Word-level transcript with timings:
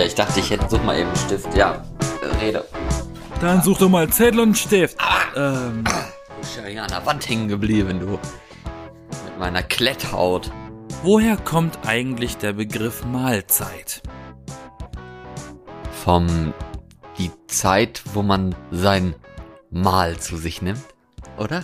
Ja, 0.00 0.06
ich 0.06 0.14
dachte, 0.14 0.40
ich 0.40 0.48
hätte 0.48 0.66
such 0.70 0.82
mal 0.82 0.96
eben 0.98 1.08
einen 1.08 1.16
Stift. 1.18 1.54
Ja, 1.54 1.84
rede. 2.40 2.64
Dann 3.42 3.62
such 3.62 3.76
doch 3.76 3.90
mal 3.90 4.08
Zettel 4.08 4.40
und 4.40 4.56
Stift. 4.56 4.96
Ähm, 5.36 5.84
Ich 6.40 6.56
bin 6.56 6.74
ja 6.74 6.84
an 6.84 6.88
der 6.88 7.04
Wand 7.04 7.28
hängen 7.28 7.48
geblieben, 7.48 8.00
du. 8.00 8.12
Mit 8.12 9.38
meiner 9.38 9.62
Kletthaut. 9.62 10.50
woher 11.02 11.36
kommt 11.36 11.80
eigentlich 11.86 12.38
der 12.38 12.54
Begriff 12.54 13.04
Mahlzeit? 13.04 14.00
Vom 16.02 16.54
die 17.18 17.30
Zeit, 17.46 18.02
wo 18.14 18.22
man 18.22 18.54
sein 18.70 19.14
Mahl 19.68 20.18
zu 20.18 20.38
sich 20.38 20.62
nimmt, 20.62 20.80
oder? 21.36 21.62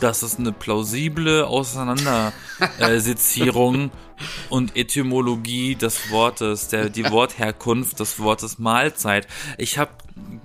Das 0.00 0.22
ist 0.22 0.38
eine 0.38 0.52
plausible 0.52 1.44
Auseinandersetzierung 1.46 3.90
und 4.48 4.76
Etymologie 4.76 5.74
des 5.74 6.10
Wortes, 6.10 6.68
der, 6.68 6.88
die 6.88 7.10
Wortherkunft 7.10 7.98
des 7.98 8.20
Wortes 8.20 8.60
Mahlzeit. 8.60 9.26
Ich 9.58 9.76
habe, 9.76 9.90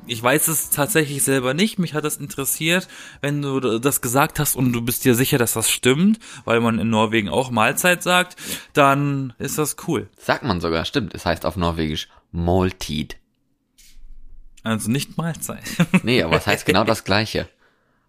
ich 0.08 0.24
weiß 0.24 0.48
es 0.48 0.72
tatsächlich 0.72 1.22
selber 1.24 1.54
nicht. 1.54 1.78
Mich 1.78 1.94
hat 1.94 2.04
das 2.04 2.18
interessiert, 2.18 2.88
wenn 3.22 3.44
du 3.44 3.80
das 3.80 4.02
gesagt 4.02 4.40
hast 4.40 4.56
und 4.56 4.74
du 4.74 4.82
bist 4.82 5.06
dir 5.06 5.14
sicher, 5.14 5.38
dass 5.38 5.54
das 5.54 5.70
stimmt, 5.70 6.18
weil 6.46 6.60
man 6.60 6.80
in 6.80 6.90
Norwegen 6.90 7.30
auch 7.30 7.52
Mahlzeit 7.52 8.02
sagt, 8.02 8.36
dann 8.74 9.34
ist 9.38 9.60
das 9.60 9.76
cool. 9.88 10.10
Sagt 10.18 10.42
man 10.44 10.62
sogar, 10.62 10.84
stimmt. 10.86 11.14
Es 11.14 11.28
heißt 11.28 11.46
auf 11.46 11.58
Norwegisch 11.58 12.10
Måltid. 12.32 13.18
Also 14.64 14.90
nicht 14.90 15.16
Mahlzeit. 15.18 15.64
Nee, 16.04 16.24
aber 16.24 16.38
es 16.38 16.48
heißt 16.48 16.66
genau 16.66 16.86
das 16.86 17.04
Gleiche. 17.04 17.50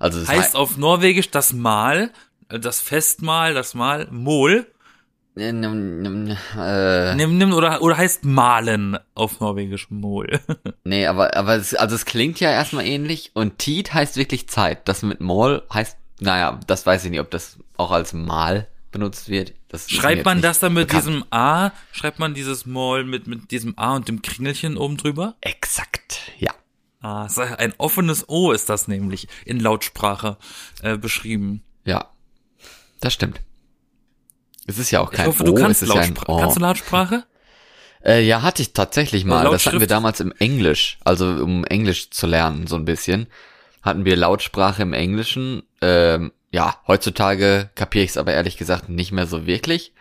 Also 0.05 0.21
es 0.21 0.29
heißt 0.29 0.55
auf 0.55 0.77
Norwegisch 0.77 1.31
das 1.31 1.55
Mahl, 1.55 2.11
äh, 2.51 2.61
das 2.61 2.83
Festmahl, 2.83 3.55
das 3.55 3.73
Mahl, 3.73 4.07
Mol. 4.11 4.67
Äh, 5.35 5.49
äh, 5.49 7.15
Nimm, 7.15 7.39
nimm, 7.39 7.55
oder, 7.55 7.81
oder 7.81 7.97
heißt 7.97 8.23
Malen 8.23 8.99
auf 9.15 9.41
Norwegisch 9.41 9.89
Mol. 9.89 10.41
nee, 10.85 11.07
aber, 11.07 11.35
aber 11.35 11.57
es, 11.57 11.75
also 11.75 11.95
es 11.95 12.05
klingt 12.05 12.39
ja 12.39 12.51
erstmal 12.51 12.85
ähnlich 12.85 13.31
und 13.33 13.59
Tiet 13.59 13.95
heißt 13.95 14.19
wirklich 14.19 14.47
Zeit. 14.47 14.87
Das 14.89 15.01
mit 15.01 15.23
Mol 15.23 15.63
heißt, 15.73 15.97
naja, 16.21 16.61
das 16.67 16.85
weiß 16.85 17.07
ich 17.07 17.11
nicht, 17.11 17.21
ob 17.21 17.31
das 17.31 17.59
auch 17.79 17.91
als 17.91 18.13
Mal 18.13 18.69
benutzt 18.93 19.31
wird. 19.31 19.55
Das 19.69 19.91
Schreibt 19.91 20.27
man 20.27 20.43
das 20.43 20.61
dann 20.61 20.75
mit 20.75 20.89
bekannt. 20.89 21.07
diesem 21.07 21.25
A, 21.31 21.71
schreibt 21.93 22.19
man 22.19 22.35
dieses 22.35 22.67
Mol 22.67 23.05
mit, 23.05 23.27
mit 23.27 23.51
diesem 23.51 23.79
A 23.79 23.97
und 23.97 24.07
dem 24.07 24.21
Kringelchen 24.21 24.77
oben 24.77 24.99
drüber? 24.99 25.35
Exakt, 25.41 26.31
ja. 26.37 26.53
Ah, 27.05 27.29
ein 27.59 27.75
offenes 27.77 28.31
O 28.31 28.53
ist 28.53 28.71
das 28.71 28.89
nämlich 28.89 29.29
in 29.45 29.61
Lautsprache 29.61 30.39
äh, 30.83 30.97
beschrieben. 30.97 31.63
Ja. 31.85 32.09
Das 33.01 33.13
stimmt. 33.13 33.43
Es 34.67 34.79
ist 34.79 34.91
ja 34.91 35.01
auch 35.01 35.11
kein 35.11 35.27
ich 35.27 35.27
hoffe, 35.27 35.45
du 35.45 35.53
O, 35.53 35.55
kannst 35.55 35.83
es 35.83 35.89
ist 35.91 35.95
ja 35.95 36.01
ein 36.01 36.15
Lautsprache. 36.15 36.33
O. 36.33 36.41
Kannst 36.41 36.57
du 36.57 36.61
Lautsprache? 36.61 37.25
Äh, 38.03 38.25
ja, 38.25 38.41
hatte 38.41 38.63
ich 38.63 38.73
tatsächlich 38.73 39.27
mal. 39.27 39.45
Das 39.51 39.67
hatten 39.67 39.81
wir 39.81 39.87
damals 39.87 40.21
im 40.21 40.33
Englisch, 40.39 40.99
also 41.05 41.27
um 41.27 41.65
Englisch 41.65 42.09
zu 42.09 42.27
lernen, 42.27 42.67
so 42.67 42.77
ein 42.77 42.87
bisschen. 42.87 43.27
Hatten 43.83 44.07
wir 44.07 44.17
Lautsprache 44.17 44.81
im 44.81 44.95
Englischen. 44.95 45.63
Ähm, 45.83 46.33
ja, 46.55 46.77
heutzutage 46.87 47.69
kapiere 47.75 48.05
ich 48.05 48.11
es 48.13 48.17
aber 48.17 48.33
ehrlich 48.33 48.57
gesagt 48.57 48.89
nicht 48.89 49.11
mehr 49.11 49.27
so 49.27 49.45
wirklich. 49.45 49.93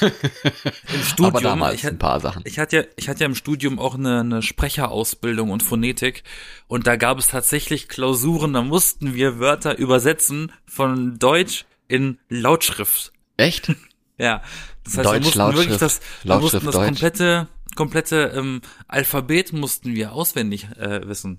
Im 0.00 1.02
Studium. 1.02 1.26
aber 1.26 1.42
damals 1.42 1.74
ich, 1.74 1.86
ein 1.86 1.98
paar 1.98 2.18
Sachen. 2.18 2.42
Ich 2.46 2.58
hatte 2.58 2.76
ja, 2.76 2.84
ich 2.96 3.10
hatte 3.10 3.20
ja 3.20 3.26
im 3.26 3.34
Studium 3.34 3.78
auch 3.78 3.94
eine, 3.94 4.20
eine 4.20 4.40
Sprecherausbildung 4.40 5.50
und 5.50 5.62
Phonetik 5.62 6.24
und 6.66 6.86
da 6.86 6.96
gab 6.96 7.18
es 7.18 7.28
tatsächlich 7.28 7.90
Klausuren, 7.90 8.54
da 8.54 8.62
mussten 8.62 9.12
wir 9.12 9.38
Wörter 9.38 9.76
übersetzen 9.76 10.50
von 10.64 11.18
Deutsch 11.18 11.66
in 11.88 12.18
Lautschrift. 12.30 13.12
Echt? 13.36 13.72
Ja, 14.18 14.40
das 14.82 14.96
heißt, 14.96 15.04
wir 15.04 15.12
Deutsch, 15.12 15.24
mussten 15.24 15.38
Lautschrift, 15.40 15.68
wirklich 15.68 15.78
das, 15.78 16.00
wir 16.22 16.38
mussten 16.38 16.64
das 16.64 16.74
Deutsch. 16.74 16.86
komplette, 16.86 17.48
komplette 17.74 18.32
ähm, 18.34 18.62
Alphabet 18.88 19.52
mussten 19.52 19.94
wir 19.94 20.12
auswendig 20.14 20.68
äh, 20.78 21.06
wissen. 21.06 21.38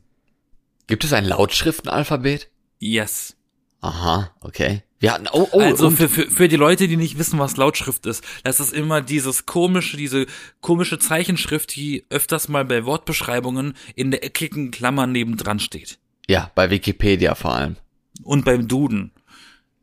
Gibt 0.86 1.04
es 1.04 1.12
ein 1.12 1.26
Lautschriftenalphabet? 1.26 2.52
Yes. 2.78 3.37
Aha, 3.82 4.32
okay. 4.42 4.82
Wir 5.00 5.14
hatten, 5.14 5.28
oh, 5.32 5.48
oh, 5.52 5.60
also 5.60 5.92
für, 5.92 6.10
für, 6.10 6.30
für 6.32 6.48
die 6.48 6.56
Leute, 6.56 6.88
die 6.88 6.98
nicht 6.98 7.20
wissen, 7.20 7.38
was 7.38 7.56
Lautschrift 7.56 8.08
ist, 8.08 8.24
das 8.44 8.60
ist 8.60 8.74
immer 8.74 9.02
dieses 9.02 9.46
komische, 9.46 9.96
diese 9.96 10.26
komische 10.60 10.98
Zeichenschrift, 10.98 11.76
die 11.76 12.04
öfters 12.10 12.48
mal 12.48 12.66
bei 12.66 12.84
Wortbeschreibungen 12.86 13.76
in 13.96 14.10
der 14.10 14.24
eckigen 14.26 14.72
Klammer 14.72 15.06
nebendran 15.06 15.60
steht. 15.60 16.00
ja, 16.28 16.50
bei 16.56 16.70
Wikipedia 16.72 17.36
vor 17.36 17.54
allem. 17.54 17.76
Und 18.24 18.44
beim 18.44 18.68
Duden. 18.68 19.12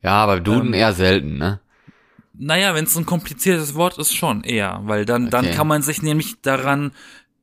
Ja, 0.02 0.26
bei 0.26 0.40
Duden 0.40 0.68
Ähm, 0.68 0.74
eher 0.74 0.92
selten, 0.92 1.38
ne? 1.38 1.60
Naja, 2.36 2.74
wenn 2.74 2.84
es 2.84 2.96
ein 2.96 3.06
kompliziertes 3.06 3.74
Wort 3.76 3.96
ist, 3.98 4.12
schon 4.12 4.42
eher, 4.42 4.80
weil 4.82 5.04
dann, 5.04 5.30
dann 5.30 5.44
Okay. 5.46 5.54
kann 5.54 5.68
man 5.68 5.82
sich 5.82 6.02
nämlich 6.02 6.34
daran 6.42 6.90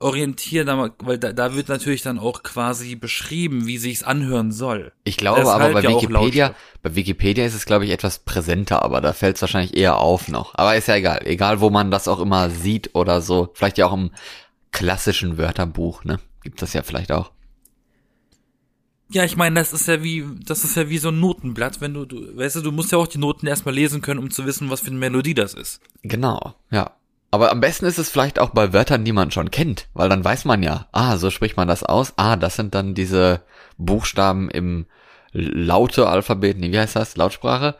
orientieren, 0.01 0.91
weil 0.99 1.17
da, 1.17 1.33
da 1.33 1.55
wird 1.55 1.69
natürlich 1.69 2.01
dann 2.01 2.19
auch 2.19 2.43
quasi 2.43 2.95
beschrieben, 2.95 3.67
wie 3.67 3.77
sich's 3.77 4.03
anhören 4.03 4.51
soll. 4.51 4.91
Ich 5.03 5.17
glaube 5.17 5.41
Deshalb 5.41 5.61
aber 5.61 5.73
bei 5.73 5.81
ja 5.81 5.89
Wikipedia, 5.89 6.55
bei 6.81 6.95
Wikipedia 6.95 7.45
ist 7.45 7.53
es 7.53 7.65
glaube 7.65 7.85
ich 7.85 7.91
etwas 7.91 8.19
präsenter, 8.19 8.83
aber 8.83 9.01
da 9.01 9.13
fällt 9.13 9.35
es 9.35 9.41
wahrscheinlich 9.41 9.75
eher 9.75 9.97
auf 9.97 10.27
noch. 10.27 10.55
Aber 10.55 10.75
ist 10.75 10.87
ja 10.87 10.95
egal, 10.95 11.21
egal 11.25 11.61
wo 11.61 11.69
man 11.69 11.91
das 11.91 12.07
auch 12.07 12.19
immer 12.19 12.49
sieht 12.49 12.95
oder 12.95 13.21
so. 13.21 13.49
Vielleicht 13.53 13.77
ja 13.77 13.87
auch 13.87 13.93
im 13.93 14.11
klassischen 14.71 15.37
Wörterbuch, 15.37 16.03
ne? 16.03 16.19
Gibt 16.43 16.61
das 16.61 16.73
ja 16.73 16.81
vielleicht 16.81 17.11
auch. 17.11 17.31
Ja, 19.13 19.25
ich 19.25 19.35
meine, 19.35 19.59
das 19.59 19.73
ist 19.73 19.87
ja 19.87 20.01
wie, 20.03 20.25
das 20.45 20.63
ist 20.63 20.77
ja 20.77 20.87
wie 20.87 20.97
so 20.97 21.09
ein 21.09 21.19
Notenblatt, 21.19 21.81
wenn 21.81 21.93
du, 21.93 22.05
du, 22.05 22.37
weißt 22.37 22.55
du, 22.55 22.61
du 22.61 22.71
musst 22.71 22.93
ja 22.93 22.97
auch 22.97 23.07
die 23.07 23.17
Noten 23.17 23.45
erstmal 23.45 23.75
lesen 23.75 24.01
können, 24.01 24.21
um 24.21 24.31
zu 24.31 24.45
wissen, 24.45 24.69
was 24.69 24.79
für 24.79 24.87
eine 24.87 24.99
Melodie 24.99 25.33
das 25.33 25.53
ist. 25.53 25.81
Genau, 26.01 26.55
ja. 26.71 26.91
Aber 27.31 27.49
am 27.51 27.61
besten 27.61 27.85
ist 27.85 27.97
es 27.97 28.09
vielleicht 28.09 28.39
auch 28.39 28.49
bei 28.49 28.73
Wörtern, 28.73 29.05
die 29.05 29.13
man 29.13 29.31
schon 29.31 29.51
kennt, 29.51 29.87
weil 29.93 30.09
dann 30.09 30.23
weiß 30.23 30.43
man 30.43 30.61
ja, 30.63 30.87
ah, 30.91 31.17
so 31.17 31.31
spricht 31.31 31.55
man 31.55 31.69
das 31.69 31.83
aus. 31.83 32.13
Ah, 32.17 32.35
das 32.35 32.57
sind 32.57 32.75
dann 32.75 32.93
diese 32.93 33.41
Buchstaben 33.77 34.49
im 34.49 34.85
Laute-Alphabet, 35.31 36.57
nee, 36.57 36.73
wie 36.73 36.79
heißt 36.79 36.97
das? 36.97 37.15
Lautsprache? 37.15 37.77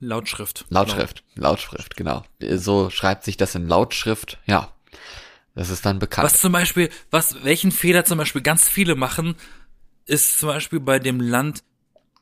Lautschrift. 0.00 0.66
Lautschrift, 0.68 1.24
Lautschrift, 1.34 1.96
genau. 1.96 2.24
So 2.40 2.90
schreibt 2.90 3.24
sich 3.24 3.38
das 3.38 3.54
in 3.54 3.66
Lautschrift, 3.66 4.38
ja. 4.46 4.72
Das 5.54 5.70
ist 5.70 5.84
dann 5.84 5.98
bekannt. 5.98 6.24
Was 6.24 6.40
zum 6.40 6.52
Beispiel, 6.52 6.90
was, 7.10 7.42
welchen 7.42 7.72
Fehler 7.72 8.04
zum 8.04 8.18
Beispiel 8.18 8.42
ganz 8.42 8.68
viele 8.68 8.94
machen, 8.94 9.34
ist 10.06 10.38
zum 10.38 10.50
Beispiel 10.50 10.80
bei 10.80 10.98
dem 10.98 11.20
Land, 11.20 11.62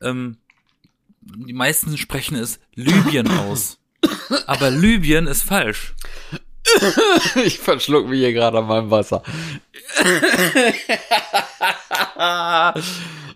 ähm, 0.00 0.38
die 1.20 1.52
meisten 1.52 1.98
sprechen 1.98 2.36
es 2.36 2.60
Libyen 2.74 3.28
aus. 3.30 3.78
Aber 4.46 4.70
Libyen 4.70 5.26
ist 5.26 5.42
falsch. 5.42 5.94
Ich 7.44 7.58
verschluck 7.58 8.08
mich 8.08 8.20
hier 8.20 8.32
gerade 8.32 8.58
an 8.58 8.66
meinem 8.66 8.90
Wasser. 8.90 9.22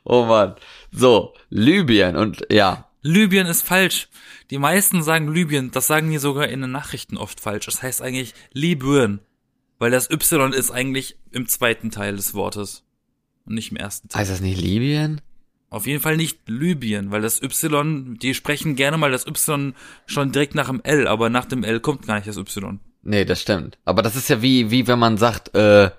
oh 0.05 0.25
Mann. 0.25 0.55
So, 0.91 1.35
Libyen 1.51 2.17
und 2.17 2.47
ja, 2.51 2.89
Libyen 3.03 3.47
ist 3.47 3.63
falsch. 3.63 4.09
Die 4.51 4.59
meisten 4.59 5.03
sagen 5.03 5.33
Libyen, 5.33 5.71
das 5.71 5.87
sagen 5.87 6.11
die 6.11 6.19
sogar 6.19 6.49
in 6.49 6.61
den 6.61 6.71
Nachrichten 6.71 7.17
oft 7.17 7.41
falsch. 7.41 7.67
Das 7.67 7.83
heißt 7.83 8.03
eigentlich 8.03 8.35
Libyen. 8.53 9.21
Weil 9.79 9.91
das 9.91 10.11
Y 10.11 10.53
ist 10.53 10.71
eigentlich 10.71 11.17
im 11.33 11.49
zweiten 11.49 11.91
Teil 11.91 12.15
des 12.15 12.35
Wortes. 12.35 12.85
Und 13.45 13.55
nicht 13.55 13.73
im 13.73 13.77
ersten 13.77 14.09
Teil. 14.09 14.21
heißt 14.21 14.31
das 14.31 14.41
nicht 14.41 14.61
Libyen? 14.61 15.21
Auf 15.71 15.87
jeden 15.87 16.03
Fall 16.03 16.19
nicht 16.19 16.39
Libyen, 16.47 17.11
weil 17.11 17.23
das 17.23 17.43
Y, 17.43 18.19
die 18.19 18.35
sprechen 18.35 18.77
gerne 18.77 18.99
mal 18.99 19.11
das 19.11 19.27
Y 19.27 19.75
schon 20.07 20.31
direkt 20.31 20.55
nach 20.55 20.69
dem 20.69 20.83
L, 20.85 21.09
aber 21.09 21.31
nach 21.31 21.47
dem 21.47 21.65
L 21.65 21.81
kommt 21.81 22.07
gar 22.07 22.17
nicht 22.17 22.29
das 22.29 22.37
Y. 22.37 22.79
Nee, 23.03 23.25
das 23.25 23.41
stimmt. 23.41 23.79
Aber 23.85 24.03
das 24.03 24.17
ist 24.17 24.29
ja 24.29 24.43
wie, 24.43 24.71
wie 24.71 24.87
wenn 24.87 24.99
man 24.99 25.19
sagt, 25.19 25.55
äh, 25.55 25.91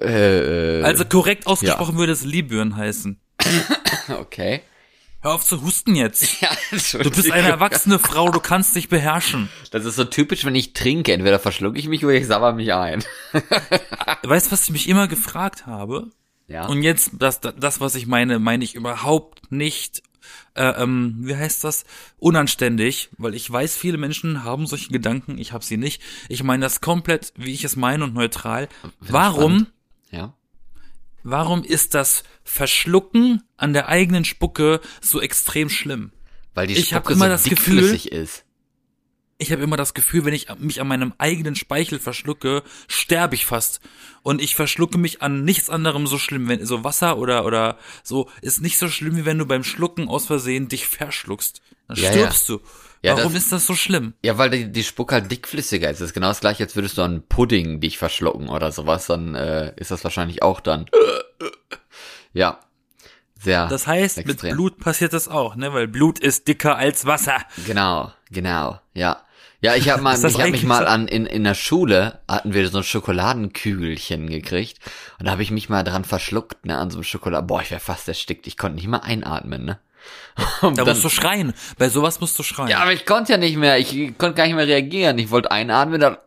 äh, 0.00 0.82
Also 0.82 1.04
korrekt 1.04 1.46
ausgesprochen 1.46 1.96
würde 1.96 2.12
es 2.12 2.24
Libyen 2.24 2.76
heißen. 2.76 3.20
okay. 4.20 4.62
Hör 5.20 5.32
auf 5.34 5.44
zu 5.44 5.62
husten 5.62 5.94
jetzt. 5.94 6.26
Ja, 6.42 6.50
Du 7.02 7.10
bist 7.10 7.30
eine 7.30 7.48
erwachsene 7.48 7.98
Frau, 7.98 8.30
du 8.30 8.40
kannst 8.40 8.76
dich 8.76 8.90
beherrschen. 8.90 9.48
Das 9.70 9.86
ist 9.86 9.96
so 9.96 10.04
typisch, 10.04 10.44
wenn 10.44 10.54
ich 10.54 10.74
trinke. 10.74 11.12
Entweder 11.14 11.38
verschlucke 11.38 11.78
ich 11.78 11.88
mich 11.88 12.04
oder 12.04 12.14
ich 12.14 12.26
sabber 12.26 12.52
mich 12.52 12.74
ein. 12.74 13.02
Weißt 14.22 14.48
du, 14.48 14.52
was 14.52 14.64
ich 14.64 14.70
mich 14.70 14.88
immer 14.88 15.08
gefragt 15.08 15.66
habe? 15.66 16.10
Ja. 16.46 16.66
Und 16.66 16.82
jetzt, 16.82 17.12
das, 17.14 17.40
das, 17.40 17.80
was 17.80 17.94
ich 17.94 18.06
meine, 18.06 18.38
meine 18.38 18.64
ich 18.64 18.74
überhaupt 18.74 19.50
nicht, 19.50 20.02
äh, 20.54 20.64
ähm, 20.82 21.16
wie 21.20 21.36
heißt 21.36 21.64
das, 21.64 21.84
unanständig, 22.18 23.10
weil 23.18 23.34
ich 23.34 23.50
weiß, 23.50 23.76
viele 23.76 23.98
Menschen 23.98 24.44
haben 24.44 24.66
solche 24.66 24.90
Gedanken, 24.90 25.38
ich 25.38 25.52
habe 25.52 25.64
sie 25.64 25.76
nicht. 25.76 26.02
Ich 26.28 26.42
meine 26.42 26.64
das 26.64 26.80
komplett, 26.80 27.32
wie 27.36 27.52
ich 27.52 27.64
es 27.64 27.76
meine 27.76 28.04
und 28.04 28.14
neutral. 28.14 28.68
Warum, 29.00 29.66
ja. 30.10 30.34
warum 31.22 31.64
ist 31.64 31.94
das 31.94 32.24
Verschlucken 32.44 33.42
an 33.56 33.72
der 33.72 33.88
eigenen 33.88 34.24
Spucke 34.24 34.80
so 35.00 35.20
extrem 35.20 35.68
schlimm? 35.68 36.12
Weil 36.54 36.68
die 36.68 36.74
Ich 36.74 36.94
hab 36.94 37.02
Spucke 37.04 37.14
immer 37.14 37.26
so 37.26 37.30
das 37.30 37.44
Gefühl- 37.44 37.94
ist. 37.94 38.44
Ich 39.44 39.52
habe 39.52 39.62
immer 39.62 39.76
das 39.76 39.92
Gefühl, 39.92 40.24
wenn 40.24 40.32
ich 40.32 40.46
mich 40.58 40.80
an 40.80 40.88
meinem 40.88 41.12
eigenen 41.18 41.54
Speichel 41.54 41.98
verschlucke, 41.98 42.62
sterbe 42.88 43.34
ich 43.34 43.44
fast. 43.44 43.80
Und 44.22 44.40
ich 44.40 44.54
verschlucke 44.56 44.96
mich 44.96 45.20
an 45.20 45.44
nichts 45.44 45.68
anderem 45.68 46.06
so 46.06 46.16
schlimm, 46.18 46.48
wenn 46.48 46.64
so 46.64 46.82
Wasser 46.82 47.18
oder 47.18 47.44
oder 47.44 47.76
so 48.02 48.30
ist 48.40 48.62
nicht 48.62 48.78
so 48.78 48.88
schlimm, 48.88 49.16
wie 49.18 49.26
wenn 49.26 49.38
du 49.38 49.44
beim 49.44 49.62
Schlucken 49.62 50.08
aus 50.08 50.24
Versehen 50.26 50.68
dich 50.68 50.86
verschluckst. 50.86 51.60
Dann 51.88 51.98
Ja, 51.98 52.10
stirbst 52.10 52.48
du. 52.48 52.60
Ja, 53.02 53.18
Warum 53.18 53.34
das- 53.34 53.42
ist 53.42 53.52
das 53.52 53.66
so 53.66 53.74
schlimm? 53.74 54.14
Ja, 54.24 54.38
weil 54.38 54.48
die, 54.48 54.72
die 54.72 54.82
Spuck 54.82 55.12
halt 55.12 55.30
dickflüssiger 55.30 55.90
ist. 55.90 56.00
Das 56.00 56.08
ist 56.08 56.14
genau 56.14 56.28
das 56.28 56.40
gleiche, 56.40 56.62
als 56.64 56.74
würdest 56.74 56.96
du 56.96 57.02
einen 57.02 57.20
Pudding 57.28 57.80
dich 57.80 57.98
verschlucken 57.98 58.48
oder 58.48 58.72
sowas, 58.72 59.06
dann 59.08 59.34
äh, 59.34 59.74
ist 59.76 59.90
das 59.90 60.04
wahrscheinlich 60.04 60.42
auch 60.42 60.60
dann. 60.60 60.86
Ja. 62.32 62.60
Sehr. 63.38 63.66
Das 63.66 63.86
heißt, 63.86 64.16
mit 64.18 64.30
extrem. 64.30 64.54
Blut 64.54 64.78
passiert 64.78 65.12
das 65.12 65.28
auch, 65.28 65.54
ne? 65.54 65.74
Weil 65.74 65.86
Blut 65.86 66.18
ist 66.18 66.48
dicker 66.48 66.76
als 66.76 67.04
Wasser. 67.04 67.42
Genau, 67.66 68.10
genau, 68.30 68.80
ja. 68.94 69.20
Ja, 69.64 69.74
ich 69.76 69.88
habe 69.88 70.02
mal, 70.02 70.14
ich 70.16 70.38
habe 70.40 70.50
mich 70.50 70.64
mal 70.64 70.80
so? 70.82 70.88
an 70.88 71.08
in 71.08 71.24
in 71.26 71.42
der 71.44 71.54
Schule 71.54 72.18
hatten 72.28 72.52
wir 72.52 72.68
so 72.68 72.78
ein 72.78 72.84
Schokoladenkügelchen 72.84 74.28
gekriegt 74.28 74.78
und 75.18 75.26
da 75.26 75.32
habe 75.32 75.42
ich 75.42 75.50
mich 75.50 75.68
mal 75.68 75.82
dran 75.84 76.04
verschluckt, 76.04 76.66
ne, 76.66 76.76
an 76.78 76.90
so 76.90 76.98
einem 76.98 77.04
Schokolade. 77.04 77.46
Boah, 77.46 77.62
ich 77.62 77.70
wäre 77.70 77.80
fast 77.80 78.06
erstickt. 78.08 78.46
Ich 78.46 78.56
konnte 78.58 78.76
nicht 78.76 78.88
mal 78.88 78.98
einatmen, 78.98 79.64
ne. 79.64 79.78
Und 80.60 80.76
Da 80.78 80.84
dann- 80.84 80.94
musst 80.94 81.04
du 81.04 81.08
schreien. 81.08 81.54
Bei 81.78 81.88
sowas 81.88 82.20
musst 82.20 82.38
du 82.38 82.42
schreien. 82.42 82.68
ja, 82.68 82.80
aber 82.80 82.92
ich 82.92 83.06
konnte 83.06 83.32
ja 83.32 83.38
nicht 83.38 83.56
mehr. 83.56 83.78
Ich 83.78 83.90
konnte 84.18 84.34
gar 84.34 84.44
nicht 84.46 84.54
mehr 84.56 84.66
reagieren. 84.66 85.18
Ich 85.18 85.30
wollte 85.30 85.50
einatmen, 85.50 85.98
dann 86.00 86.18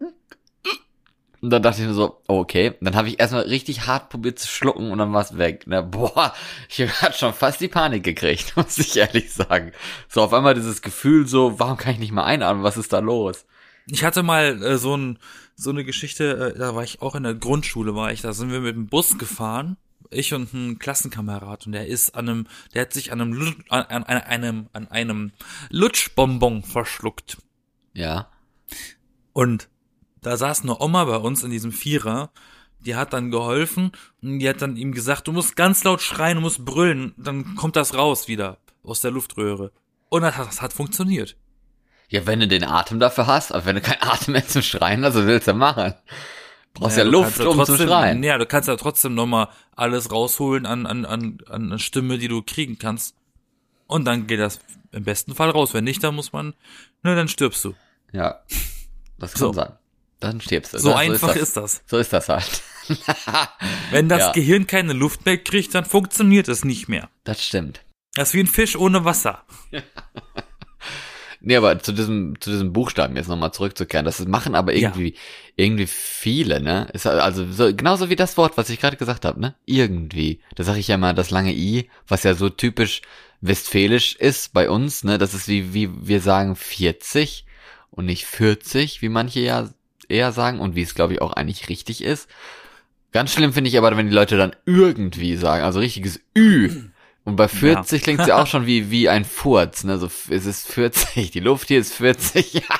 und 1.41 1.49
dann 1.51 1.61
dachte 1.61 1.81
ich 1.81 1.87
mir 1.87 1.93
so, 1.93 2.21
oh, 2.27 2.39
okay. 2.39 2.73
Dann 2.81 2.95
habe 2.95 3.07
ich 3.09 3.19
erstmal 3.19 3.43
richtig 3.43 3.85
hart 3.85 4.09
probiert 4.09 4.39
zu 4.39 4.47
schlucken 4.47 4.91
und 4.91 4.97
dann 4.97 5.13
war 5.13 5.21
es 5.21 5.37
weg. 5.37 5.67
Ne? 5.67 5.83
Boah, 5.83 6.33
ich 6.69 6.79
hatte 7.01 7.17
schon 7.17 7.33
fast 7.33 7.61
die 7.61 7.67
Panik 7.67 8.03
gekriegt, 8.03 8.53
muss 8.57 8.77
ich 8.77 8.97
ehrlich 8.97 9.31
sagen. 9.33 9.71
So 10.09 10.21
auf 10.21 10.33
einmal 10.33 10.55
dieses 10.55 10.81
Gefühl 10.81 11.27
so, 11.27 11.59
warum 11.59 11.77
kann 11.77 11.93
ich 11.93 11.99
nicht 11.99 12.11
mehr 12.11 12.25
einatmen? 12.25 12.63
Was 12.63 12.77
ist 12.77 12.91
da 12.93 12.99
los? 12.99 13.45
Ich 13.89 14.03
hatte 14.03 14.23
mal 14.23 14.61
äh, 14.63 14.77
so, 14.77 14.97
ein, 14.97 15.19
so 15.55 15.69
eine 15.69 15.83
Geschichte, 15.85 16.53
äh, 16.55 16.59
da 16.59 16.75
war 16.75 16.83
ich 16.83 17.01
auch 17.01 17.15
in 17.15 17.23
der 17.23 17.35
Grundschule, 17.35 17.95
war 17.95 18.11
ich, 18.11 18.21
da 18.21 18.33
sind 18.33 18.51
wir 18.51 18.59
mit 18.59 18.75
dem 18.75 18.87
Bus 18.87 19.17
gefahren, 19.17 19.77
ich 20.09 20.33
und 20.33 20.53
ein 20.53 20.79
Klassenkamerad 20.79 21.65
und 21.65 21.71
der 21.71 21.87
ist 21.87 22.15
an 22.15 22.27
einem, 22.27 22.47
der 22.73 22.81
hat 22.83 22.93
sich 22.93 23.11
an 23.11 23.21
einem, 23.21 23.33
Lu- 23.33 23.53
an, 23.69 23.83
an, 23.83 24.03
an 24.03 24.21
einem, 24.23 24.67
an 24.73 24.87
einem 24.89 25.31
Lutschbonbon 25.69 26.63
verschluckt. 26.63 27.37
Ja. 27.93 28.29
Und 29.33 29.69
da 30.21 30.37
saß 30.37 30.63
eine 30.63 30.79
Oma 30.79 31.05
bei 31.05 31.17
uns 31.17 31.43
in 31.43 31.51
diesem 31.51 31.71
Vierer, 31.71 32.31
die 32.79 32.95
hat 32.95 33.13
dann 33.13 33.31
geholfen 33.31 33.91
und 34.21 34.39
die 34.39 34.47
hat 34.47 34.61
dann 34.61 34.77
ihm 34.77 34.91
gesagt, 34.91 35.27
du 35.27 35.31
musst 35.31 35.55
ganz 35.55 35.83
laut 35.83 36.01
schreien, 36.01 36.35
du 36.35 36.41
musst 36.41 36.63
brüllen, 36.63 37.13
dann 37.17 37.55
kommt 37.55 37.75
das 37.75 37.95
raus 37.95 38.27
wieder 38.27 38.57
aus 38.83 39.01
der 39.01 39.11
Luftröhre. 39.11 39.71
Und 40.09 40.21
das 40.21 40.37
hat, 40.37 40.47
das 40.47 40.61
hat 40.61 40.73
funktioniert. 40.73 41.35
Ja, 42.09 42.25
wenn 42.25 42.39
du 42.39 42.47
den 42.47 42.63
Atem 42.63 42.99
dafür 42.99 43.27
hast, 43.27 43.51
aber 43.51 43.65
wenn 43.65 43.75
du 43.75 43.81
keinen 43.81 44.01
Atem 44.01 44.33
mehr 44.33 44.47
zum 44.47 44.61
Schreien 44.61 45.03
hast, 45.03 45.15
was 45.15 45.25
willst 45.25 45.47
du 45.47 45.53
machen? 45.53 45.93
Brauchst 46.73 46.97
ja, 46.97 47.03
du 47.03 47.09
Luft, 47.09 47.39
ja 47.39 47.47
um 47.47 47.65
zu 47.65 47.75
schreien. 47.75 48.23
Ja, 48.23 48.37
du 48.37 48.45
kannst 48.45 48.69
ja 48.69 48.75
trotzdem 48.75 49.15
nochmal 49.15 49.49
alles 49.75 50.11
rausholen 50.11 50.65
an, 50.65 50.85
an, 50.85 51.05
an, 51.05 51.39
an 51.49 51.79
Stimme, 51.79 52.17
die 52.17 52.27
du 52.27 52.43
kriegen 52.43 52.77
kannst. 52.77 53.15
Und 53.87 54.05
dann 54.05 54.27
geht 54.27 54.39
das 54.39 54.59
im 54.91 55.03
besten 55.03 55.33
Fall 55.33 55.49
raus. 55.49 55.73
Wenn 55.73 55.85
nicht, 55.85 56.03
dann 56.03 56.15
muss 56.15 56.33
man, 56.33 56.53
ne, 57.03 57.15
dann 57.15 57.27
stirbst 57.27 57.65
du. 57.65 57.73
Ja. 58.11 58.41
Das 59.17 59.33
kann 59.33 59.39
So. 59.39 59.53
sein. 59.53 59.73
Dann 60.19 60.41
stirbst 60.41 60.73
du. 60.73 60.79
So 60.79 60.89
Das- 60.89 60.97
einfach 60.99 61.27
das. 61.33 61.37
ist 61.37 61.57
das. 61.57 61.81
So 61.85 61.97
ist 61.97 62.11
das 62.13 62.29
halt. 62.29 62.61
Wenn 63.91 64.09
das 64.09 64.19
Ja. 64.19 64.31
Gehirn 64.31 64.65
keine 64.67 64.93
Luft 64.93 65.25
mehr 65.25 65.37
kriegt, 65.37 65.75
dann 65.75 65.85
funktioniert 65.85 66.47
es 66.47 66.63
nicht 66.65 66.87
mehr. 66.87 67.09
Das 67.23 67.43
stimmt. 67.45 67.81
Das 68.15 68.29
ist 68.29 68.33
wie 68.33 68.39
ein 68.39 68.47
Fisch 68.47 68.75
ohne 68.75 69.05
Wasser. 69.05 69.43
Nee, 71.39 71.55
aber 71.55 71.77
zu 71.79 71.91
diesem, 71.91 72.41
zu 72.41 72.49
diesem 72.49 72.73
Buchstaben 72.73 73.15
jetzt 73.15 73.29
nochmal 73.29 73.53
zurückzukehren, 73.53 74.05
das 74.05 74.25
machen 74.25 74.55
aber 74.55 74.73
irgendwie, 74.73 75.13
irgendwie 75.55 75.85
viele, 75.85 76.59
ne? 76.59 76.87
Ist 76.93 77.05
also 77.05 77.49
so, 77.51 77.73
genauso 77.75 78.09
wie 78.09 78.15
das 78.15 78.37
Wort, 78.37 78.57
was 78.57 78.71
ich 78.71 78.79
gerade 78.79 78.97
gesagt 78.97 79.23
habe, 79.23 79.39
ne? 79.39 79.53
Irgendwie. 79.65 80.41
Da 80.55 80.63
sage 80.63 80.79
ich 80.79 80.87
ja 80.87 80.97
mal 80.97 81.13
das 81.13 81.29
lange 81.29 81.53
I, 81.53 81.89
was 82.07 82.23
ja 82.23 82.33
so 82.33 82.49
typisch 82.49 83.01
westfälisch 83.39 84.15
ist 84.15 84.51
bei 84.51 84.67
uns, 84.67 85.03
ne? 85.03 85.19
Das 85.19 85.35
ist 85.35 85.47
wie, 85.47 85.75
wie 85.75 85.89
wir 86.07 86.21
sagen 86.21 86.55
40 86.55 87.45
und 87.91 88.05
nicht 88.07 88.25
40, 88.25 89.03
wie 89.03 89.09
manche 89.09 89.39
ja 89.41 89.69
eher 90.09 90.31
sagen 90.31 90.59
und 90.59 90.75
wie 90.75 90.81
es 90.81 90.95
glaube 90.95 91.13
ich 91.13 91.21
auch 91.21 91.33
eigentlich 91.33 91.69
richtig 91.69 92.03
ist. 92.03 92.29
Ganz 93.11 93.33
schlimm 93.33 93.53
finde 93.53 93.69
ich 93.69 93.77
aber, 93.77 93.95
wenn 93.95 94.09
die 94.09 94.15
Leute 94.15 94.37
dann 94.37 94.55
irgendwie 94.65 95.37
sagen, 95.37 95.63
also 95.63 95.79
richtiges 95.79 96.19
Ü. 96.37 96.69
Und 97.23 97.35
bei 97.35 97.47
40 97.47 98.03
klingt 98.03 98.23
sie 98.23 98.31
auch 98.31 98.47
schon 98.47 98.65
wie, 98.65 98.89
wie 98.91 99.09
ein 99.09 99.25
Furz, 99.25 99.83
ne? 99.83 99.97
So, 99.97 100.09
es 100.29 100.45
ist 100.45 100.67
40, 100.67 101.31
die 101.31 101.39
Luft 101.39 101.67
hier 101.67 101.79
ist 101.79 101.93
40. 101.93 102.63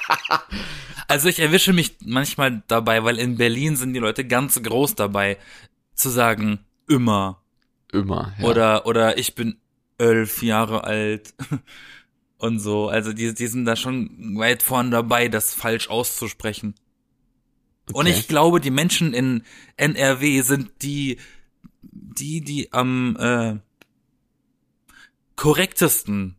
Also 1.09 1.29
ich 1.29 1.39
erwische 1.39 1.71
mich 1.71 1.95
manchmal 2.03 2.63
dabei, 2.67 3.03
weil 3.05 3.17
in 3.17 3.37
Berlin 3.37 3.77
sind 3.77 3.93
die 3.93 3.99
Leute 3.99 4.25
ganz 4.25 4.61
groß 4.61 4.95
dabei, 4.95 5.37
zu 5.95 6.09
sagen, 6.09 6.59
immer. 6.89 7.41
Immer. 7.93 8.33
Ja. 8.39 8.45
Oder, 8.45 8.85
oder 8.85 9.17
ich 9.17 9.33
bin 9.33 9.57
elf 9.97 10.43
Jahre 10.43 10.83
alt. 10.83 11.33
Und 12.37 12.59
so. 12.59 12.89
Also 12.89 13.13
die, 13.13 13.33
die 13.33 13.47
sind 13.47 13.63
da 13.63 13.77
schon 13.77 14.35
weit 14.37 14.61
vorn 14.61 14.91
dabei, 14.91 15.29
das 15.29 15.53
falsch 15.53 15.89
auszusprechen. 15.89 16.75
Und 17.93 18.07
Okay. 18.07 18.17
ich 18.17 18.27
glaube, 18.27 18.59
die 18.59 18.71
Menschen 18.71 19.13
in 19.13 19.43
NRW 19.77 20.41
sind 20.41 20.71
die, 20.81 21.17
die, 21.81 22.41
die 22.41 22.73
am 22.73 23.15
äh, 23.17 23.55
korrektesten 25.35 26.35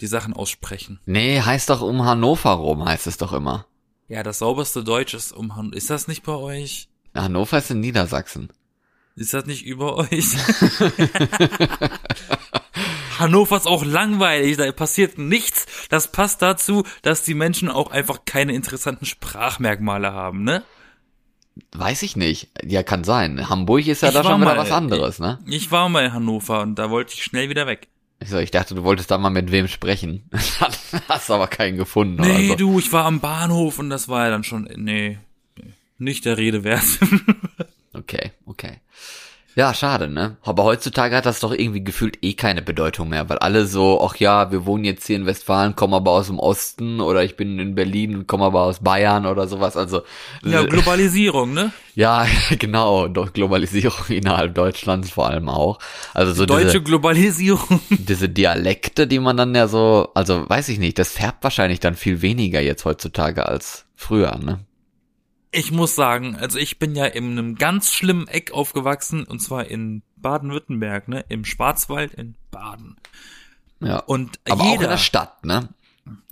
die 0.00 0.06
Sachen 0.06 0.32
aussprechen. 0.34 0.98
Nee, 1.06 1.40
heißt 1.40 1.70
doch 1.70 1.82
um 1.82 2.04
Hannover 2.04 2.50
rum, 2.52 2.84
heißt 2.84 3.06
es 3.06 3.16
doch 3.16 3.32
immer. 3.32 3.66
Ja, 4.08 4.22
das 4.22 4.38
sauberste 4.38 4.82
Deutsch 4.82 5.14
ist 5.14 5.32
um 5.32 5.56
Han 5.56 5.72
Ist 5.72 5.90
das 5.90 6.08
nicht 6.08 6.22
bei 6.22 6.32
euch? 6.34 6.88
Hannover 7.14 7.58
ist 7.58 7.70
in 7.70 7.80
Niedersachsen. 7.80 8.50
Ist 9.16 9.34
das 9.34 9.46
nicht 9.46 9.64
über 9.64 9.96
euch? 9.96 10.08
Hannover 13.18 13.56
ist 13.56 13.66
auch 13.66 13.84
langweilig, 13.84 14.56
da 14.56 14.70
passiert 14.72 15.18
nichts. 15.18 15.66
Das 15.90 16.10
passt 16.10 16.40
dazu, 16.42 16.84
dass 17.02 17.22
die 17.22 17.34
Menschen 17.34 17.68
auch 17.68 17.90
einfach 17.90 18.24
keine 18.24 18.54
interessanten 18.54 19.04
Sprachmerkmale 19.04 20.12
haben, 20.12 20.42
ne? 20.42 20.62
Weiß 21.72 22.02
ich 22.02 22.16
nicht. 22.16 22.48
Ja, 22.64 22.82
kann 22.82 23.04
sein. 23.04 23.48
Hamburg 23.48 23.86
ist 23.86 24.02
ja 24.02 24.08
Ich 24.08 24.14
da 24.14 24.22
schon 24.24 24.40
wieder 24.40 24.54
mal- 24.54 24.58
was 24.58 24.70
anderes, 24.70 25.18
ne? 25.18 25.38
Ich 25.46 25.70
war 25.70 25.88
mal 25.88 26.04
in 26.06 26.12
Hannover 26.12 26.62
und 26.62 26.76
da 26.76 26.90
wollte 26.90 27.14
ich 27.14 27.22
schnell 27.24 27.48
wieder 27.48 27.66
weg. 27.66 27.88
Ich, 28.22 28.28
so, 28.28 28.38
ich 28.38 28.50
dachte, 28.50 28.74
du 28.74 28.84
wolltest 28.84 29.10
da 29.10 29.18
mal 29.18 29.30
mit 29.30 29.50
wem 29.50 29.66
sprechen. 29.68 30.28
Hast 31.08 31.30
aber 31.30 31.46
keinen 31.48 31.76
gefunden 31.78 32.20
Nee, 32.20 32.46
oder 32.46 32.48
so. 32.48 32.54
du, 32.56 32.78
ich 32.78 32.92
war 32.92 33.04
am 33.06 33.20
Bahnhof 33.20 33.78
und 33.78 33.88
das 33.90 34.08
war 34.08 34.24
ja 34.26 34.30
dann 34.30 34.44
schon, 34.44 34.68
nee, 34.76 35.18
nicht 35.98 36.24
der 36.24 36.36
Rede 36.38 36.64
wert. 36.64 36.84
Okay, 37.92 38.30
okay. 38.46 38.78
Ja, 39.60 39.74
schade, 39.74 40.08
ne? 40.08 40.38
Aber 40.42 40.64
heutzutage 40.64 41.14
hat 41.14 41.26
das 41.26 41.40
doch 41.40 41.52
irgendwie 41.52 41.84
gefühlt 41.84 42.16
eh 42.22 42.32
keine 42.32 42.62
Bedeutung 42.62 43.10
mehr, 43.10 43.28
weil 43.28 43.36
alle 43.40 43.66
so, 43.66 44.00
ach 44.02 44.16
ja, 44.16 44.50
wir 44.50 44.64
wohnen 44.64 44.84
jetzt 44.84 45.06
hier 45.06 45.16
in 45.16 45.26
Westfalen, 45.26 45.76
kommen 45.76 45.92
aber 45.92 46.12
aus 46.12 46.28
dem 46.28 46.38
Osten 46.38 46.98
oder 46.98 47.24
ich 47.24 47.36
bin 47.36 47.58
in 47.58 47.74
Berlin 47.74 48.16
und 48.16 48.26
komme 48.26 48.46
aber 48.46 48.62
aus 48.62 48.80
Bayern 48.80 49.26
oder 49.26 49.46
sowas. 49.48 49.76
Also 49.76 50.00
ja, 50.42 50.62
Globalisierung, 50.62 51.52
ne? 51.52 51.74
ja, 51.94 52.24
genau, 52.58 53.08
doch 53.08 53.34
Globalisierung 53.34 54.06
innerhalb 54.08 54.54
Deutschlands 54.54 55.10
vor 55.10 55.28
allem 55.28 55.50
auch. 55.50 55.78
Also 56.14 56.32
so 56.32 56.46
Deutsche 56.46 56.64
diese, 56.64 56.82
Globalisierung. 56.82 57.80
diese 57.90 58.30
Dialekte, 58.30 59.06
die 59.06 59.18
man 59.18 59.36
dann 59.36 59.54
ja 59.54 59.68
so, 59.68 60.08
also 60.14 60.48
weiß 60.48 60.70
ich 60.70 60.78
nicht, 60.78 60.98
das 60.98 61.12
färbt 61.12 61.44
wahrscheinlich 61.44 61.80
dann 61.80 61.96
viel 61.96 62.22
weniger 62.22 62.62
jetzt 62.62 62.86
heutzutage 62.86 63.44
als 63.44 63.84
früher, 63.94 64.38
ne? 64.38 64.60
Ich 65.52 65.72
muss 65.72 65.94
sagen, 65.96 66.36
also 66.36 66.58
ich 66.58 66.78
bin 66.78 66.94
ja 66.94 67.06
in 67.06 67.32
einem 67.32 67.56
ganz 67.56 67.92
schlimmen 67.92 68.28
Eck 68.28 68.52
aufgewachsen 68.52 69.24
und 69.24 69.40
zwar 69.40 69.66
in 69.66 70.02
Baden-Württemberg, 70.16 71.08
ne? 71.08 71.24
Im 71.28 71.44
Schwarzwald 71.44 72.14
in 72.14 72.36
Baden. 72.50 72.96
Ja. 73.80 73.98
Und 73.98 74.38
aber 74.48 74.62
auch 74.62 74.72
jeder, 74.72 74.84
in 74.84 74.90
der 74.90 74.98
Stadt, 74.98 75.44
ne? 75.44 75.70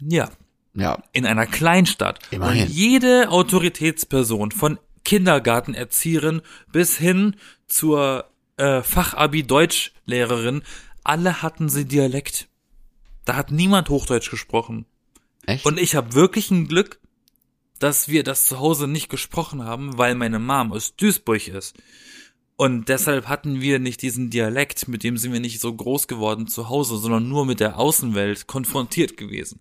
ja, 0.00 0.30
Ja, 0.74 1.02
in 1.12 1.26
einer 1.26 1.46
Kleinstadt. 1.46 2.20
Immerhin. 2.30 2.62
Und 2.62 2.70
jede 2.70 3.30
Autoritätsperson 3.30 4.52
von 4.52 4.78
Kindergartenerzieherin 5.04 6.42
bis 6.70 6.96
hin 6.96 7.36
zur 7.66 8.26
äh, 8.56 8.82
Fachabi-Deutschlehrerin, 8.82 10.62
alle 11.02 11.42
hatten 11.42 11.68
sie 11.68 11.86
Dialekt. 11.86 12.48
Da 13.24 13.36
hat 13.36 13.50
niemand 13.50 13.88
Hochdeutsch 13.88 14.30
gesprochen. 14.30 14.86
echt? 15.46 15.64
Und 15.64 15.78
ich 15.78 15.96
habe 15.96 16.14
wirklich 16.14 16.50
ein 16.50 16.68
Glück, 16.68 17.00
dass 17.78 18.08
wir 18.08 18.24
das 18.24 18.46
zu 18.46 18.58
Hause 18.58 18.88
nicht 18.88 19.08
gesprochen 19.08 19.64
haben, 19.64 19.98
weil 19.98 20.14
meine 20.14 20.38
Mom 20.38 20.72
aus 20.72 20.96
Duisburg 20.96 21.48
ist. 21.48 21.76
Und 22.60 22.88
deshalb 22.88 23.28
hatten 23.28 23.60
wir 23.60 23.78
nicht 23.78 24.02
diesen 24.02 24.30
Dialekt, 24.30 24.88
mit 24.88 25.04
dem 25.04 25.16
sind 25.16 25.32
wir 25.32 25.38
nicht 25.38 25.60
so 25.60 25.72
groß 25.72 26.08
geworden 26.08 26.48
zu 26.48 26.68
Hause, 26.68 26.96
sondern 26.96 27.28
nur 27.28 27.46
mit 27.46 27.60
der 27.60 27.78
Außenwelt 27.78 28.48
konfrontiert 28.48 29.16
gewesen. 29.16 29.60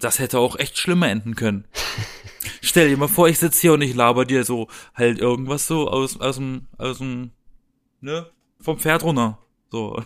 Das 0.00 0.18
hätte 0.18 0.38
auch 0.38 0.56
echt 0.58 0.78
schlimmer 0.78 1.10
enden 1.10 1.34
können. 1.34 1.66
Stell 2.62 2.88
dir 2.88 2.96
mal 2.96 3.06
vor, 3.06 3.28
ich 3.28 3.38
sitze 3.38 3.60
hier 3.60 3.72
und 3.74 3.82
ich 3.82 3.94
laber 3.94 4.24
dir 4.24 4.44
so 4.44 4.68
halt 4.94 5.18
irgendwas 5.18 5.66
so 5.66 5.90
aus, 5.90 6.18
aus 6.20 6.36
dem, 6.36 6.68
aus 6.78 6.98
dem, 6.98 7.32
ne, 8.00 8.30
vom 8.60 8.78
Pferd 8.78 9.02
runter. 9.02 9.38
So. 9.70 10.02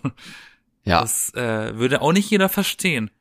ja, 0.84 1.00
Das 1.00 1.32
äh, 1.34 1.76
würde 1.76 2.02
auch 2.02 2.12
nicht 2.12 2.28
jeder 2.28 2.48
verstehen. 2.48 3.12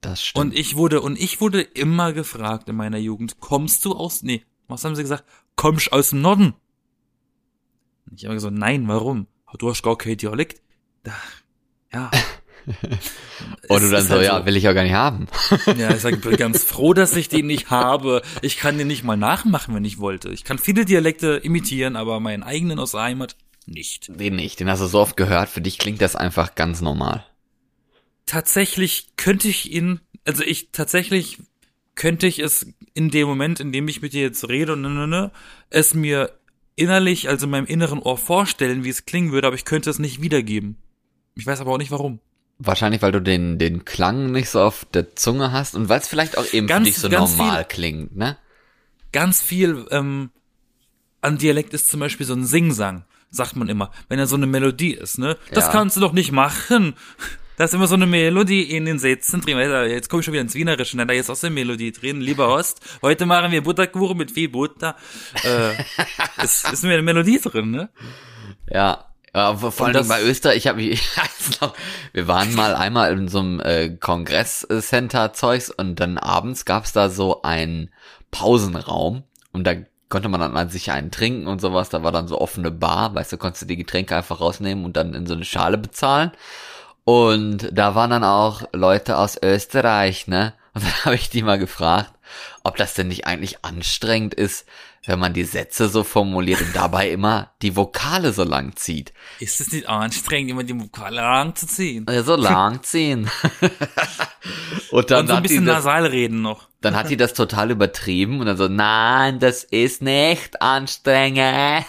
Das 0.00 0.22
stimmt. 0.22 0.46
Und 0.46 0.58
ich 0.58 0.76
wurde, 0.76 1.00
und 1.00 1.18
ich 1.18 1.40
wurde 1.40 1.60
immer 1.60 2.12
gefragt 2.12 2.68
in 2.68 2.76
meiner 2.76 2.98
Jugend, 2.98 3.40
kommst 3.40 3.84
du 3.84 3.94
aus, 3.94 4.22
nee, 4.22 4.44
was 4.68 4.84
haben 4.84 4.94
sie 4.96 5.02
gesagt? 5.02 5.24
Kommst 5.56 5.92
aus 5.92 6.10
dem 6.10 6.22
Norden? 6.22 6.54
Und 8.10 8.18
Ich 8.18 8.24
habe 8.24 8.34
gesagt, 8.34 8.54
nein, 8.54 8.88
warum? 8.88 9.26
Du 9.58 9.68
hast 9.68 9.82
gar 9.82 9.98
kein 9.98 10.16
Dialekt. 10.16 10.62
Da, 11.02 11.12
ja, 11.92 12.10
Und 13.68 13.82
du 13.82 13.90
dann 13.90 14.04
so, 14.04 14.14
halt 14.14 14.26
ja, 14.26 14.38
so. 14.40 14.46
will 14.46 14.56
ich 14.56 14.68
auch 14.68 14.74
gar 14.74 14.82
nicht 14.82 14.92
haben. 14.92 15.26
Ja, 15.78 15.94
ich 15.94 16.00
sag, 16.00 16.14
ich 16.14 16.20
bin 16.20 16.36
ganz 16.36 16.64
froh, 16.64 16.92
dass 16.94 17.14
ich 17.16 17.28
den 17.28 17.46
nicht 17.46 17.70
habe. 17.70 18.22
Ich 18.42 18.56
kann 18.58 18.78
den 18.78 18.86
nicht 18.88 19.04
mal 19.04 19.16
nachmachen, 19.16 19.74
wenn 19.74 19.84
ich 19.84 19.98
wollte. 19.98 20.30
Ich 20.30 20.44
kann 20.44 20.58
viele 20.58 20.84
Dialekte 20.84 21.36
imitieren, 21.42 21.96
aber 21.96 22.20
meinen 22.20 22.42
eigenen 22.42 22.78
aus 22.78 22.92
der 22.92 23.02
Heimat 23.02 23.36
nicht. 23.66 24.08
Den 24.08 24.36
nicht, 24.36 24.60
den 24.60 24.68
hast 24.68 24.80
du 24.80 24.86
so 24.86 25.00
oft 25.00 25.16
gehört, 25.16 25.48
für 25.48 25.60
dich 25.60 25.78
klingt 25.78 26.00
das 26.00 26.16
einfach 26.16 26.54
ganz 26.54 26.80
normal. 26.80 27.24
Tatsächlich 28.30 29.08
könnte 29.16 29.48
ich 29.48 29.72
ihn, 29.72 29.98
also 30.24 30.44
ich 30.44 30.68
tatsächlich 30.70 31.38
könnte 31.96 32.28
ich 32.28 32.38
es 32.38 32.64
in 32.94 33.10
dem 33.10 33.26
Moment, 33.26 33.58
in 33.58 33.72
dem 33.72 33.88
ich 33.88 34.02
mit 34.02 34.12
dir 34.12 34.22
jetzt 34.22 34.48
rede 34.48 34.74
und 34.74 34.82
ne, 34.82 34.88
ne, 34.88 35.08
ne, 35.08 35.30
es 35.68 35.94
mir 35.94 36.30
innerlich, 36.76 37.28
also 37.28 37.46
in 37.46 37.50
meinem 37.50 37.66
inneren 37.66 37.98
Ohr 37.98 38.16
vorstellen, 38.16 38.84
wie 38.84 38.88
es 38.88 39.04
klingen 39.04 39.32
würde, 39.32 39.48
aber 39.48 39.56
ich 39.56 39.64
könnte 39.64 39.90
es 39.90 39.98
nicht 39.98 40.22
wiedergeben. 40.22 40.76
Ich 41.34 41.44
weiß 41.44 41.60
aber 41.60 41.72
auch 41.72 41.78
nicht 41.78 41.90
warum. 41.90 42.20
Wahrscheinlich, 42.58 43.02
weil 43.02 43.10
du 43.10 43.20
den, 43.20 43.58
den 43.58 43.84
Klang 43.84 44.30
nicht 44.30 44.48
so 44.48 44.60
auf 44.62 44.84
der 44.84 45.16
Zunge 45.16 45.50
hast 45.50 45.74
und 45.74 45.88
weil 45.88 45.98
es 45.98 46.06
vielleicht 46.06 46.38
auch 46.38 46.46
eben 46.52 46.68
Ganz- 46.68 46.86
für 46.86 46.92
dich 46.92 46.98
so 47.00 47.08
normal 47.08 47.64
viel- 47.64 47.68
klingt, 47.68 48.16
ne? 48.16 48.38
ganz 49.10 49.42
viel 49.42 49.86
ähm, 49.90 50.30
an 51.20 51.36
Dialekt 51.36 51.74
ist 51.74 51.90
zum 51.90 51.98
Beispiel 51.98 52.26
so 52.26 52.34
ein 52.34 52.44
Singsang, 52.44 53.04
sagt 53.32 53.56
man 53.56 53.68
immer, 53.68 53.90
wenn 54.08 54.20
er 54.20 54.28
so 54.28 54.36
eine 54.36 54.46
Melodie 54.46 54.94
ist, 54.94 55.18
ne? 55.18 55.36
Das 55.52 55.64
Ja. 55.66 55.72
kannst 55.72 55.96
du 55.96 56.00
doch 56.00 56.12
nicht 56.12 56.30
machen. 56.30 56.94
Das 57.60 57.72
ist 57.72 57.74
immer 57.74 57.88
so 57.88 57.94
eine 57.94 58.06
Melodie 58.06 58.62
in 58.62 58.86
den 58.86 58.98
Sätzen 58.98 59.42
drin. 59.42 59.58
Jetzt 59.58 60.08
komme 60.08 60.20
ich 60.20 60.24
schon 60.24 60.32
wieder 60.32 60.40
ins 60.40 60.54
Wienerische, 60.54 60.96
ne? 60.96 61.04
da 61.04 61.12
ist 61.12 61.28
auch 61.28 61.36
so 61.36 61.46
eine 61.46 61.54
Melodie 61.54 61.92
drin. 61.92 62.22
Lieber 62.22 62.48
Ost, 62.48 62.80
heute 63.02 63.26
machen 63.26 63.52
wir 63.52 63.62
Butterkuchen 63.62 64.16
mit 64.16 64.30
viel 64.30 64.48
Butter. 64.48 64.96
Äh, 65.44 65.74
es 66.42 66.64
ist 66.64 66.84
mir 66.84 66.94
eine 66.94 67.02
Melodie 67.02 67.38
drin, 67.38 67.70
ne? 67.70 67.90
Ja. 68.70 69.04
Ja, 69.34 69.54
vor 69.54 69.86
allem 69.86 70.08
bei 70.08 70.22
Österreich, 70.22 70.56
ich 70.56 70.66
habe, 70.68 70.80
ich 70.80 71.18
weiß 71.18 71.60
noch, 71.60 71.74
wir 72.14 72.26
waren 72.26 72.54
mal 72.54 72.74
einmal 72.74 73.12
in 73.12 73.28
so 73.28 73.40
einem 73.40 73.60
äh, 73.60 73.90
Kongress-Center-Zeugs 73.90 75.68
und 75.68 76.00
dann 76.00 76.16
abends 76.16 76.64
gab's 76.64 76.94
da 76.94 77.10
so 77.10 77.42
einen 77.42 77.90
Pausenraum 78.30 79.24
und 79.52 79.66
da 79.66 79.74
konnte 80.08 80.30
man 80.30 80.40
dann 80.40 80.56
an 80.56 80.70
sich 80.70 80.92
einen 80.92 81.10
trinken 81.10 81.46
und 81.46 81.60
sowas, 81.60 81.90
da 81.90 82.02
war 82.02 82.10
dann 82.10 82.26
so 82.26 82.40
offene 82.40 82.70
Bar, 82.70 83.14
weißt 83.14 83.32
du, 83.32 83.36
konntest 83.36 83.64
du 83.64 83.66
die 83.66 83.76
Getränke 83.76 84.16
einfach 84.16 84.40
rausnehmen 84.40 84.86
und 84.86 84.96
dann 84.96 85.12
in 85.12 85.26
so 85.26 85.34
eine 85.34 85.44
Schale 85.44 85.76
bezahlen. 85.76 86.32
Und 87.10 87.70
da 87.72 87.96
waren 87.96 88.10
dann 88.10 88.22
auch 88.22 88.62
Leute 88.72 89.18
aus 89.18 89.36
Österreich, 89.42 90.28
ne? 90.28 90.54
Und 90.74 90.84
dann 90.84 90.92
habe 91.06 91.16
ich 91.16 91.28
die 91.28 91.42
mal 91.42 91.58
gefragt, 91.58 92.12
ob 92.62 92.76
das 92.76 92.94
denn 92.94 93.08
nicht 93.08 93.26
eigentlich 93.26 93.64
anstrengend 93.64 94.32
ist, 94.32 94.64
wenn 95.06 95.18
man 95.18 95.32
die 95.32 95.42
Sätze 95.42 95.88
so 95.88 96.04
formuliert 96.04 96.60
und 96.60 96.76
dabei 96.76 97.10
immer 97.10 97.50
die 97.62 97.74
Vokale 97.74 98.32
so 98.32 98.44
lang 98.44 98.76
zieht. 98.76 99.12
Ist 99.40 99.60
es 99.60 99.72
nicht 99.72 99.88
anstrengend, 99.88 100.52
immer 100.52 100.62
die 100.62 100.78
Vokale 100.78 101.20
anzuziehen? 101.20 102.06
Ja, 102.08 102.22
so 102.22 102.36
lang 102.36 102.80
ziehen. 102.84 103.28
und 104.92 105.10
dann, 105.10 105.22
Und 105.22 105.26
so 105.28 105.34
ein 105.34 105.42
bisschen 105.42 105.64
das, 105.66 105.76
nasal 105.78 106.06
reden 106.06 106.42
noch. 106.42 106.68
dann 106.80 106.94
hat 106.94 107.10
die 107.10 107.16
das 107.16 107.32
total 107.34 107.72
übertrieben 107.72 108.38
und 108.38 108.46
dann 108.46 108.56
so, 108.56 108.68
nein, 108.68 109.40
das 109.40 109.64
ist 109.64 110.00
nicht 110.00 110.62
anstrengend. 110.62 111.86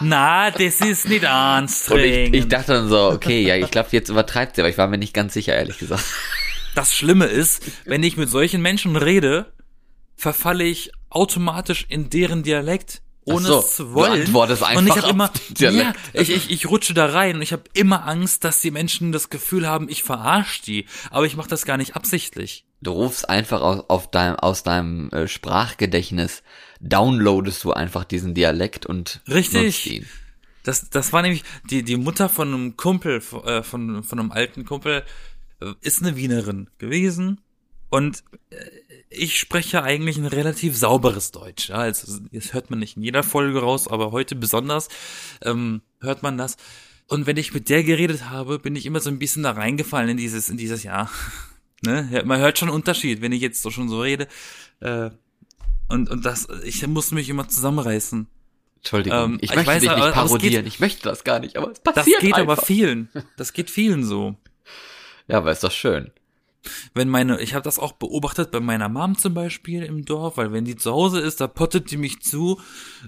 Na, 0.00 0.50
das 0.50 0.80
ist 0.80 1.08
nicht 1.08 1.22
Und 1.24 1.28
anstrengend. 1.30 2.34
ich, 2.34 2.42
ich 2.42 2.48
dachte 2.48 2.72
dann 2.74 2.88
so, 2.88 3.10
okay, 3.10 3.42
ja, 3.42 3.56
ich 3.56 3.70
glaube, 3.70 3.88
jetzt 3.92 4.08
übertreibt 4.08 4.54
sie, 4.56 4.62
aber 4.62 4.68
ich 4.68 4.78
war 4.78 4.86
mir 4.86 4.98
nicht 4.98 5.14
ganz 5.14 5.34
sicher, 5.34 5.54
ehrlich 5.54 5.78
gesagt. 5.78 6.04
Das 6.74 6.94
Schlimme 6.94 7.26
ist, 7.26 7.62
wenn 7.84 8.02
ich 8.04 8.16
mit 8.16 8.30
solchen 8.30 8.62
Menschen 8.62 8.94
rede, 8.96 9.52
verfalle 10.16 10.64
ich 10.64 10.92
automatisch 11.08 11.86
in 11.88 12.08
deren 12.10 12.42
Dialekt, 12.44 13.02
ohne 13.24 13.46
so, 13.46 13.58
es 13.58 13.76
zu 13.76 13.84
du 13.84 13.94
wollen. 13.94 14.22
antwortest 14.22 14.62
und 14.62 14.68
ich 14.70 14.76
einfach 14.78 14.96
habe 15.02 15.08
immer, 15.10 15.32
Dialekt. 15.50 15.96
ja, 16.14 16.20
ich, 16.20 16.30
ich, 16.30 16.50
ich 16.50 16.70
rutsche 16.70 16.94
da 16.94 17.06
rein 17.06 17.36
und 17.36 17.42
ich 17.42 17.52
habe 17.52 17.64
immer 17.74 18.06
Angst, 18.06 18.44
dass 18.44 18.60
die 18.60 18.70
Menschen 18.70 19.10
das 19.12 19.28
Gefühl 19.30 19.66
haben, 19.68 19.88
ich 19.88 20.02
verarsche 20.04 20.62
die. 20.62 20.86
Aber 21.10 21.26
ich 21.26 21.36
mache 21.36 21.48
das 21.48 21.64
gar 21.66 21.76
nicht 21.76 21.96
absichtlich. 21.96 22.64
Du 22.80 22.92
rufst 22.92 23.28
einfach 23.28 23.60
aus, 23.60 23.84
auf 23.88 24.10
deinem, 24.10 24.36
aus 24.36 24.62
deinem 24.62 25.10
äh, 25.10 25.26
Sprachgedächtnis, 25.28 26.42
downloadest 26.80 27.62
du 27.64 27.72
einfach 27.72 28.04
diesen 28.04 28.34
Dialekt 28.34 28.86
und 28.86 29.20
Richtig. 29.28 30.04
Das, 30.62 30.90
das 30.90 31.12
war 31.12 31.22
nämlich 31.22 31.42
die, 31.70 31.82
die 31.82 31.96
Mutter 31.96 32.28
von 32.28 32.48
einem 32.48 32.76
Kumpel, 32.76 33.22
äh, 33.44 33.62
von, 33.62 34.02
von 34.02 34.18
einem 34.18 34.30
alten 34.30 34.64
Kumpel, 34.64 35.04
äh, 35.60 35.72
ist 35.80 36.02
eine 36.02 36.16
Wienerin 36.16 36.68
gewesen 36.78 37.40
und 37.88 38.22
äh, 38.50 38.56
ich 39.10 39.38
spreche 39.38 39.82
eigentlich 39.82 40.16
ein 40.16 40.26
relativ 40.26 40.76
sauberes 40.76 41.32
Deutsch. 41.32 41.70
Ja, 41.70 41.76
also, 41.76 42.20
das 42.32 42.52
hört 42.52 42.70
man 42.70 42.78
nicht 42.78 42.96
in 42.96 43.02
jeder 43.02 43.22
Folge 43.22 43.60
raus, 43.60 43.88
aber 43.88 44.12
heute 44.12 44.36
besonders 44.36 44.88
ähm, 45.42 45.82
hört 46.00 46.22
man 46.22 46.38
das. 46.38 46.56
Und 47.08 47.26
wenn 47.26 47.36
ich 47.36 47.52
mit 47.52 47.68
der 47.68 47.82
geredet 47.82 48.30
habe, 48.30 48.60
bin 48.60 48.76
ich 48.76 48.86
immer 48.86 49.00
so 49.00 49.10
ein 49.10 49.18
bisschen 49.18 49.42
da 49.42 49.50
reingefallen 49.50 50.10
in 50.10 50.16
dieses, 50.16 50.48
in 50.48 50.56
dieses 50.56 50.84
Jahr. 50.84 51.10
ne? 51.82 52.22
Man 52.24 52.38
hört 52.40 52.58
schon 52.58 52.68
einen 52.68 52.76
Unterschied, 52.76 53.20
wenn 53.20 53.32
ich 53.32 53.42
jetzt 53.42 53.62
so 53.62 53.70
schon 53.70 53.88
so 53.88 54.00
rede. 54.00 54.28
Äh, 54.78 55.10
und, 55.90 56.08
und 56.10 56.24
das, 56.24 56.48
ich 56.64 56.86
muss 56.86 57.10
mich 57.12 57.28
immer 57.28 57.48
zusammenreißen. 57.48 58.26
Entschuldigung, 58.76 59.18
Ähm, 59.18 59.38
ich 59.40 59.50
ich 59.50 59.56
möchte 59.56 59.70
weiß, 59.72 59.80
dich 59.82 59.90
nicht 59.90 59.98
aber- 59.98 60.16
aber 60.16 60.24
es 60.24 60.32
geht- 60.32 60.40
parodieren. 60.40 60.66
Ich 60.66 60.80
möchte 60.80 61.02
das 61.02 61.24
gar 61.24 61.38
nicht, 61.40 61.56
aber 61.56 61.72
es 61.72 61.82
Das 61.82 61.94
passiert 61.94 62.20
geht 62.20 62.34
aber 62.34 62.52
einfach. 62.52 62.64
vielen. 62.64 63.08
Das 63.36 63.52
geht 63.52 63.70
vielen 63.70 64.04
so. 64.04 64.36
Ja, 65.28 65.38
aber 65.38 65.52
ist 65.52 65.62
doch 65.64 65.70
schön. 65.72 66.10
Wenn 66.94 67.08
meine, 67.08 67.40
ich 67.40 67.54
habe 67.54 67.62
das 67.62 67.78
auch 67.78 67.92
beobachtet 67.92 68.50
bei 68.50 68.60
meiner 68.60 68.88
Mom 68.88 69.16
zum 69.16 69.32
Beispiel 69.34 69.82
im 69.82 70.04
Dorf, 70.04 70.36
weil 70.36 70.52
wenn 70.52 70.64
die 70.64 70.76
zu 70.76 70.92
Hause 70.92 71.20
ist, 71.20 71.40
da 71.40 71.46
pottet 71.46 71.90
die 71.90 71.96
mich 71.96 72.20
zu 72.20 72.60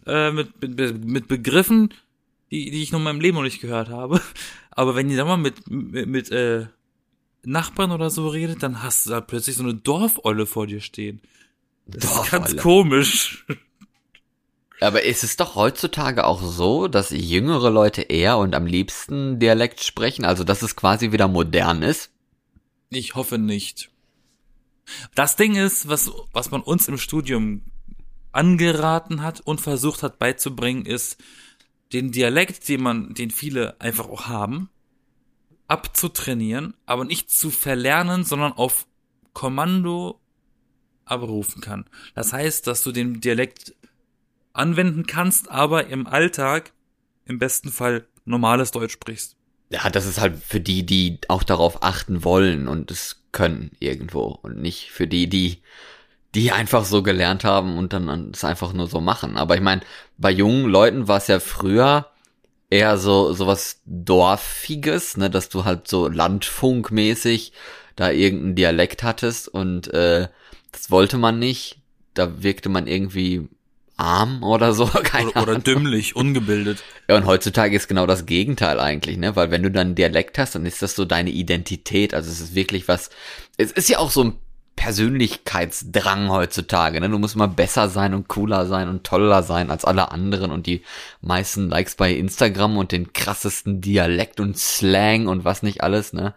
äh, 0.06 0.30
mit, 0.30 0.60
mit, 0.76 1.04
mit 1.04 1.28
Begriffen, 1.28 1.92
die, 2.50 2.70
die 2.70 2.82
ich 2.82 2.92
noch 2.92 2.98
in 3.00 3.04
meinem 3.04 3.20
Leben 3.20 3.36
noch 3.36 3.42
nicht 3.44 3.60
gehört 3.60 3.88
habe. 3.90 4.20
Aber 4.70 4.94
wenn 4.94 5.08
die 5.08 5.16
dann 5.16 5.26
mal 5.28 5.36
mit, 5.36 5.70
mit, 5.70 6.06
mit 6.08 6.30
äh, 6.30 6.66
Nachbarn 7.44 7.90
oder 7.92 8.08
so 8.08 8.28
redet, 8.28 8.62
dann 8.62 8.82
hast 8.82 9.04
du 9.06 9.10
da 9.10 9.20
plötzlich 9.20 9.56
so 9.56 9.62
eine 9.64 9.74
Dorfolle 9.74 10.46
vor 10.46 10.66
dir 10.66 10.80
stehen. 10.80 11.20
Das 11.86 12.04
ist 12.04 12.30
ganz 12.30 12.54
Dorfolle. 12.54 12.62
komisch. 12.62 13.46
Aber 14.80 15.04
ist 15.04 15.22
es 15.22 15.36
doch 15.36 15.54
heutzutage 15.54 16.24
auch 16.24 16.42
so, 16.42 16.88
dass 16.88 17.10
jüngere 17.10 17.70
Leute 17.70 18.02
eher 18.02 18.38
und 18.38 18.54
am 18.54 18.66
liebsten 18.66 19.38
Dialekt 19.38 19.82
sprechen, 19.82 20.24
also 20.24 20.42
dass 20.42 20.62
es 20.62 20.74
quasi 20.74 21.12
wieder 21.12 21.28
modern 21.28 21.82
ist? 21.82 22.10
Ich 22.90 23.14
hoffe 23.14 23.38
nicht. 23.38 23.90
Das 25.14 25.36
Ding 25.36 25.54
ist, 25.54 25.88
was, 25.88 26.10
was 26.32 26.50
man 26.50 26.62
uns 26.62 26.88
im 26.88 26.98
Studium 26.98 27.62
angeraten 28.32 29.22
hat 29.22 29.40
und 29.40 29.60
versucht 29.60 30.02
hat 30.02 30.18
beizubringen, 30.18 30.84
ist, 30.84 31.16
den 31.92 32.10
Dialekt, 32.10 32.68
den 32.68 32.82
man, 32.82 33.14
den 33.14 33.30
viele 33.30 33.80
einfach 33.80 34.08
auch 34.08 34.26
haben, 34.26 34.70
abzutrainieren, 35.68 36.74
aber 36.86 37.04
nicht 37.04 37.30
zu 37.30 37.50
verlernen, 37.50 38.24
sondern 38.24 38.52
auf 38.52 38.86
Kommando 39.32 40.20
abrufen 41.04 41.60
kann. 41.60 41.86
Das 42.14 42.32
heißt, 42.32 42.66
dass 42.66 42.82
du 42.82 42.92
den 42.92 43.20
Dialekt 43.20 43.74
anwenden 44.52 45.06
kannst, 45.06 45.50
aber 45.50 45.86
im 45.86 46.06
Alltag 46.06 46.72
im 47.26 47.38
besten 47.38 47.70
Fall 47.70 48.06
normales 48.24 48.70
Deutsch 48.70 48.92
sprichst. 48.92 49.36
Ja, 49.70 49.88
das 49.88 50.06
ist 50.06 50.20
halt 50.20 50.36
für 50.38 50.60
die, 50.60 50.84
die 50.84 51.18
auch 51.28 51.42
darauf 51.42 51.82
achten 51.82 52.24
wollen 52.24 52.68
und 52.68 52.90
es 52.90 53.22
können 53.32 53.70
irgendwo 53.78 54.38
und 54.42 54.58
nicht 54.58 54.90
für 54.90 55.06
die, 55.06 55.28
die 55.28 55.62
die 56.34 56.50
einfach 56.50 56.84
so 56.84 57.02
gelernt 57.02 57.44
haben 57.44 57.76
und 57.76 57.92
dann 57.92 58.30
es 58.32 58.44
einfach 58.44 58.72
nur 58.72 58.86
so 58.86 59.00
machen. 59.00 59.36
Aber 59.36 59.54
ich 59.54 59.60
meine, 59.60 59.82
bei 60.16 60.30
jungen 60.30 60.64
Leuten 60.64 61.08
war 61.08 61.18
es 61.18 61.26
ja 61.26 61.40
früher 61.40 62.06
eher 62.70 62.96
so 62.96 63.34
sowas 63.34 63.82
dorfiges, 63.84 65.18
ne, 65.18 65.28
dass 65.28 65.50
du 65.50 65.64
halt 65.64 65.88
so 65.88 66.08
landfunkmäßig 66.08 67.52
da 67.96 68.10
irgendeinen 68.10 68.54
Dialekt 68.54 69.02
hattest 69.02 69.48
und 69.48 69.92
äh, 69.92 70.28
das 70.72 70.90
wollte 70.90 71.18
man 71.18 71.38
nicht. 71.38 71.78
Da 72.14 72.42
wirkte 72.42 72.68
man 72.68 72.86
irgendwie 72.86 73.48
arm 73.96 74.42
oder 74.42 74.72
so, 74.72 74.86
keine 75.04 75.30
Oder, 75.30 75.42
oder 75.42 75.58
dümmlich, 75.58 76.16
ungebildet. 76.16 76.82
Ja, 77.08 77.16
und 77.16 77.26
heutzutage 77.26 77.76
ist 77.76 77.88
genau 77.88 78.06
das 78.06 78.26
Gegenteil 78.26 78.80
eigentlich, 78.80 79.16
ne? 79.16 79.36
Weil 79.36 79.50
wenn 79.50 79.62
du 79.62 79.70
dann 79.70 79.88
einen 79.88 79.94
Dialekt 79.94 80.38
hast, 80.38 80.54
dann 80.54 80.66
ist 80.66 80.82
das 80.82 80.94
so 80.94 81.04
deine 81.04 81.30
Identität. 81.30 82.14
Also 82.14 82.30
es 82.30 82.40
ist 82.40 82.54
wirklich 82.54 82.88
was. 82.88 83.10
Es 83.56 83.70
ist 83.70 83.88
ja 83.88 83.98
auch 83.98 84.10
so 84.10 84.24
ein 84.24 84.38
Persönlichkeitsdrang 84.76 86.30
heutzutage, 86.30 87.00
ne? 87.00 87.08
Du 87.08 87.18
musst 87.18 87.34
immer 87.34 87.48
besser 87.48 87.88
sein 87.88 88.14
und 88.14 88.28
cooler 88.28 88.66
sein 88.66 88.88
und 88.88 89.04
toller 89.04 89.42
sein 89.42 89.70
als 89.70 89.84
alle 89.84 90.10
anderen 90.10 90.50
und 90.50 90.66
die 90.66 90.82
meisten 91.20 91.68
Likes 91.68 91.94
bei 91.94 92.12
Instagram 92.12 92.76
und 92.78 92.92
den 92.92 93.12
krassesten 93.12 93.80
Dialekt 93.80 94.40
und 94.40 94.58
Slang 94.58 95.28
und 95.28 95.44
was 95.44 95.62
nicht 95.62 95.82
alles, 95.82 96.12
ne? 96.12 96.34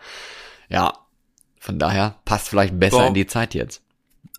Ja. 0.70 0.94
Von 1.58 1.80
daher 1.80 2.16
passt 2.26 2.50
vielleicht 2.50 2.80
besser 2.80 2.98
Boah. 2.98 3.08
in 3.08 3.16
die 3.16 3.26
Zeit 3.26 3.56
jetzt. 3.56 3.82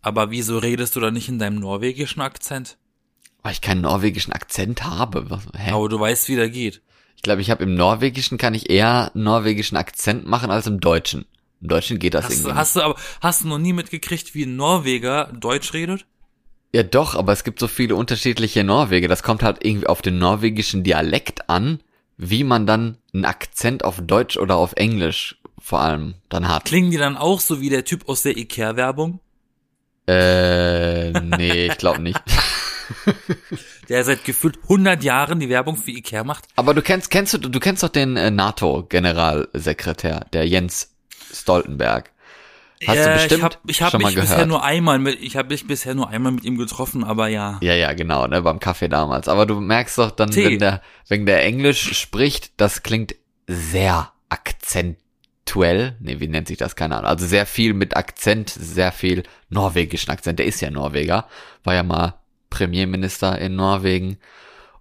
Aber 0.06 0.30
wieso 0.30 0.58
redest 0.58 0.94
du 0.94 1.00
da 1.00 1.10
nicht 1.10 1.28
in 1.28 1.40
deinem 1.40 1.58
norwegischen 1.58 2.22
Akzent? 2.22 2.76
Weil 3.42 3.50
ich 3.50 3.60
keinen 3.60 3.80
norwegischen 3.80 4.32
Akzent 4.32 4.84
habe. 4.84 5.28
Was, 5.30 5.48
hä? 5.56 5.72
Aber 5.72 5.88
du 5.88 5.98
weißt, 5.98 6.28
wie 6.28 6.36
der 6.36 6.48
geht. 6.48 6.80
Ich 7.16 7.22
glaube, 7.22 7.40
ich 7.40 7.50
habe 7.50 7.64
im 7.64 7.74
Norwegischen 7.74 8.38
kann 8.38 8.54
ich 8.54 8.70
eher 8.70 9.10
einen 9.12 9.24
norwegischen 9.24 9.76
Akzent 9.76 10.24
machen 10.24 10.52
als 10.52 10.68
im 10.68 10.78
Deutschen. 10.78 11.26
Im 11.60 11.66
Deutschen 11.66 11.98
geht 11.98 12.14
das 12.14 12.26
Hast, 12.26 12.34
irgendwie. 12.34 12.54
hast 12.54 12.76
du 12.76 12.82
aber, 12.82 12.94
hast 13.20 13.42
du 13.42 13.48
noch 13.48 13.58
nie 13.58 13.72
mitgekriegt, 13.72 14.32
wie 14.36 14.44
ein 14.44 14.54
Norweger 14.54 15.32
Deutsch 15.32 15.72
redet? 15.72 16.06
Ja, 16.72 16.84
doch, 16.84 17.16
aber 17.16 17.32
es 17.32 17.42
gibt 17.42 17.58
so 17.58 17.66
viele 17.66 17.96
unterschiedliche 17.96 18.62
Norweger. 18.62 19.08
Das 19.08 19.24
kommt 19.24 19.42
halt 19.42 19.66
irgendwie 19.66 19.88
auf 19.88 20.02
den 20.02 20.20
norwegischen 20.20 20.84
Dialekt 20.84 21.50
an, 21.50 21.80
wie 22.16 22.44
man 22.44 22.64
dann 22.64 22.98
einen 23.12 23.24
Akzent 23.24 23.84
auf 23.84 24.00
Deutsch 24.00 24.36
oder 24.36 24.54
auf 24.54 24.74
Englisch 24.74 25.40
vor 25.58 25.80
allem 25.80 26.14
dann 26.28 26.46
hat. 26.46 26.66
Klingen 26.66 26.92
die 26.92 26.96
dann 26.96 27.16
auch 27.16 27.40
so 27.40 27.60
wie 27.60 27.70
der 27.70 27.84
Typ 27.84 28.08
aus 28.08 28.22
der 28.22 28.36
Ikea-Werbung? 28.36 29.18
Äh, 30.06 31.10
nee, 31.20 31.66
ich 31.66 31.78
glaube 31.78 32.00
nicht. 32.00 32.20
Der 33.88 34.04
seit 34.04 34.24
gefühlt 34.24 34.58
100 34.64 35.02
Jahren 35.02 35.40
die 35.40 35.48
Werbung 35.48 35.76
für 35.76 35.90
Ikea 35.90 36.24
macht. 36.24 36.44
Aber 36.56 36.74
du 36.74 36.82
kennst, 36.82 37.10
kennst 37.10 37.34
du, 37.34 37.38
du 37.38 37.60
kennst 37.60 37.82
doch 37.82 37.88
den 37.88 38.16
äh, 38.16 38.30
NATO-Generalsekretär, 38.30 40.26
der 40.32 40.46
Jens 40.46 40.94
Stoltenberg. 41.32 42.12
Hast 42.86 43.06
du 43.06 43.12
bestimmt 43.12 43.32
ich 43.32 43.42
hab, 43.42 43.60
ich 43.66 43.82
hab 43.82 43.90
schon 43.90 44.02
mal 44.02 44.08
mich 44.08 44.16
bisher 44.16 44.34
gehört. 44.36 44.48
nur 44.48 44.62
einmal 44.62 44.98
mit, 44.98 45.20
ich 45.22 45.36
habe 45.36 45.48
mich 45.48 45.66
bisher 45.66 45.94
nur 45.94 46.10
einmal 46.10 46.32
mit 46.32 46.44
ihm 46.44 46.58
getroffen, 46.58 47.04
aber 47.04 47.28
ja. 47.28 47.58
Ja, 47.62 47.74
ja, 47.74 47.92
genau, 47.94 48.26
ne, 48.26 48.42
beim 48.42 48.60
Kaffee 48.60 48.88
damals. 48.88 49.28
Aber 49.28 49.46
du 49.46 49.60
merkst 49.60 49.96
doch 49.96 50.10
dann, 50.10 50.30
Tee. 50.30 50.44
wenn 50.44 50.58
der, 50.58 50.82
wenn 51.08 51.24
der 51.24 51.42
Englisch 51.42 51.98
spricht, 51.98 52.52
das 52.60 52.82
klingt 52.82 53.14
sehr 53.46 54.12
akzentuell. 55.46 55.96
Nee, 56.00 56.20
wie 56.20 56.28
nennt 56.28 56.48
sich 56.48 56.58
das? 56.58 56.76
Keine 56.76 56.96
Ahnung. 56.96 57.08
Also 57.08 57.26
sehr 57.26 57.46
viel 57.46 57.72
mit 57.72 57.96
Akzent, 57.96 58.50
sehr 58.50 58.92
viel 58.92 59.22
norwegischen 59.48 60.10
Akzent. 60.10 60.38
Der 60.38 60.46
ist 60.46 60.60
ja 60.60 60.70
Norweger, 60.70 61.28
war 61.64 61.74
ja 61.74 61.82
mal 61.82 62.14
Premierminister 62.50 63.38
in 63.38 63.54
Norwegen. 63.56 64.18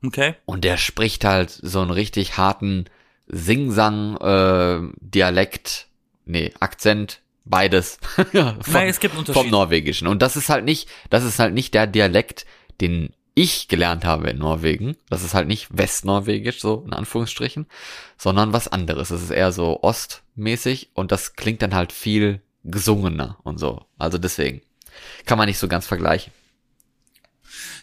Okay. 0.03 0.35
Und 0.45 0.63
der 0.63 0.77
spricht 0.77 1.23
halt 1.23 1.49
so 1.49 1.81
einen 1.81 1.91
richtig 1.91 2.37
harten 2.37 2.85
Singsang, 3.27 4.17
äh, 4.17 4.93
Dialekt, 4.99 5.87
nee, 6.25 6.51
Akzent, 6.59 7.21
beides. 7.43 7.99
vom, 8.31 8.57
Nein, 8.67 8.87
es 8.87 8.99
gibt 8.99 9.13
einen 9.13 9.19
Unterschied. 9.19 9.41
vom 9.41 9.51
Norwegischen. 9.51 10.07
Und 10.07 10.21
das 10.21 10.35
ist 10.35 10.49
halt 10.49 10.65
nicht, 10.65 10.89
das 11.09 11.23
ist 11.23 11.39
halt 11.39 11.53
nicht 11.53 11.73
der 11.73 11.87
Dialekt, 11.87 12.45
den 12.81 13.13
ich 13.35 13.67
gelernt 13.67 14.05
habe 14.05 14.29
in 14.29 14.37
Norwegen. 14.37 14.95
Das 15.09 15.23
ist 15.23 15.33
halt 15.33 15.47
nicht 15.47 15.67
Westnorwegisch, 15.77 16.61
so 16.61 16.83
in 16.85 16.93
Anführungsstrichen, 16.93 17.67
sondern 18.17 18.53
was 18.53 18.69
anderes. 18.69 19.11
Es 19.11 19.21
ist 19.21 19.29
eher 19.29 19.51
so 19.51 19.83
ostmäßig 19.83 20.89
und 20.93 21.11
das 21.11 21.35
klingt 21.35 21.61
dann 21.61 21.75
halt 21.75 21.91
viel 21.91 22.41
gesungener 22.63 23.37
und 23.43 23.59
so. 23.59 23.85
Also 23.97 24.17
deswegen 24.17 24.61
kann 25.25 25.37
man 25.37 25.47
nicht 25.47 25.59
so 25.59 25.67
ganz 25.67 25.85
vergleichen. 25.85 26.33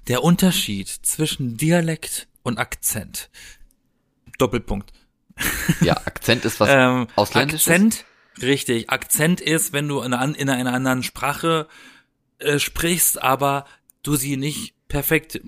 Der 0.09 0.25
Unterschied 0.25 0.89
zwischen 0.89 1.57
Dialekt 1.57 2.27
und 2.43 2.59
Akzent. 2.59 3.31
Doppelpunkt. 4.39 4.93
Ja, 5.81 5.97
Akzent 5.99 6.45
ist 6.45 6.61
was 6.61 6.69
Ähm, 6.73 7.07
Ausländisches. 7.15 7.69
Akzent, 7.69 8.05
richtig. 8.41 8.91
Akzent 8.91 9.41
ist, 9.41 9.73
wenn 9.73 9.87
du 9.87 10.01
in 10.01 10.15
einer, 10.15 10.37
in 10.37 10.49
einer 10.49 10.73
anderen 10.73 11.03
Sprache 11.03 11.69
äh, 12.39 12.59
sprichst, 12.59 13.23
aber 13.23 13.67
du 14.03 14.17
sie 14.17 14.37
nicht 14.37 14.75
perfekt 14.93 15.41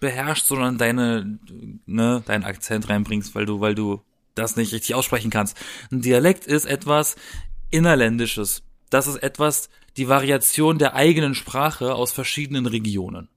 beherrschst, 0.00 0.46
sondern 0.46 0.78
deine, 0.78 1.38
ne, 1.84 2.22
deinen 2.24 2.44
Akzent 2.44 2.88
reinbringst, 2.88 3.34
weil 3.34 3.44
du, 3.44 3.60
weil 3.60 3.74
du 3.74 4.00
das 4.34 4.56
nicht 4.56 4.72
richtig 4.72 4.94
aussprechen 4.94 5.30
kannst. 5.30 5.56
Ein 5.92 6.00
Dialekt 6.00 6.46
ist 6.46 6.64
etwas 6.64 7.16
Innerländisches. 7.70 8.62
Das 8.88 9.06
ist 9.06 9.16
etwas, 9.16 9.68
die 9.98 10.08
Variation 10.08 10.78
der 10.78 10.94
eigenen 10.94 11.34
Sprache 11.34 11.94
aus 11.94 12.12
verschiedenen 12.12 12.64
Regionen. 12.64 13.28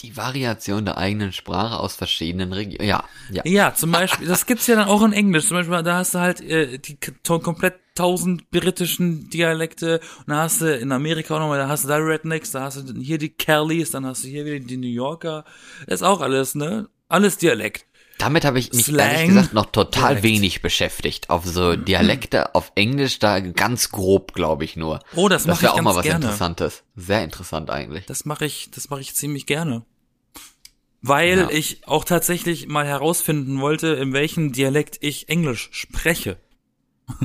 Die 0.00 0.16
Variation 0.16 0.84
der 0.84 0.98
eigenen 0.98 1.32
Sprache 1.32 1.78
aus 1.78 1.94
verschiedenen 1.94 2.52
Regionen. 2.52 2.88
Ja, 2.88 3.04
ja. 3.30 3.42
Ja, 3.44 3.74
zum 3.74 3.92
Beispiel, 3.92 4.26
das 4.26 4.46
gibt's 4.46 4.66
ja 4.66 4.74
dann 4.74 4.88
auch 4.88 5.02
in 5.02 5.12
Englisch. 5.12 5.46
Zum 5.46 5.58
Beispiel, 5.58 5.82
da 5.84 5.98
hast 5.98 6.14
du 6.14 6.18
halt 6.18 6.40
äh, 6.40 6.78
die 6.78 6.98
komplett 7.24 7.83
tausend 7.94 8.50
britischen 8.50 9.30
Dialekte 9.30 10.00
und 10.20 10.28
da 10.30 10.42
hast 10.42 10.60
du 10.60 10.76
in 10.76 10.92
Amerika 10.92 11.34
auch 11.36 11.40
nochmal, 11.40 11.58
da 11.58 11.68
hast 11.68 11.84
du 11.84 11.88
da 11.88 11.96
Rednecks, 11.96 12.50
da 12.50 12.62
hast 12.62 12.88
du 12.88 13.00
hier 13.00 13.18
die 13.18 13.30
Kellys, 13.30 13.90
dann 13.92 14.04
hast 14.06 14.24
du 14.24 14.28
hier 14.28 14.44
wieder 14.44 14.58
die 14.58 14.76
New 14.76 14.88
Yorker. 14.88 15.44
Das 15.86 16.00
ist 16.00 16.02
auch 16.02 16.20
alles, 16.20 16.54
ne? 16.54 16.88
Alles 17.08 17.36
Dialekt. 17.38 17.86
Damit 18.18 18.44
habe 18.44 18.60
ich 18.60 18.72
mich 18.72 18.84
Slang. 18.86 19.10
ehrlich 19.10 19.28
gesagt 19.28 19.54
noch 19.54 19.66
total 19.66 20.14
Dialekt. 20.16 20.22
wenig 20.24 20.62
beschäftigt. 20.62 21.30
Auf 21.30 21.44
so 21.44 21.74
Dialekte 21.76 22.54
auf 22.54 22.70
Englisch 22.76 23.18
da 23.18 23.40
ganz 23.40 23.90
grob, 23.90 24.34
glaube 24.34 24.64
ich 24.64 24.76
nur. 24.76 25.00
Oh, 25.16 25.28
das 25.28 25.46
mache 25.46 25.64
ich 25.66 25.70
auch 25.70 25.76
mal 25.82 25.90
ganz 25.90 25.96
was 25.96 26.04
gerne. 26.04 26.24
Interessantes. 26.26 26.84
Sehr 26.94 27.24
interessant 27.24 27.70
eigentlich. 27.70 28.06
Das 28.06 28.24
mache 28.24 28.44
ich, 28.46 28.70
das 28.70 28.88
mache 28.88 29.00
ich 29.00 29.14
ziemlich 29.16 29.46
gerne. 29.46 29.84
Weil 31.02 31.38
Ja. 31.38 31.50
ich 31.50 31.86
auch 31.86 32.04
tatsächlich 32.04 32.66
mal 32.68 32.86
herausfinden 32.86 33.60
wollte, 33.60 33.88
in 33.88 34.12
welchem 34.12 34.52
Dialekt 34.52 34.98
ich 35.00 35.28
Englisch 35.28 35.68
spreche. 35.72 36.38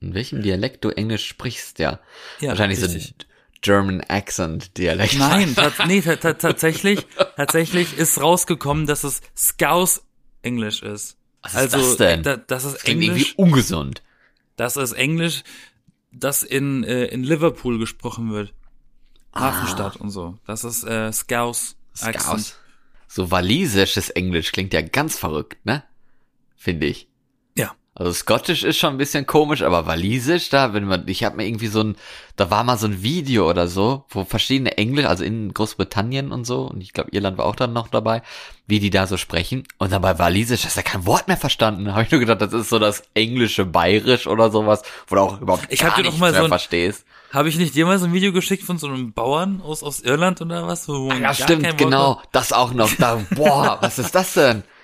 In 0.00 0.14
welchem 0.14 0.42
Dialekt 0.42 0.84
du 0.84 0.88
Englisch 0.90 1.26
sprichst, 1.26 1.78
ja. 1.78 2.00
Ja, 2.40 2.50
Wahrscheinlich 2.50 2.80
richtig. 2.82 3.14
so 3.20 3.26
German 3.60 4.00
Accent 4.08 4.78
Dialekt. 4.78 5.18
Nein, 5.18 5.54
nee, 5.86 6.00
ta- 6.00 6.16
ta- 6.16 6.32
tatsächlich, 6.32 7.06
tatsächlich 7.36 7.98
ist 7.98 8.18
rausgekommen, 8.20 8.86
dass 8.86 9.04
es 9.04 9.20
Scouse 9.36 10.02
Englisch 10.42 10.82
ist. 10.82 11.18
Was 11.42 11.52
ist 11.52 11.58
also, 11.74 11.76
das 11.78 11.96
denn? 11.98 12.22
Da, 12.22 12.36
das 12.38 12.64
ist 12.64 12.78
Klingt 12.84 13.02
irgendwie 13.02 13.20
Englisch, 13.20 13.34
ungesund. 13.38 14.02
das 14.56 14.78
ist 14.78 14.92
Englisch, 14.92 15.42
das 16.12 16.42
in, 16.42 16.82
äh, 16.84 17.04
in 17.06 17.22
Liverpool 17.22 17.78
gesprochen 17.78 18.32
wird. 18.32 18.54
Hafenstadt 19.34 19.96
und 19.96 20.10
so. 20.10 20.38
Das 20.46 20.64
ist 20.64 20.82
äh, 20.84 21.12
Scouse. 21.12 21.76
Scouse. 21.94 22.56
So 23.06 23.30
walisisches 23.30 24.08
Englisch 24.10 24.50
klingt 24.52 24.72
ja 24.72 24.80
ganz 24.80 25.18
verrückt, 25.18 25.64
ne? 25.66 25.84
Finde 26.56 26.86
ich. 26.86 27.08
Also 27.92 28.12
Scottish 28.12 28.62
ist 28.62 28.78
schon 28.78 28.94
ein 28.94 28.98
bisschen 28.98 29.26
komisch, 29.26 29.62
aber 29.62 29.84
Walisisch, 29.84 30.48
da, 30.48 30.72
wenn 30.72 30.84
man, 30.84 31.08
ich 31.08 31.24
habe 31.24 31.36
mir 31.36 31.46
irgendwie 31.46 31.66
so 31.66 31.80
ein, 31.82 31.96
da 32.36 32.48
war 32.50 32.62
mal 32.62 32.78
so 32.78 32.86
ein 32.86 33.02
Video 33.02 33.50
oder 33.50 33.66
so, 33.66 34.04
wo 34.10 34.24
verschiedene 34.24 34.78
Englisch, 34.78 35.06
also 35.06 35.24
in 35.24 35.52
Großbritannien 35.52 36.30
und 36.30 36.44
so, 36.46 36.62
und 36.62 36.80
ich 36.80 36.92
glaube 36.92 37.10
Irland 37.12 37.36
war 37.36 37.46
auch 37.46 37.56
dann 37.56 37.72
noch 37.72 37.88
dabei, 37.88 38.22
wie 38.68 38.78
die 38.78 38.90
da 38.90 39.08
so 39.08 39.16
sprechen. 39.16 39.64
Und 39.78 39.92
dann 39.92 40.02
bei 40.02 40.18
Walisisch 40.20 40.64
hast 40.64 40.76
du 40.76 40.80
ja 40.80 40.84
kein 40.84 41.04
Wort 41.04 41.26
mehr 41.26 41.36
verstanden. 41.36 41.92
Habe 41.92 42.04
ich 42.04 42.10
nur 42.12 42.20
gedacht, 42.20 42.40
das 42.40 42.52
ist 42.52 42.68
so 42.70 42.78
das 42.78 43.02
englische 43.14 43.64
Bayerisch 43.66 44.28
oder 44.28 44.50
sowas, 44.50 44.82
wo 45.08 45.16
du 45.16 45.20
auch 45.22 45.40
überhaupt 45.40 45.66
Ich 45.68 45.80
gar 45.80 45.94
dir 45.96 46.02
nichts 46.02 46.18
mal 46.20 46.30
mehr 46.30 46.40
so 46.40 46.44
ein- 46.44 46.50
verstehst. 46.50 47.04
Habe 47.32 47.48
ich 47.48 47.56
nicht 47.58 47.74
dir 47.74 47.86
mal 47.86 47.98
so 47.98 48.06
ein 48.06 48.12
Video 48.12 48.32
geschickt 48.32 48.64
von 48.64 48.78
so 48.78 48.86
einem 48.88 49.12
Bauern 49.12 49.60
aus, 49.64 49.82
aus 49.84 50.00
Irland 50.00 50.40
oder 50.40 50.66
was? 50.66 50.88
Wo 50.88 51.08
man 51.08 51.22
Ja, 51.22 51.34
stimmt, 51.34 51.76
genau. 51.76 52.20
Das 52.32 52.52
auch 52.52 52.72
noch. 52.72 52.90
Da, 52.98 53.20
boah, 53.36 53.78
was 53.80 53.98
ist 53.98 54.14
das 54.14 54.32
denn? 54.34 54.62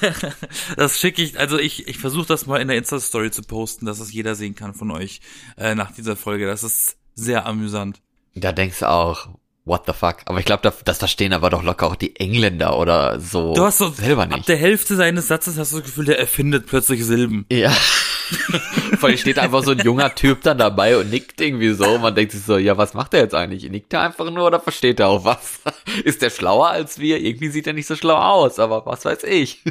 Das 0.76 0.98
schicke 0.98 1.22
ich, 1.22 1.38
also 1.38 1.58
ich, 1.58 1.88
ich 1.88 1.98
versuche 1.98 2.26
das 2.26 2.46
mal 2.46 2.60
in 2.60 2.68
der 2.68 2.76
Insta-Story 2.76 3.30
zu 3.30 3.42
posten, 3.42 3.86
dass 3.86 4.00
es 4.00 4.12
jeder 4.12 4.34
sehen 4.34 4.54
kann 4.54 4.74
von 4.74 4.90
euch 4.90 5.20
äh, 5.56 5.74
nach 5.74 5.92
dieser 5.92 6.16
Folge. 6.16 6.46
Das 6.46 6.62
ist 6.62 6.96
sehr 7.14 7.46
amüsant. 7.46 8.02
Da 8.34 8.52
denkst 8.52 8.80
du 8.80 8.90
auch, 8.90 9.28
what 9.64 9.82
the 9.86 9.92
fuck? 9.92 10.18
Aber 10.26 10.38
ich 10.38 10.44
glaube, 10.44 10.62
das, 10.62 10.82
das 10.84 10.98
verstehen 10.98 11.32
aber 11.32 11.50
doch 11.50 11.62
locker 11.62 11.86
auch 11.86 11.96
die 11.96 12.16
Engländer 12.16 12.78
oder 12.78 13.20
so. 13.20 13.54
Du 13.54 13.64
hast 13.64 13.78
so 13.78 13.90
selber 13.90 14.22
ab 14.22 14.30
nicht. 14.30 14.48
der 14.48 14.56
Hälfte 14.56 14.96
seines 14.96 15.28
Satzes 15.28 15.58
hast 15.58 15.72
du 15.72 15.76
das 15.76 15.86
Gefühl, 15.86 16.06
der 16.06 16.18
erfindet 16.18 16.66
plötzlich 16.66 17.04
Silben. 17.04 17.46
Ja. 17.50 17.74
Vor 18.98 19.08
allem 19.08 19.18
steht 19.18 19.38
einfach 19.38 19.62
so 19.62 19.72
ein 19.72 19.78
junger 19.78 20.14
Typ 20.14 20.42
dann 20.42 20.58
dabei 20.58 20.96
und 20.96 21.10
nickt 21.10 21.40
irgendwie 21.40 21.72
so. 21.72 21.98
Man 21.98 22.14
denkt 22.14 22.32
sich 22.32 22.42
so, 22.42 22.58
ja, 22.58 22.76
was 22.76 22.94
macht 22.94 23.14
er 23.14 23.20
jetzt 23.20 23.34
eigentlich? 23.34 23.68
Nickt 23.70 23.92
er 23.92 24.02
einfach 24.02 24.30
nur 24.30 24.46
oder 24.46 24.60
versteht 24.60 25.00
er 25.00 25.08
auch 25.08 25.24
was? 25.24 25.60
Ist 26.04 26.22
der 26.22 26.30
schlauer 26.30 26.68
als 26.68 26.98
wir? 26.98 27.20
Irgendwie 27.20 27.48
sieht 27.48 27.66
er 27.66 27.72
nicht 27.72 27.86
so 27.86 27.96
schlau 27.96 28.16
aus, 28.16 28.58
aber 28.58 28.86
was 28.86 29.04
weiß 29.04 29.22
ich. 29.24 29.62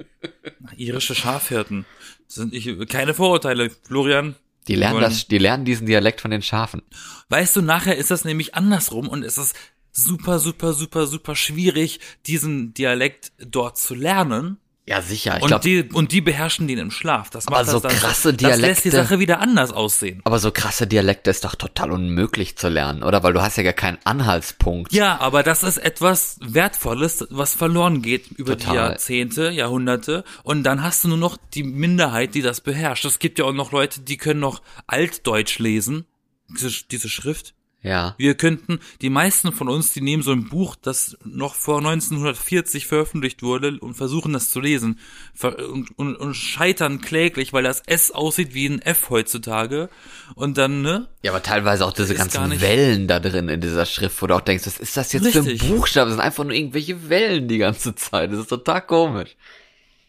Irische 0.76 1.14
Schafhirten. 1.14 1.86
Sind 2.26 2.52
ich, 2.52 2.88
keine 2.88 3.14
Vorurteile, 3.14 3.70
Florian. 3.86 4.36
Die 4.66 4.74
lernen 4.74 5.00
das, 5.00 5.26
die 5.26 5.38
lernen 5.38 5.64
diesen 5.64 5.86
Dialekt 5.86 6.20
von 6.20 6.30
den 6.30 6.42
Schafen. 6.42 6.82
Weißt 7.30 7.56
du, 7.56 7.62
nachher 7.62 7.96
ist 7.96 8.10
das 8.10 8.24
nämlich 8.24 8.54
andersrum 8.54 9.08
und 9.08 9.22
es 9.24 9.38
ist 9.38 9.56
super, 9.92 10.38
super, 10.38 10.74
super, 10.74 11.06
super 11.06 11.34
schwierig, 11.34 12.00
diesen 12.26 12.74
Dialekt 12.74 13.32
dort 13.38 13.78
zu 13.78 13.94
lernen. 13.94 14.58
Ja, 14.88 15.02
sicher. 15.02 15.36
Ich 15.36 15.42
Und 15.42 15.48
glaube, 15.48 15.62
die, 15.64 15.82
und 15.92 16.12
die 16.12 16.22
beherrschen 16.22 16.66
den 16.66 16.78
im 16.78 16.90
Schlaf. 16.90 17.28
Das 17.28 17.46
Aber 17.46 17.58
macht 17.58 17.66
so 17.66 17.78
das 17.78 17.92
dann, 17.92 18.00
krasse 18.00 18.32
Das 18.32 18.58
lässt 18.58 18.84
die 18.86 18.88
Dialekte- 18.88 19.02
Sache 19.04 19.18
wieder 19.18 19.40
anders 19.40 19.70
aussehen. 19.70 20.22
aber 20.24 20.38
so 20.38 20.50
krasse 20.50 20.86
Dialekte 20.86 21.30
ist 21.30 21.44
doch 21.44 21.54
total 21.56 21.92
unmöglich 21.92 22.56
zu 22.56 22.68
lernen, 22.70 23.02
oder? 23.02 23.22
Weil 23.22 23.34
du 23.34 23.42
hast 23.42 23.56
ja 23.58 23.64
gar 23.64 23.74
keinen 23.74 23.98
Anhaltspunkt. 24.04 24.92
Ja, 24.94 25.20
aber 25.20 25.42
das 25.42 25.62
ist 25.62 25.76
etwas 25.76 26.38
Wertvolles, 26.40 27.26
was 27.28 27.54
verloren 27.54 28.00
geht 28.00 28.28
über 28.32 28.56
die 28.56 28.64
Total. 28.64 28.76
Jahrzehnte, 28.92 29.50
Jahrhunderte. 29.50 30.24
Und 30.42 30.62
dann 30.64 30.82
hast 30.82 31.04
du 31.04 31.08
nur 31.08 31.18
noch 31.18 31.36
die 31.52 31.64
Minderheit, 31.64 32.34
die 32.34 32.40
das 32.42 32.62
beherrscht. 32.62 33.04
Es 33.04 33.18
gibt 33.18 33.38
ja 33.38 33.44
auch 33.44 33.52
noch 33.52 33.72
Leute, 33.72 34.00
die 34.00 34.16
können 34.16 34.40
noch 34.40 34.62
Altdeutsch 34.86 35.58
lesen, 35.58 36.06
diese, 36.48 36.70
diese 36.90 37.10
Schrift. 37.10 37.52
Ja. 37.80 38.16
Wir 38.18 38.34
könnten, 38.34 38.80
die 39.02 39.08
meisten 39.10 39.52
von 39.52 39.68
uns, 39.68 39.92
die 39.92 40.00
nehmen 40.00 40.24
so 40.24 40.32
ein 40.32 40.48
Buch, 40.48 40.74
das 40.74 41.16
noch 41.24 41.54
vor 41.54 41.78
1940 41.78 42.86
veröffentlicht 42.88 43.42
wurde 43.42 43.78
und 43.78 43.94
versuchen 43.94 44.32
das 44.32 44.50
zu 44.50 44.58
lesen 44.60 44.98
und, 45.40 45.96
und, 45.96 46.16
und 46.16 46.34
scheitern 46.34 47.00
kläglich, 47.00 47.52
weil 47.52 47.62
das 47.62 47.80
S 47.86 48.10
aussieht 48.10 48.52
wie 48.52 48.66
ein 48.66 48.82
F 48.82 49.10
heutzutage 49.10 49.90
und 50.34 50.58
dann, 50.58 50.82
ne? 50.82 51.08
Ja, 51.22 51.30
aber 51.30 51.42
teilweise 51.42 51.86
auch 51.86 51.92
diese 51.92 52.16
ganzen 52.16 52.60
Wellen 52.60 53.06
da 53.06 53.20
drin 53.20 53.48
in 53.48 53.60
dieser 53.60 53.86
Schrift, 53.86 54.20
wo 54.20 54.26
du 54.26 54.34
auch 54.34 54.40
denkst, 54.40 54.66
was 54.66 54.80
ist 54.80 54.96
das 54.96 55.12
jetzt 55.12 55.26
Richtig. 55.26 55.60
für 55.60 55.66
ein 55.66 55.76
Buchstabe? 55.76 56.06
Das 56.06 56.16
sind 56.16 56.24
einfach 56.24 56.44
nur 56.44 56.54
irgendwelche 56.54 57.08
Wellen 57.08 57.46
die 57.46 57.58
ganze 57.58 57.94
Zeit. 57.94 58.32
Das 58.32 58.40
ist 58.40 58.48
total 58.48 58.82
komisch. 58.82 59.36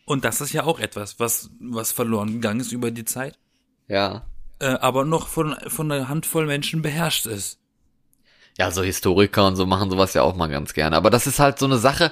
Und 0.05 0.25
das 0.25 0.41
ist 0.41 0.53
ja 0.53 0.63
auch 0.63 0.79
etwas, 0.79 1.19
was, 1.19 1.51
was 1.59 1.91
verloren 1.91 2.33
gegangen 2.33 2.61
ist 2.61 2.71
über 2.71 2.89
die 2.89 3.05
Zeit, 3.05 3.37
Ja. 3.87 4.25
Äh, 4.59 4.67
aber 4.67 5.05
noch 5.05 5.27
von, 5.27 5.55
von 5.67 5.91
einer 5.91 6.09
Handvoll 6.09 6.45
Menschen 6.45 6.81
beherrscht 6.81 7.25
ist. 7.25 7.59
Ja, 8.57 8.71
so 8.71 8.83
Historiker 8.83 9.47
und 9.47 9.55
so 9.55 9.65
machen 9.65 9.89
sowas 9.89 10.13
ja 10.13 10.21
auch 10.21 10.35
mal 10.35 10.47
ganz 10.47 10.73
gerne. 10.73 10.95
Aber 10.97 11.09
das 11.09 11.27
ist 11.27 11.39
halt 11.39 11.59
so 11.59 11.65
eine 11.65 11.77
Sache, 11.77 12.11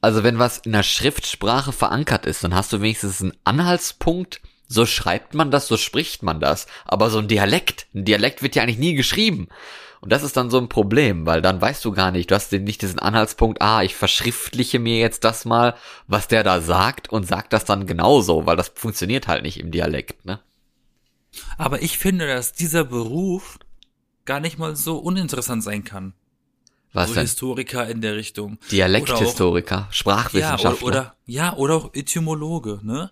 also 0.00 0.22
wenn 0.22 0.38
was 0.38 0.58
in 0.58 0.72
der 0.72 0.84
Schriftsprache 0.84 1.72
verankert 1.72 2.24
ist, 2.26 2.44
dann 2.44 2.54
hast 2.54 2.72
du 2.72 2.80
wenigstens 2.80 3.20
einen 3.20 3.32
Anhaltspunkt, 3.44 4.40
so 4.68 4.86
schreibt 4.86 5.34
man 5.34 5.50
das, 5.50 5.66
so 5.66 5.76
spricht 5.76 6.22
man 6.22 6.40
das. 6.40 6.66
Aber 6.84 7.10
so 7.10 7.18
ein 7.18 7.28
Dialekt, 7.28 7.86
ein 7.94 8.04
Dialekt 8.04 8.42
wird 8.42 8.54
ja 8.54 8.62
eigentlich 8.62 8.78
nie 8.78 8.94
geschrieben. 8.94 9.48
Und 10.00 10.12
das 10.12 10.22
ist 10.22 10.36
dann 10.36 10.50
so 10.50 10.58
ein 10.58 10.68
Problem, 10.68 11.26
weil 11.26 11.42
dann 11.42 11.60
weißt 11.60 11.84
du 11.84 11.90
gar 11.90 12.12
nicht, 12.12 12.30
du 12.30 12.36
hast 12.36 12.52
nicht 12.52 12.82
diesen 12.82 13.00
Anhaltspunkt, 13.00 13.60
ah, 13.60 13.82
ich 13.82 13.96
verschriftliche 13.96 14.78
mir 14.78 14.98
jetzt 15.00 15.24
das 15.24 15.44
mal, 15.44 15.74
was 16.06 16.28
der 16.28 16.44
da 16.44 16.60
sagt 16.60 17.10
und 17.10 17.26
sag 17.26 17.50
das 17.50 17.64
dann 17.64 17.86
genauso, 17.86 18.46
weil 18.46 18.56
das 18.56 18.70
funktioniert 18.72 19.26
halt 19.26 19.42
nicht 19.42 19.58
im 19.58 19.72
Dialekt, 19.72 20.24
ne? 20.24 20.38
Aber 21.56 21.82
ich 21.82 21.98
finde, 21.98 22.26
dass 22.26 22.52
dieser 22.52 22.84
Beruf 22.84 23.58
gar 24.24 24.40
nicht 24.40 24.58
mal 24.58 24.76
so 24.76 24.98
uninteressant 24.98 25.62
sein 25.62 25.84
kann. 25.84 26.14
Was 26.92 27.08
so 27.08 27.14
denn? 27.14 27.22
Historiker 27.22 27.88
in 27.88 28.00
der 28.00 28.16
Richtung. 28.16 28.58
Dialekthistoriker, 28.70 29.76
Ja, 29.76 29.88
Sprachwissenschaftler. 29.90 30.86
oder, 30.86 31.00
oder, 31.00 31.16
ja, 31.26 31.54
oder 31.54 31.74
auch 31.74 31.94
Etymologe, 31.94 32.80
ne? 32.82 33.10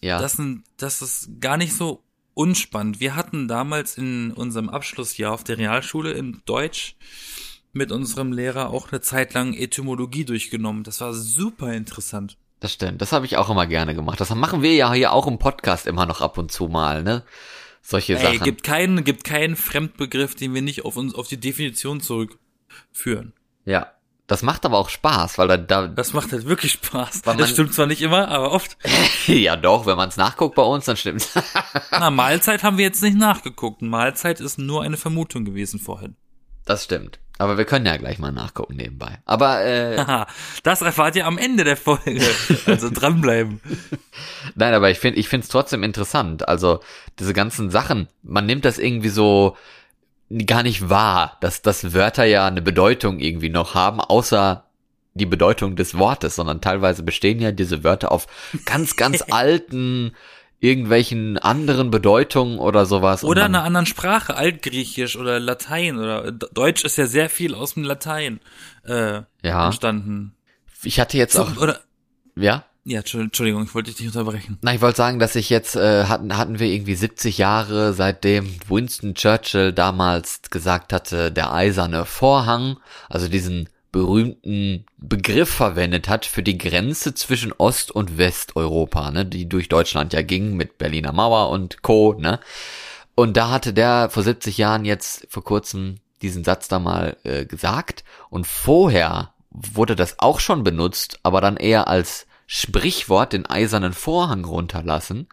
ja. 0.00 0.20
Das, 0.20 0.34
sind, 0.34 0.64
das 0.76 1.02
ist 1.02 1.40
gar 1.40 1.56
nicht 1.56 1.74
so 1.74 2.02
unspannend. 2.34 3.00
Wir 3.00 3.16
hatten 3.16 3.48
damals 3.48 3.98
in 3.98 4.32
unserem 4.32 4.68
Abschlussjahr 4.68 5.32
auf 5.32 5.42
der 5.42 5.58
Realschule 5.58 6.12
in 6.12 6.40
Deutsch 6.44 6.96
mit 7.72 7.90
unserem 7.90 8.32
Lehrer 8.32 8.70
auch 8.70 8.92
eine 8.92 9.00
Zeit 9.00 9.34
lang 9.34 9.54
Etymologie 9.54 10.24
durchgenommen. 10.24 10.84
Das 10.84 11.00
war 11.00 11.12
super 11.12 11.72
interessant. 11.74 12.36
Das 12.60 12.72
stimmt, 12.72 13.00
das 13.00 13.12
habe 13.12 13.24
ich 13.26 13.36
auch 13.36 13.50
immer 13.50 13.66
gerne 13.66 13.94
gemacht. 13.94 14.20
Das 14.20 14.34
machen 14.34 14.62
wir 14.62 14.74
ja 14.74 14.92
hier 14.92 15.12
auch 15.12 15.26
im 15.26 15.38
Podcast 15.38 15.86
immer 15.86 16.06
noch 16.06 16.20
ab 16.20 16.38
und 16.38 16.50
zu 16.50 16.66
mal, 16.68 17.02
ne? 17.02 17.22
Solche 17.82 18.16
Ey, 18.18 18.22
Sachen. 18.22 18.40
gibt 18.44 18.64
keinen, 18.64 19.04
gibt 19.04 19.22
keinen 19.24 19.54
Fremdbegriff, 19.56 20.34
den 20.34 20.52
wir 20.54 20.62
nicht 20.62 20.84
auf 20.84 20.96
uns, 20.96 21.14
auf 21.14 21.28
die 21.28 21.38
Definition 21.40 22.00
zurückführen. 22.00 23.32
ja. 23.64 23.92
Das 24.26 24.42
macht 24.42 24.66
aber 24.66 24.76
auch 24.76 24.90
Spaß, 24.90 25.38
weil 25.38 25.48
da, 25.48 25.56
da 25.56 25.86
Das 25.88 26.12
macht 26.12 26.32
halt 26.32 26.44
wirklich 26.44 26.72
Spaß. 26.72 27.22
Weil 27.24 27.38
das 27.38 27.46
man- 27.46 27.54
stimmt 27.54 27.72
zwar 27.72 27.86
nicht 27.86 28.02
immer, 28.02 28.28
aber 28.28 28.52
oft. 28.52 28.76
ja 29.26 29.56
doch, 29.56 29.86
wenn 29.86 29.96
man 29.96 30.10
es 30.10 30.18
nachguckt 30.18 30.54
bei 30.54 30.60
uns, 30.62 30.84
dann 30.84 30.98
stimmt's. 30.98 31.32
Na, 31.90 32.10
Mahlzeit 32.10 32.62
haben 32.62 32.76
wir 32.76 32.84
jetzt 32.84 33.02
nicht 33.02 33.16
nachgeguckt. 33.16 33.80
Mahlzeit 33.80 34.40
ist 34.40 34.58
nur 34.58 34.82
eine 34.82 34.98
Vermutung 34.98 35.46
gewesen 35.46 35.80
vorhin. 35.80 36.14
das 36.66 36.84
stimmt. 36.84 37.18
Aber 37.38 37.56
wir 37.56 37.64
können 37.64 37.86
ja 37.86 37.96
gleich 37.96 38.18
mal 38.18 38.32
nachgucken 38.32 38.76
nebenbei. 38.76 39.18
Aber 39.24 39.64
äh, 39.64 40.26
das 40.64 40.82
erfahrt 40.82 41.14
ihr 41.16 41.26
am 41.26 41.38
Ende 41.38 41.64
der 41.64 41.76
Folge. 41.76 42.20
Also 42.66 42.90
dranbleiben. 42.92 43.60
nein, 44.56 44.74
aber 44.74 44.90
ich 44.90 44.98
finde 44.98 45.20
ich 45.20 45.28
finde 45.28 45.44
es 45.44 45.48
trotzdem 45.48 45.84
interessant. 45.84 46.48
Also 46.48 46.80
diese 47.18 47.32
ganzen 47.32 47.70
Sachen, 47.70 48.08
man 48.22 48.46
nimmt 48.46 48.64
das 48.64 48.78
irgendwie 48.78 49.08
so 49.08 49.56
gar 50.46 50.62
nicht 50.62 50.90
wahr, 50.90 51.38
dass 51.40 51.62
dass 51.62 51.94
Wörter 51.94 52.24
ja 52.24 52.46
eine 52.46 52.60
Bedeutung 52.60 53.20
irgendwie 53.20 53.50
noch 53.50 53.74
haben, 53.74 54.00
außer 54.00 54.64
die 55.14 55.26
Bedeutung 55.26 55.76
des 55.76 55.96
Wortes, 55.98 56.36
sondern 56.36 56.60
teilweise 56.60 57.02
bestehen 57.02 57.40
ja 57.40 57.52
diese 57.52 57.84
Wörter 57.84 58.12
auf 58.12 58.26
ganz, 58.64 58.96
ganz 58.96 59.22
alten 59.30 60.12
irgendwelchen 60.60 61.38
anderen 61.38 61.90
Bedeutungen 61.90 62.58
oder 62.58 62.84
sowas. 62.86 63.24
Oder 63.24 63.44
einer 63.44 63.62
anderen 63.62 63.86
Sprache, 63.86 64.36
Altgriechisch 64.36 65.16
oder 65.16 65.38
Latein 65.38 65.98
oder 65.98 66.32
D- 66.32 66.46
Deutsch 66.52 66.84
ist 66.84 66.98
ja 66.98 67.06
sehr 67.06 67.30
viel 67.30 67.54
aus 67.54 67.74
dem 67.74 67.84
Latein 67.84 68.40
äh, 68.84 69.22
Ja. 69.42 69.66
entstanden. 69.66 70.34
Ich 70.82 70.98
hatte 71.00 71.16
jetzt 71.16 71.34
So, 71.34 71.42
auch, 71.42 71.56
oder 71.58 71.80
ja? 72.36 72.64
ja, 72.84 72.98
Entschuldigung, 73.00 73.28
Entschuldigung, 73.28 73.64
ich 73.64 73.74
wollte 73.74 73.90
dich 73.90 74.00
nicht 74.00 74.16
unterbrechen. 74.16 74.58
Na, 74.62 74.74
ich 74.74 74.80
wollte 74.80 74.96
sagen, 74.96 75.18
dass 75.18 75.36
ich 75.36 75.50
jetzt, 75.50 75.76
äh, 75.76 76.04
hatten, 76.04 76.36
hatten 76.36 76.58
wir 76.58 76.66
irgendwie 76.68 76.94
70 76.94 77.38
Jahre, 77.38 77.92
seitdem 77.92 78.48
Winston 78.68 79.14
Churchill 79.14 79.72
damals 79.72 80.42
gesagt 80.50 80.92
hatte, 80.92 81.30
der 81.30 81.52
eiserne 81.52 82.04
Vorhang, 82.04 82.78
also 83.08 83.28
diesen 83.28 83.68
berühmten 83.92 84.84
Begriff 84.98 85.50
verwendet 85.50 86.08
hat 86.08 86.26
für 86.26 86.42
die 86.42 86.58
Grenze 86.58 87.14
zwischen 87.14 87.52
Ost- 87.52 87.90
und 87.90 88.18
Westeuropa, 88.18 89.10
ne, 89.10 89.24
die 89.24 89.48
durch 89.48 89.68
Deutschland 89.68 90.12
ja 90.12 90.22
ging 90.22 90.56
mit 90.56 90.78
Berliner 90.78 91.12
Mauer 91.12 91.50
und 91.50 91.82
Co., 91.82 92.14
ne. 92.18 92.40
Und 93.14 93.36
da 93.36 93.50
hatte 93.50 93.72
der 93.72 94.10
vor 94.10 94.22
70 94.22 94.58
Jahren 94.58 94.84
jetzt 94.84 95.26
vor 95.28 95.42
kurzem 95.42 95.96
diesen 96.22 96.44
Satz 96.44 96.68
da 96.68 96.78
mal 96.78 97.16
äh, 97.24 97.46
gesagt. 97.46 98.04
Und 98.30 98.46
vorher 98.46 99.32
wurde 99.50 99.96
das 99.96 100.18
auch 100.18 100.40
schon 100.40 100.62
benutzt, 100.62 101.18
aber 101.22 101.40
dann 101.40 101.56
eher 101.56 101.88
als 101.88 102.26
Sprichwort 102.46 103.32
den 103.32 103.46
eisernen 103.46 103.92
Vorhang 103.92 104.44
runterlassen. 104.44 105.28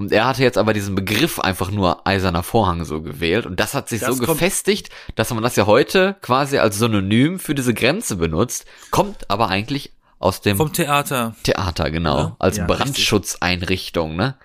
Und 0.00 0.12
er 0.12 0.24
hatte 0.26 0.42
jetzt 0.42 0.56
aber 0.56 0.72
diesen 0.72 0.94
Begriff 0.94 1.38
einfach 1.38 1.70
nur 1.70 2.06
eiserner 2.06 2.42
Vorhang 2.42 2.86
so 2.86 3.02
gewählt. 3.02 3.44
Und 3.44 3.60
das 3.60 3.74
hat 3.74 3.90
sich 3.90 4.00
Das 4.00 4.16
so 4.16 4.24
gefestigt, 4.24 4.88
dass 5.14 5.30
man 5.30 5.42
das 5.42 5.56
ja 5.56 5.66
heute 5.66 6.16
quasi 6.22 6.56
als 6.56 6.78
Synonym 6.78 7.38
für 7.38 7.54
diese 7.54 7.74
Grenze 7.74 8.16
benutzt, 8.16 8.64
kommt 8.90 9.28
aber 9.28 9.48
eigentlich 9.48 9.92
aus 10.18 10.40
dem 10.40 10.56
Vom 10.56 10.72
Theater. 10.72 11.36
Theater, 11.42 11.90
genau. 11.90 12.18
Ja? 12.18 12.36
Als 12.38 12.56
Ja, 12.56 12.64
Brandschutzeinrichtung, 12.64 14.16
ne? 14.16 14.38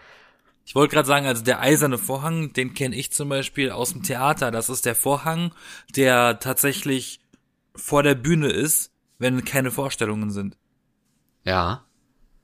Ich 0.66 0.76
wollte 0.76 0.94
gerade 0.94 1.08
sagen, 1.08 1.26
also 1.26 1.42
der 1.42 1.62
eiserne 1.62 1.98
Vorhang, 1.98 2.52
den 2.52 2.74
kenne 2.74 2.98
ich 2.98 3.14
zum 3.14 3.30
Beispiel 3.30 3.72
aus 3.72 3.94
dem 3.94 4.04
Theater. 4.04 4.52
Das 4.52 4.70
ist 4.70 4.86
der 4.86 4.96
Vorhang, 4.96 5.54
der 5.96 6.40
tatsächlich 6.40 7.22
vor 7.74 8.04
der 8.04 8.16
Bühne 8.16 8.50
ist, 8.50 8.92
wenn 9.20 9.46
keine 9.46 9.72
Vorstellungen 9.72 10.32
sind. 10.32 10.58
Ja. 11.46 11.86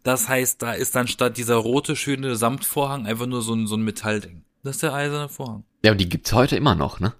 Das 0.03 0.27
heißt, 0.27 0.61
da 0.61 0.73
ist 0.73 0.95
dann 0.95 1.07
statt 1.07 1.37
dieser 1.37 1.55
rote, 1.55 1.95
schöne 1.95 2.35
Samtvorhang 2.35 3.05
einfach 3.05 3.27
nur 3.27 3.41
so 3.41 3.53
ein, 3.53 3.67
so 3.67 3.75
ein 3.75 3.83
Metallding. 3.83 4.43
Das 4.63 4.75
ist 4.75 4.83
der 4.83 4.93
eiserne 4.93 5.29
Vorhang. 5.29 5.63
Ja, 5.83 5.91
und 5.91 5.99
die 5.99 6.09
gibt's 6.09 6.33
heute 6.33 6.55
immer 6.55 6.75
noch, 6.75 6.99
ne? 6.99 7.13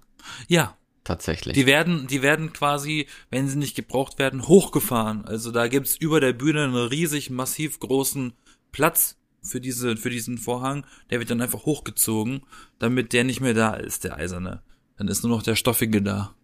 Ja, 0.48 0.76
Tatsächlich. 1.04 1.54
die 1.54 1.66
werden, 1.66 2.06
die 2.06 2.22
werden 2.22 2.52
quasi, 2.52 3.08
wenn 3.30 3.48
sie 3.48 3.58
nicht 3.58 3.74
gebraucht 3.74 4.18
werden, 4.18 4.46
hochgefahren. 4.46 5.24
Also 5.24 5.50
da 5.50 5.66
gibt's 5.68 5.96
über 5.96 6.20
der 6.20 6.32
Bühne 6.32 6.64
einen 6.64 6.76
riesig 6.76 7.30
massiv 7.30 7.80
großen 7.80 8.34
Platz 8.70 9.16
für 9.42 9.60
diese, 9.60 9.96
für 9.96 10.10
diesen 10.10 10.38
Vorhang. 10.38 10.86
Der 11.10 11.18
wird 11.18 11.30
dann 11.30 11.40
einfach 11.40 11.64
hochgezogen, 11.64 12.42
damit 12.78 13.12
der 13.12 13.24
nicht 13.24 13.40
mehr 13.40 13.54
da 13.54 13.74
ist, 13.74 14.04
der 14.04 14.16
eiserne. 14.16 14.62
Dann 14.96 15.08
ist 15.08 15.24
nur 15.24 15.36
noch 15.36 15.42
der 15.42 15.56
stoffige 15.56 16.02
da. 16.02 16.34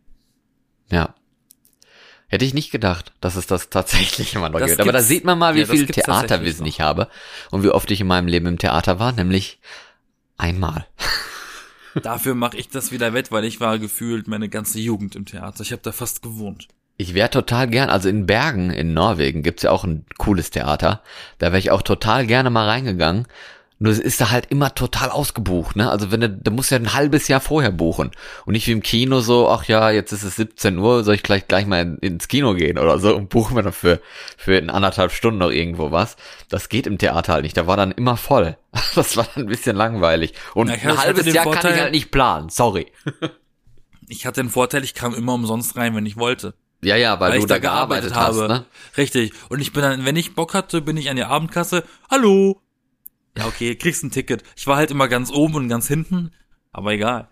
ja. 0.90 1.14
Hätte 2.28 2.44
ich 2.44 2.52
nicht 2.52 2.70
gedacht, 2.70 3.12
dass 3.20 3.36
es 3.36 3.46
das 3.46 3.70
tatsächlich 3.70 4.34
immer 4.34 4.50
noch 4.50 4.58
Das 4.58 4.70
gibt. 4.70 4.80
Aber 4.80 4.92
da 4.92 5.00
sieht 5.00 5.24
man 5.24 5.38
mal, 5.38 5.54
wie 5.54 5.60
ja, 5.60 5.66
viel 5.66 5.86
Theaterwissen 5.86 6.66
ich 6.66 6.80
habe 6.80 7.08
und 7.50 7.62
wie 7.62 7.70
oft 7.70 7.90
ich 7.90 8.02
in 8.02 8.06
meinem 8.06 8.28
Leben 8.28 8.46
im 8.46 8.58
Theater 8.58 8.98
war, 8.98 9.12
nämlich 9.12 9.58
einmal. 10.36 10.86
Dafür 12.02 12.34
mache 12.34 12.58
ich 12.58 12.68
das 12.68 12.92
wieder 12.92 13.14
wett, 13.14 13.32
weil 13.32 13.44
ich 13.44 13.60
war 13.60 13.78
gefühlt 13.78 14.28
meine 14.28 14.48
ganze 14.48 14.78
Jugend 14.78 15.16
im 15.16 15.24
Theater. 15.24 15.62
Ich 15.62 15.72
habe 15.72 15.82
da 15.82 15.90
fast 15.90 16.22
gewohnt. 16.22 16.68
Ich 16.98 17.14
wäre 17.14 17.30
total 17.30 17.68
gern, 17.68 17.90
also 17.90 18.08
in 18.08 18.26
Bergen 18.26 18.70
in 18.70 18.92
Norwegen 18.92 19.42
gibt's 19.42 19.62
ja 19.62 19.70
auch 19.70 19.84
ein 19.84 20.04
cooles 20.18 20.50
Theater. 20.50 21.02
Da 21.38 21.46
wäre 21.46 21.58
ich 21.58 21.70
auch 21.70 21.82
total 21.82 22.26
gerne 22.26 22.50
mal 22.50 22.66
reingegangen. 22.66 23.26
Nur 23.80 23.92
es 23.92 24.00
ist 24.00 24.20
da 24.20 24.30
halt 24.30 24.46
immer 24.46 24.74
total 24.74 25.08
ausgebucht, 25.10 25.76
ne? 25.76 25.88
Also 25.88 26.10
wenn 26.10 26.20
du, 26.20 26.28
da 26.28 26.50
musst 26.50 26.70
du 26.70 26.74
ja 26.74 26.80
ein 26.80 26.94
halbes 26.94 27.28
Jahr 27.28 27.40
vorher 27.40 27.70
buchen. 27.70 28.10
Und 28.44 28.54
nicht 28.54 28.66
wie 28.66 28.72
im 28.72 28.82
Kino 28.82 29.20
so, 29.20 29.48
ach 29.48 29.64
ja, 29.64 29.90
jetzt 29.90 30.10
ist 30.10 30.24
es 30.24 30.34
17 30.34 30.76
Uhr, 30.78 31.04
soll 31.04 31.14
ich 31.14 31.22
gleich 31.22 31.46
gleich 31.46 31.64
mal 31.64 31.82
in, 31.82 31.96
ins 31.98 32.26
Kino 32.26 32.54
gehen 32.54 32.76
oder 32.76 32.98
so 32.98 33.14
und 33.14 33.28
buchen 33.28 33.54
wir 33.54 33.62
dann 33.62 33.72
für, 33.72 34.00
für 34.36 34.56
in 34.56 34.68
anderthalb 34.68 35.12
Stunden 35.12 35.38
noch 35.38 35.50
irgendwo 35.50 35.92
was. 35.92 36.16
Das 36.48 36.68
geht 36.68 36.88
im 36.88 36.98
Theater 36.98 37.34
halt 37.34 37.44
nicht. 37.44 37.56
Da 37.56 37.68
war 37.68 37.76
dann 37.76 37.92
immer 37.92 38.16
voll. 38.16 38.56
Das 38.96 39.16
war 39.16 39.28
dann 39.34 39.44
ein 39.44 39.48
bisschen 39.48 39.76
langweilig. 39.76 40.34
Und 40.54 40.68
Ja, 40.68 40.74
ein 40.74 40.98
halbes 40.98 41.26
Jahr 41.26 41.44
kann 41.44 41.52
Vorteil- 41.54 41.74
ich 41.76 41.80
halt 41.80 41.92
nicht 41.92 42.10
planen. 42.10 42.48
Sorry. 42.48 42.90
Ich 44.08 44.26
hatte 44.26 44.42
den 44.42 44.50
Vorteil, 44.50 44.82
ich 44.82 44.94
kam 44.94 45.14
immer 45.14 45.34
umsonst 45.34 45.76
rein, 45.76 45.94
wenn 45.94 46.06
ich 46.06 46.16
wollte. 46.16 46.54
Ja, 46.82 46.96
ja, 46.96 47.20
weil, 47.20 47.30
weil 47.30 47.38
du 47.38 47.44
ich 47.44 47.48
da 47.48 47.58
gearbeitet, 47.58 48.14
hast, 48.14 48.36
ne? 48.38 48.64
Richtig. 48.96 49.32
Und 49.50 49.60
ich 49.60 49.72
bin 49.72 49.82
dann, 49.82 50.04
wenn 50.04 50.16
ich 50.16 50.34
Bock 50.34 50.54
hatte, 50.54 50.80
bin 50.80 50.96
ich 50.96 51.10
an 51.10 51.16
die 51.16 51.24
Abendkasse. 51.24 51.84
Hallo. 52.10 52.60
Ja, 53.38 53.46
okay, 53.46 53.74
kriegst 53.76 54.02
ein 54.04 54.10
Ticket. 54.10 54.42
Ich 54.56 54.66
war 54.66 54.76
halt 54.76 54.90
immer 54.90 55.08
ganz 55.08 55.30
oben 55.30 55.54
und 55.54 55.68
ganz 55.68 55.88
hinten, 55.88 56.32
aber 56.72 56.92
egal. 56.92 57.28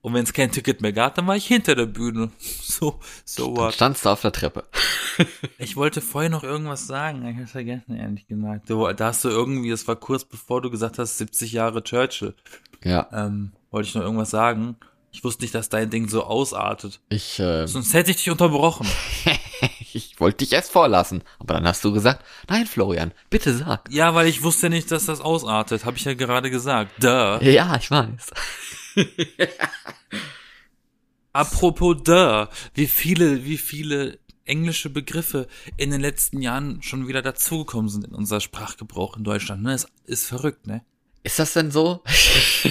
Und 0.00 0.14
wenn 0.14 0.24
es 0.24 0.32
kein 0.32 0.50
Ticket 0.50 0.80
mehr 0.80 0.92
gab, 0.92 1.14
dann 1.14 1.28
war 1.28 1.36
ich 1.36 1.46
hinter 1.46 1.74
der 1.76 1.86
Bühne. 1.86 2.30
So, 2.72 2.98
so 3.24 3.48
Dann 3.48 3.56
what. 3.56 3.74
standst 3.74 4.04
du 4.04 4.08
auf 4.08 4.20
der 4.22 4.32
Treppe. 4.32 4.64
Ich 5.58 5.76
wollte 5.76 6.00
vorher 6.00 6.30
noch 6.30 6.42
irgendwas 6.42 6.86
sagen, 6.86 7.24
ich 7.28 7.36
hab's 7.38 7.50
vergessen, 7.52 7.96
ehrlich 7.96 8.26
gesagt. 8.26 8.68
Du, 8.70 8.90
da 8.92 9.06
hast 9.08 9.22
du 9.24 9.28
irgendwie, 9.28 9.68
das 9.70 9.86
war 9.86 9.94
kurz 9.96 10.24
bevor 10.24 10.62
du 10.62 10.70
gesagt 10.70 10.98
hast, 10.98 11.18
70 11.18 11.52
Jahre 11.52 11.84
Churchill. 11.84 12.34
Ja, 12.82 13.06
Ähm, 13.12 13.52
wollte 13.70 13.88
ich 13.90 13.94
noch 13.94 14.02
irgendwas 14.02 14.30
sagen. 14.30 14.76
Ich 15.12 15.22
wusste 15.22 15.44
nicht, 15.44 15.54
dass 15.54 15.68
dein 15.68 15.90
Ding 15.90 16.08
so 16.08 16.24
ausartet. 16.24 17.00
ich, 17.10 17.38
äh, 17.38 17.66
Sonst 17.68 17.92
hätte 17.92 18.10
ich 18.10 18.16
dich 18.16 18.30
unterbrochen. 18.30 18.86
ich 19.94 20.20
wollte 20.20 20.38
dich 20.38 20.52
erst 20.52 20.72
vorlassen. 20.72 21.22
Aber 21.38 21.54
dann 21.54 21.66
hast 21.66 21.84
du 21.84 21.92
gesagt, 21.92 22.24
nein, 22.48 22.66
Florian, 22.66 23.12
bitte 23.30 23.54
sag. 23.54 23.90
Ja, 23.90 24.14
weil 24.14 24.26
ich 24.26 24.42
wusste 24.42 24.70
nicht, 24.70 24.90
dass 24.90 25.06
das 25.06 25.20
ausartet. 25.20 25.84
Habe 25.84 25.96
ich 25.96 26.04
ja 26.04 26.14
gerade 26.14 26.50
gesagt. 26.50 27.02
Duh. 27.02 27.38
Ja, 27.40 27.76
ich 27.76 27.90
weiß. 27.90 28.30
Apropos 31.32 31.96
duh. 32.02 32.46
Wie 32.74 32.86
viele, 32.86 33.44
wie 33.44 33.58
viele 33.58 34.18
englische 34.44 34.90
Begriffe 34.90 35.46
in 35.76 35.90
den 35.90 36.00
letzten 36.00 36.42
Jahren 36.42 36.82
schon 36.82 37.06
wieder 37.06 37.22
dazugekommen 37.22 37.88
sind 37.88 38.04
in 38.04 38.14
unser 38.14 38.40
Sprachgebrauch 38.40 39.16
in 39.16 39.24
Deutschland. 39.24 39.62
Ne? 39.62 39.72
Es 39.72 39.86
ist 40.04 40.26
verrückt, 40.26 40.66
ne? 40.66 40.84
Ist 41.24 41.38
das 41.38 41.52
denn 41.52 41.70
so? 41.70 42.02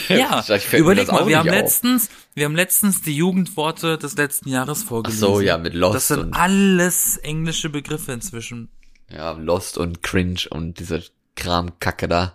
Ja, 0.09 0.43
überleg 0.73 1.09
mal, 1.11 1.27
wir 1.27 1.37
haben 1.39 1.47
auf. 1.49 1.55
letztens, 1.55 2.09
wir 2.33 2.45
haben 2.45 2.55
letztens 2.55 3.01
die 3.01 3.15
Jugendworte 3.15 3.97
des 3.97 4.15
letzten 4.17 4.49
Jahres 4.49 4.83
vorgelesen. 4.83 5.19
so, 5.21 5.39
ja, 5.41 5.57
mit 5.57 5.73
Lost 5.73 5.95
Das 5.95 6.07
sind 6.09 6.19
und- 6.19 6.33
alles 6.33 7.17
englische 7.17 7.69
Begriffe 7.69 8.11
inzwischen. 8.11 8.69
Ja, 9.09 9.31
Lost 9.31 9.77
und 9.77 10.01
Cringe 10.03 10.39
und 10.49 10.79
diese 10.79 11.03
Kramkacke 11.35 12.07
da. 12.07 12.33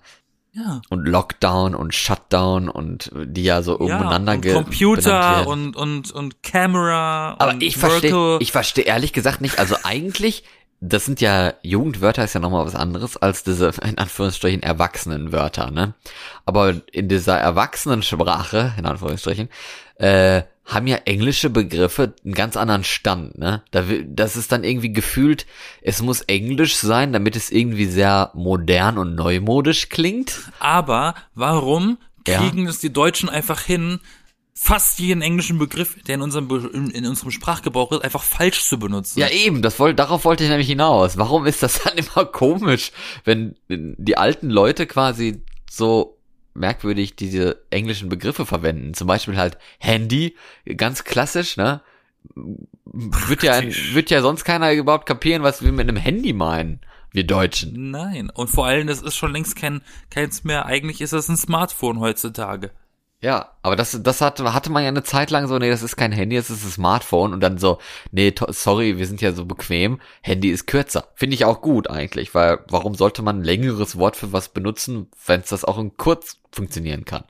Ja. 0.52 0.80
Und 0.88 1.06
Lockdown 1.06 1.74
und 1.74 1.94
Shutdown 1.94 2.70
und 2.70 3.10
die 3.14 3.44
ja 3.44 3.60
so 3.62 3.72
Ja, 3.86 3.98
umeinander 3.98 4.32
und 4.34 4.40
ge- 4.40 4.52
benannt 4.52 4.66
Computer 4.68 5.46
und, 5.46 5.76
und, 5.76 6.12
und 6.12 6.42
Camera 6.42 7.36
Aber 7.38 7.52
und 7.52 7.62
ich 7.62 7.76
verstehe, 7.76 8.38
ich 8.40 8.52
verstehe 8.52 8.84
ehrlich 8.84 9.12
gesagt 9.12 9.42
nicht, 9.42 9.58
also 9.58 9.76
eigentlich, 9.82 10.44
das 10.80 11.04
sind 11.06 11.20
ja, 11.20 11.54
Jugendwörter 11.62 12.24
ist 12.24 12.34
ja 12.34 12.40
nochmal 12.40 12.66
was 12.66 12.74
anderes 12.74 13.16
als 13.16 13.42
diese, 13.44 13.70
in 13.82 13.98
Anführungsstrichen, 13.98 14.62
Erwachsenenwörter, 14.62 15.70
ne? 15.70 15.94
Aber 16.44 16.74
in 16.92 17.08
dieser 17.08 17.38
Erwachsenensprache, 17.38 18.74
in 18.78 18.86
Anführungsstrichen, 18.86 19.48
äh, 19.96 20.42
haben 20.66 20.86
ja 20.88 20.96
englische 21.04 21.48
Begriffe 21.48 22.14
einen 22.24 22.34
ganz 22.34 22.56
anderen 22.56 22.84
Stand, 22.84 23.38
ne? 23.38 23.62
Da, 23.70 23.84
das 24.06 24.36
ist 24.36 24.52
dann 24.52 24.64
irgendwie 24.64 24.92
gefühlt, 24.92 25.46
es 25.80 26.02
muss 26.02 26.22
Englisch 26.22 26.76
sein, 26.76 27.12
damit 27.12 27.36
es 27.36 27.50
irgendwie 27.50 27.86
sehr 27.86 28.30
modern 28.34 28.98
und 28.98 29.14
neumodisch 29.14 29.88
klingt. 29.88 30.40
Aber 30.58 31.14
warum 31.34 31.98
Ja. 32.26 32.38
kriegen 32.38 32.66
es 32.66 32.80
die 32.80 32.92
Deutschen 32.92 33.28
einfach 33.28 33.60
hin, 33.60 34.00
fast 34.58 34.98
jeden 34.98 35.20
englischen 35.20 35.58
Begriff, 35.58 36.02
der 36.04 36.14
in 36.14 36.22
unserem, 36.22 36.48
Be- 36.48 36.70
in, 36.72 37.06
unserem 37.06 37.30
Sprachgebrauch 37.30 37.92
ist, 37.92 38.02
einfach 38.02 38.22
falsch 38.22 38.64
zu 38.64 38.78
benutzen? 38.78 39.20
Ja, 39.20 39.28
eben, 39.28 39.60
das 39.60 39.78
wollte, 39.78 39.96
darauf 39.96 40.24
wollte 40.24 40.44
ich 40.44 40.50
nämlich 40.50 40.66
hinaus. 40.66 41.18
Warum 41.18 41.44
ist 41.46 41.62
das 41.62 41.82
dann 41.84 41.98
immer 41.98 42.24
komisch, 42.24 42.90
wenn 43.24 43.54
die 43.68 44.16
alten 44.16 44.48
Leute 44.48 44.86
quasi 44.86 45.42
so 45.70 46.16
merkwürdig 46.54 47.16
diese 47.16 47.62
englischen 47.68 48.08
Begriffe 48.08 48.46
verwenden? 48.46 48.94
Zum 48.94 49.06
Beispiel 49.06 49.36
halt 49.36 49.58
Handy, 49.78 50.34
ganz 50.76 51.04
klassisch, 51.04 51.58
ne? 51.58 51.82
Wird 52.84 53.42
ja, 53.42 53.60
wird 53.62 54.10
ja 54.10 54.22
sonst 54.22 54.44
keiner 54.44 54.72
überhaupt 54.72 55.06
kapieren, 55.06 55.42
was 55.42 55.62
wir 55.62 55.70
mit 55.70 55.86
einem 55.86 55.98
Handy 55.98 56.32
meinen, 56.32 56.80
wir 57.12 57.24
Deutschen. 57.24 57.90
Nein. 57.90 58.30
Und 58.30 58.48
vor 58.48 58.66
allem, 58.66 58.86
das 58.86 59.02
ist 59.02 59.16
schon 59.16 59.32
längst 59.32 59.54
kein, 59.54 59.82
keins 60.10 60.44
mehr. 60.44 60.64
Eigentlich 60.64 61.02
ist 61.02 61.12
das 61.12 61.28
ein 61.28 61.36
Smartphone 61.36 62.00
heutzutage. 62.00 62.70
Ja, 63.26 63.54
aber 63.62 63.74
das, 63.74 64.00
das 64.04 64.20
hatte, 64.20 64.54
hatte 64.54 64.70
man 64.70 64.84
ja 64.84 64.88
eine 64.88 65.02
Zeit 65.02 65.32
lang 65.32 65.48
so, 65.48 65.58
nee, 65.58 65.68
das 65.68 65.82
ist 65.82 65.96
kein 65.96 66.12
Handy, 66.12 66.36
das 66.36 66.48
ist 66.48 66.64
ein 66.64 66.70
Smartphone 66.70 67.32
und 67.32 67.40
dann 67.40 67.58
so, 67.58 67.78
nee, 68.12 68.32
sorry, 68.50 68.98
wir 68.98 69.06
sind 69.08 69.20
ja 69.20 69.32
so 69.32 69.44
bequem, 69.44 70.00
Handy 70.20 70.50
ist 70.50 70.68
kürzer. 70.68 71.08
Finde 71.16 71.34
ich 71.34 71.44
auch 71.44 71.60
gut 71.60 71.90
eigentlich, 71.90 72.36
weil 72.36 72.60
warum 72.70 72.94
sollte 72.94 73.22
man 73.22 73.40
ein 73.40 73.44
längeres 73.44 73.98
Wort 73.98 74.14
für 74.14 74.32
was 74.32 74.50
benutzen, 74.50 75.10
wenn 75.26 75.40
es 75.40 75.48
das 75.48 75.64
auch 75.64 75.76
in 75.76 75.96
kurz 75.96 76.38
funktionieren 76.52 77.04
kann? 77.04 77.24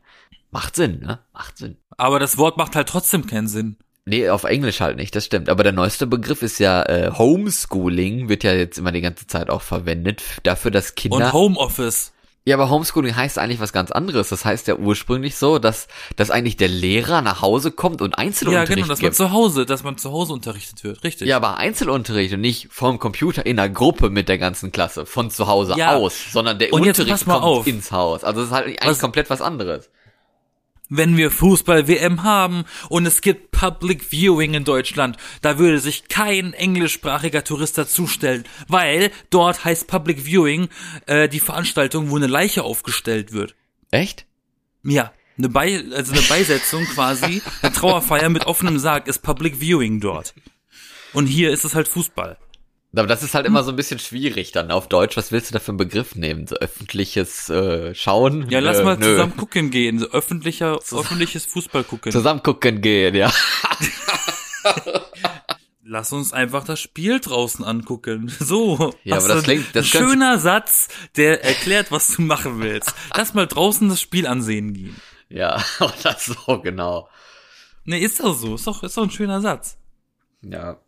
Macht 0.51 0.77
Sinn, 0.77 1.01
ne? 1.01 1.21
Macht 1.33 1.57
Sinn. 1.57 1.79
Aber 1.97 2.19
das 2.19 2.37
Wort 2.37 2.59
macht 2.59 2.77
halt 2.77 2.91
trotzdem 2.91 3.27
keinen 3.27 3.49
Sinn. 3.49 3.79
Nee, 4.05 4.29
auf 4.29 4.45
Englisch 4.45 4.83
halt 4.83 4.99
nicht, 4.99 5.17
das 5.17 5.25
stimmt. 5.25 5.49
Aber 5.49 5.63
der 5.63 5.73
neueste 5.73 6.07
Begriff 6.07 6.43
ist 6.43 6.59
ja 6.59 6.83
äh, 6.83 7.11
Homeschooling, 7.11 8.29
wird 8.29 8.45
ja 8.45 8.53
jetzt 8.53 8.77
immer 8.77 8.93
die 8.93 9.01
ganze 9.01 9.27
Zeit 9.27 9.49
auch 9.49 9.63
verwendet, 9.63 10.23
dafür, 10.43 10.71
dass 10.71 10.95
Kinder... 10.95 11.17
Und 11.17 11.33
Homeoffice. 11.33 12.13
Ja, 12.49 12.55
aber 12.55 12.71
Homeschooling 12.71 13.17
heißt 13.17 13.39
eigentlich 13.41 13.59
was 13.59 13.73
ganz 13.73 13.91
anderes. 13.91 14.29
Das 14.29 14.45
heißt 14.45 14.69
ja 14.69 14.77
ursprünglich 14.77 15.35
so, 15.35 15.59
dass, 15.59 15.89
dass 16.15 16.31
eigentlich 16.31 16.57
der 16.57 16.69
Lehrer 16.69 17.21
nach 17.21 17.43
Hause 17.43 17.73
kommt 17.73 18.01
und 18.01 18.13
Ja, 18.13 18.19
Einzelunterricht 18.19 18.69
genau, 18.73 18.87
dass 18.87 18.99
man 19.01 19.07
gibt. 19.07 19.17
zu 19.17 19.33
Hause, 19.33 19.67
dass 19.67 19.83
man 19.83 19.99
zu 19.99 20.13
Hause 20.13 20.33
unterrichtet 20.33 20.85
wird. 20.85 21.03
Richtig. 21.03 21.27
Ja, 21.27 21.37
aber 21.39 21.57
Einzelunterricht 21.57 22.33
und 22.35 22.41
nicht 22.43 22.69
vom 22.71 23.01
Computer 23.01 23.45
in 23.45 23.59
einer 23.59 23.69
Gruppe 23.69 24.11
mit 24.11 24.29
der 24.29 24.39
ganzen 24.39 24.71
Klasse, 24.71 25.07
von 25.07 25.29
zu 25.31 25.49
Hause 25.49 25.75
Ja. 25.77 25.97
aus, 25.97 26.15
sondern 26.33 26.61
der 26.61 26.73
Und 26.73 26.87
Unterricht 26.87 27.25
kommt 27.27 27.43
auf. 27.43 27.67
ins 27.67 27.91
Haus. 27.91 28.23
Also 28.23 28.41
das 28.43 28.51
ist 28.51 28.55
halt 28.55 28.67
eigentlich 28.67 28.81
Was- 28.85 29.01
komplett 29.01 29.29
was 29.29 29.43
anderes. 29.43 29.91
Wenn 30.89 31.17
wir 31.17 31.33
Fußball-WM 31.33 32.23
haben 32.23 32.65
und 32.89 33.07
es 33.07 33.21
gibt 33.21 33.51
Public 33.51 34.05
Viewing 34.05 34.55
in 34.55 34.65
Deutschland, 34.65 35.17
da 35.43 35.59
würde 35.59 35.81
sich 35.81 36.09
kein 36.09 36.53
englischsprachiger 36.53 37.43
Tourist 37.43 37.77
dazustellen, 37.77 38.45
weil 38.69 39.11
dort 39.31 39.65
heißt 39.65 39.89
Public 39.89 40.25
Viewing 40.25 40.69
äh, 41.07 41.29
die 41.29 41.41
Veranstaltung, 41.41 42.11
wo 42.11 42.17
eine 42.17 42.29
Leiche 42.29 42.63
aufgestellt 42.63 43.33
wird. 43.33 43.57
Echt? 43.91 44.27
Ja, 44.85 45.13
eine 45.39 45.49
Bei 45.49 45.83
also 45.93 46.13
eine 46.13 46.23
Beisetzung 46.23 46.85
quasi, 46.85 47.43
eine 47.63 47.73
Trauerfeier 47.73 48.29
mit 48.29 48.47
offenem 48.47 48.79
Sarg 48.79 49.09
ist 49.09 49.19
Public 49.19 49.61
Viewing 49.61 50.01
dort. 50.01 50.35
Und 51.13 51.27
hier 51.27 51.51
ist 51.51 51.65
es 51.65 51.75
halt 51.75 51.89
Fußball. 51.89 52.39
Aber 52.99 53.07
das 53.09 53.23
ist 53.23 53.35
halt 53.35 53.47
immer 53.47 53.63
so 53.63 53.71
ein 53.73 53.77
bisschen 53.77 53.99
schwierig 53.99 54.53
dann 54.53 54.71
auf 54.71 54.89
Deutsch. 54.89 55.17
Was 55.17 55.31
willst 55.33 55.51
du 55.51 55.53
da 55.55 55.59
für 55.61 55.71
einen 55.73 55.77
Begriff 55.79 56.15
nehmen? 56.15 56.47
So 56.47 56.57
öffentliches 56.57 57.49
äh, 57.51 57.95
Schauen? 57.95 58.49
Ja, 58.49 58.61
lass 58.61 58.79
Äh, 58.79 58.85
mal 58.85 58.97
nö. 58.97 59.05
zusammen 59.05 59.37
gucken 59.37 59.71
gehen, 59.71 59.99
so 59.99 60.07
öffentlicher, 60.11 60.75
öffentliches 60.93 61.45
Fußball 61.47 61.85
gucken. 61.85 62.11
Zusammen 62.13 62.43
gucken 62.43 62.81
gehen, 62.81 63.15
ja. 63.15 63.33
Lass 65.89 66.13
uns 66.13 66.33
einfach 66.33 66.65
das 66.65 66.81
Spiel 66.81 67.21
draußen 67.21 67.65
angucken. 67.65 68.33
So. 68.41 68.93
Ja, 69.05 69.19
aber 69.19 69.29
das 69.29 69.45
klingt- 69.45 69.67
das 69.75 69.85
ein 69.85 69.89
schöner 69.89 70.39
Satz, 70.39 70.89
der 71.17 71.45
erklärt, 71.45 71.93
was 71.93 72.09
du 72.09 72.23
machen 72.23 72.61
willst. 72.61 72.93
Lass 73.17 73.35
mal 73.35 73.47
draußen 73.47 73.89
das 73.89 74.01
Spiel 74.01 74.27
ansehen 74.27 74.73
gehen. 74.75 74.97
Ja, 75.29 75.63
oder 75.81 76.17
so, 76.19 76.61
genau. 76.61 77.09
Nee, 77.85 78.01
ist 78.01 78.19
doch 78.21 78.35
so. 78.35 78.57
Ist 78.57 78.67
doch, 78.67 78.83
ist 78.83 78.97
doch 78.97 79.05
ein 79.05 79.11
schöner 79.11 79.41
Satz. 79.41 79.77
Ja. 80.43 80.79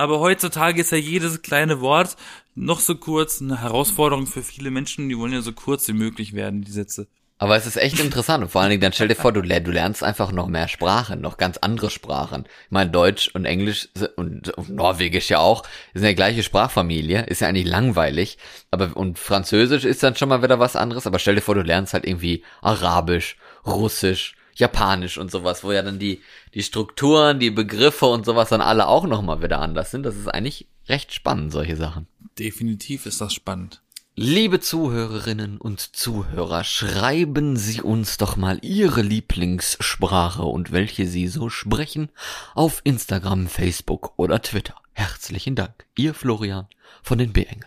Aber 0.00 0.18
heutzutage 0.20 0.80
ist 0.80 0.92
ja 0.92 0.96
jedes 0.96 1.42
kleine 1.42 1.82
Wort 1.82 2.16
noch 2.54 2.80
so 2.80 2.94
kurz 2.94 3.42
eine 3.42 3.60
Herausforderung 3.60 4.26
für 4.26 4.42
viele 4.42 4.70
Menschen. 4.70 5.10
Die 5.10 5.18
wollen 5.18 5.34
ja 5.34 5.42
so 5.42 5.52
kurz 5.52 5.86
wie 5.88 5.92
möglich 5.92 6.32
werden, 6.32 6.62
die 6.62 6.72
Sätze. 6.72 7.06
Aber 7.36 7.54
es 7.54 7.66
ist 7.66 7.76
echt 7.76 8.00
interessant. 8.00 8.42
Und 8.42 8.48
vor 8.50 8.62
allen 8.62 8.70
Dingen, 8.70 8.80
dann 8.80 8.94
stell 8.94 9.08
dir 9.08 9.14
vor, 9.14 9.30
du, 9.30 9.42
du 9.42 9.70
lernst 9.70 10.02
einfach 10.02 10.32
noch 10.32 10.46
mehr 10.46 10.68
Sprachen, 10.68 11.20
noch 11.20 11.36
ganz 11.36 11.58
andere 11.58 11.90
Sprachen. 11.90 12.46
Ich 12.46 12.70
meine, 12.70 12.90
Deutsch 12.90 13.30
und 13.34 13.44
Englisch 13.44 13.90
und, 14.16 14.48
und 14.48 14.70
Norwegisch 14.70 15.28
ja 15.28 15.38
auch, 15.38 15.64
ist 15.92 16.02
ja 16.02 16.14
gleiche 16.14 16.42
Sprachfamilie, 16.42 17.26
ist 17.26 17.42
ja 17.42 17.48
eigentlich 17.48 17.66
langweilig. 17.66 18.38
Aber, 18.70 18.96
und 18.96 19.18
Französisch 19.18 19.84
ist 19.84 20.02
dann 20.02 20.16
schon 20.16 20.30
mal 20.30 20.42
wieder 20.42 20.58
was 20.58 20.76
anderes. 20.76 21.06
Aber 21.06 21.18
stell 21.18 21.34
dir 21.34 21.42
vor, 21.42 21.56
du 21.56 21.62
lernst 21.62 21.92
halt 21.92 22.06
irgendwie 22.06 22.42
Arabisch, 22.62 23.36
Russisch, 23.66 24.34
Japanisch 24.60 25.18
und 25.18 25.30
sowas, 25.30 25.64
wo 25.64 25.72
ja 25.72 25.82
dann 25.82 25.98
die, 25.98 26.20
die 26.54 26.62
Strukturen, 26.62 27.40
die 27.40 27.50
Begriffe 27.50 28.06
und 28.06 28.24
sowas 28.24 28.50
dann 28.50 28.60
alle 28.60 28.86
auch 28.86 29.06
nochmal 29.06 29.42
wieder 29.42 29.60
anders 29.60 29.90
sind. 29.90 30.04
Das 30.04 30.16
ist 30.16 30.28
eigentlich 30.28 30.66
recht 30.88 31.12
spannend, 31.12 31.52
solche 31.52 31.76
Sachen. 31.76 32.06
Definitiv 32.38 33.06
ist 33.06 33.20
das 33.20 33.32
spannend. 33.32 33.82
Liebe 34.16 34.60
Zuhörerinnen 34.60 35.56
und 35.56 35.80
Zuhörer, 35.96 36.62
schreiben 36.62 37.56
Sie 37.56 37.80
uns 37.80 38.18
doch 38.18 38.36
mal 38.36 38.58
Ihre 38.60 39.02
Lieblingssprache 39.02 40.42
und 40.42 40.72
welche 40.72 41.06
Sie 41.06 41.26
so 41.26 41.48
sprechen 41.48 42.10
auf 42.54 42.82
Instagram, 42.84 43.46
Facebook 43.46 44.12
oder 44.16 44.42
Twitter. 44.42 44.74
Herzlichen 44.92 45.54
Dank. 45.54 45.86
Ihr 45.96 46.12
Florian 46.12 46.66
von 47.02 47.18
den 47.18 47.32
B-Engeln. 47.32 47.64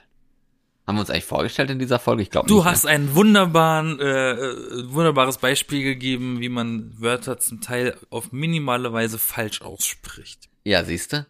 Haben 0.86 0.96
wir 0.98 1.02
uns 1.02 1.10
eigentlich 1.10 1.24
vorgestellt 1.26 1.70
in 1.70 1.80
dieser 1.80 1.98
Folge? 2.00 2.22
Ich 2.24 2.30
glaube 2.30 2.48
Du 2.50 2.58
nicht. 2.58 2.66
hast 2.66 2.86
ein 2.86 3.16
wunderbaren, 3.16 4.00
äh, 4.00 4.32
äh, 4.32 4.92
wunderbares 4.92 5.38
Beispiel 5.38 5.82
gegeben, 5.84 6.42
wie 6.42 6.50
man 6.50 6.92
Wörter 7.00 7.40
zum 7.40 7.62
Teil 7.62 7.96
auf 8.10 8.32
minimale 8.34 8.92
Weise 8.92 9.18
falsch 9.18 9.62
ausspricht. 9.62 10.50
Ne? 10.66 10.72
Ja, 10.72 10.84
siehste. 10.84 11.26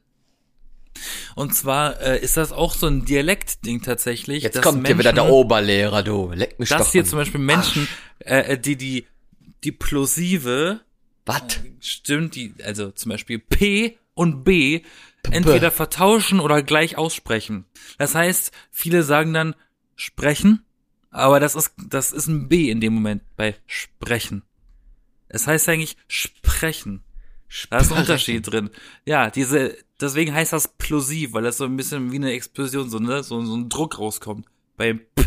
Und 1.35 1.53
zwar 1.55 1.99
äh, 2.01 2.19
ist 2.19 2.37
das 2.37 2.51
auch 2.51 2.73
so 2.73 2.87
ein 2.87 3.05
Dialektding 3.05 3.81
tatsächlich. 3.81 4.43
Jetzt 4.43 4.61
kommt 4.61 4.85
hier 4.87 4.97
wieder 4.97 5.13
der 5.13 5.23
Menschen- 5.23 5.35
Oberlehrer, 5.37 6.03
du. 6.03 6.31
Leck 6.33 6.59
mich 6.59 6.69
Dass 6.69 6.85
doch 6.85 6.91
hier 6.91 7.05
zum 7.05 7.19
Beispiel 7.19 7.39
Menschen, 7.41 7.87
äh, 8.19 8.57
die 8.57 8.75
die 8.75 9.05
die 9.63 9.71
Plosive 9.71 10.81
Was? 11.25 11.41
stimmt, 11.79 12.35
die 12.35 12.53
also 12.63 12.91
zum 12.91 13.09
Beispiel 13.11 13.39
P 13.39 13.97
und 14.13 14.43
B 14.43 14.81
entweder 15.31 15.71
vertauschen 15.71 16.39
oder 16.39 16.63
gleich 16.63 16.97
aussprechen. 16.97 17.65
Das 17.97 18.15
heißt, 18.15 18.51
viele 18.71 19.03
sagen 19.03 19.33
dann 19.33 19.55
sprechen, 19.95 20.65
aber 21.09 21.39
das 21.39 21.55
ist 21.55 21.73
das 21.77 22.11
ist 22.11 22.27
ein 22.27 22.47
B 22.49 22.69
in 22.69 22.81
dem 22.81 22.93
Moment 22.93 23.23
bei 23.35 23.55
sprechen. 23.65 24.43
Es 25.29 25.47
heißt 25.47 25.67
eigentlich 25.69 25.97
sprechen. 26.07 27.03
Da 27.69 27.77
ist 27.77 27.91
ein 27.91 27.99
Unterschied 27.99 28.51
drin. 28.51 28.71
Ja, 29.05 29.29
diese, 29.29 29.77
deswegen 30.01 30.33
heißt 30.33 30.53
das 30.53 30.67
plosiv, 30.67 31.33
weil 31.33 31.43
das 31.43 31.57
so 31.57 31.65
ein 31.65 31.77
bisschen 31.77 32.11
wie 32.11 32.15
eine 32.15 32.31
Explosion, 32.31 32.89
so, 32.89 32.97
ne, 32.97 33.23
so, 33.23 33.43
so 33.45 33.55
ein 33.55 33.69
Druck 33.69 33.99
rauskommt. 33.99 34.47
Beim 34.75 35.01
P. 35.15 35.23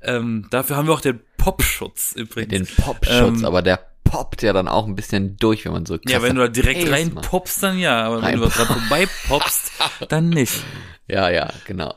Ähm, 0.00 0.46
dafür 0.50 0.76
haben 0.76 0.86
wir 0.86 0.94
auch 0.94 1.00
den 1.00 1.20
Popschutz 1.36 2.12
übrigens. 2.12 2.50
Den 2.50 2.84
Popschutz, 2.84 3.10
Ähm, 3.10 3.44
aber 3.44 3.62
der 3.62 3.87
poppt 4.10 4.42
ja 4.42 4.52
dann 4.52 4.68
auch 4.68 4.86
ein 4.86 4.94
bisschen 4.94 5.36
durch, 5.36 5.64
wenn 5.64 5.72
man 5.72 5.86
so 5.86 5.98
ja, 6.06 6.22
wenn 6.22 6.34
du 6.34 6.42
da 6.42 6.48
direkt 6.48 6.82
Pace 6.82 6.92
rein 6.92 7.12
macht. 7.14 7.28
popst, 7.28 7.62
dann 7.62 7.78
ja, 7.78 8.02
aber 8.04 8.16
wenn 8.16 8.24
Rein 8.24 8.40
du 8.40 8.46
da 8.46 8.48
dran 8.48 8.80
vorbei 8.80 9.08
popst, 9.28 9.72
dann 10.08 10.28
nicht. 10.30 10.62
Ja, 11.06 11.28
ja, 11.30 11.50
genau. 11.66 11.94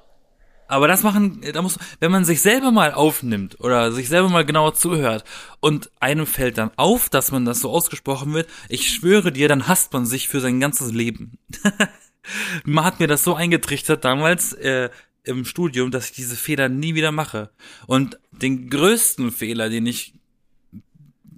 Aber 0.68 0.88
das 0.88 1.04
machen, 1.04 1.42
da 1.54 1.62
muss, 1.62 1.78
wenn 2.00 2.12
man 2.12 2.24
sich 2.24 2.42
selber 2.42 2.72
mal 2.72 2.94
aufnimmt 2.94 3.60
oder 3.60 3.92
sich 3.92 4.08
selber 4.08 4.30
mal 4.30 4.46
genauer 4.46 4.74
zuhört 4.74 5.26
und 5.60 5.92
einem 6.00 6.26
fällt 6.26 6.58
dann 6.58 6.72
auf, 6.78 7.10
dass 7.10 7.32
man 7.34 7.44
das 7.44 7.60
so 7.60 7.70
ausgesprochen 7.70 8.34
wird, 8.34 8.48
ich 8.70 8.90
schwöre 8.90 9.34
dir, 9.34 9.50
dann 9.50 9.68
hasst 9.68 9.92
man 9.92 10.06
sich 10.06 10.30
für 10.30 10.40
sein 10.40 10.62
ganzes 10.62 10.94
Leben. 10.94 11.38
man 12.64 12.86
hat 12.86 13.02
mir 13.02 13.08
das 13.08 13.26
so 13.26 13.36
eingetrichtert 13.36 14.06
damals 14.06 14.54
äh, 14.54 14.90
im 15.24 15.44
Studium, 15.44 15.92
dass 15.92 16.06
ich 16.06 16.12
diese 16.14 16.38
Fehler 16.38 16.70
nie 16.70 16.96
wieder 16.96 17.12
mache. 17.12 17.52
Und 17.86 18.18
den 18.32 18.70
größten 18.70 19.32
Fehler, 19.32 19.70
den 19.70 19.86
ich 19.86 20.21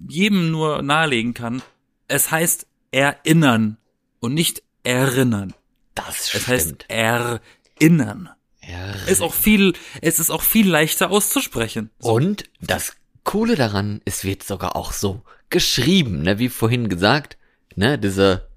jedem 0.08 0.52
nur 0.52 0.82
nahelegen 0.82 1.34
kann, 1.34 1.62
es 2.08 2.32
heißt 2.32 2.68
erinnern 2.92 3.78
und 4.20 4.34
nicht 4.34 4.64
erinnern. 4.84 5.54
Das 5.96 6.16
Es 6.22 6.30
stimmt. 6.30 6.48
heißt 6.48 6.86
erinnern. 7.80 8.30
ja, 8.68 8.92
Ist 9.08 9.22
auch 9.22 9.34
viel, 9.34 9.74
es 10.02 10.20
ist 10.20 10.30
auch 10.30 10.42
viel 10.42 10.70
leichter 10.70 11.12
auszusprechen. 11.12 11.90
Und 12.00 12.46
das 12.62 12.96
Coole 13.24 13.56
daran, 13.56 14.02
es 14.06 14.24
wird 14.24 14.44
sogar 14.44 14.76
auch 14.76 14.92
so 14.92 15.22
geschrieben, 15.50 16.22
ne, 16.24 16.40
wie 16.40 16.50
vorhin 16.50 16.90
gesagt, 16.90 17.38
ne, 17.76 17.98
diese, 17.98 18.48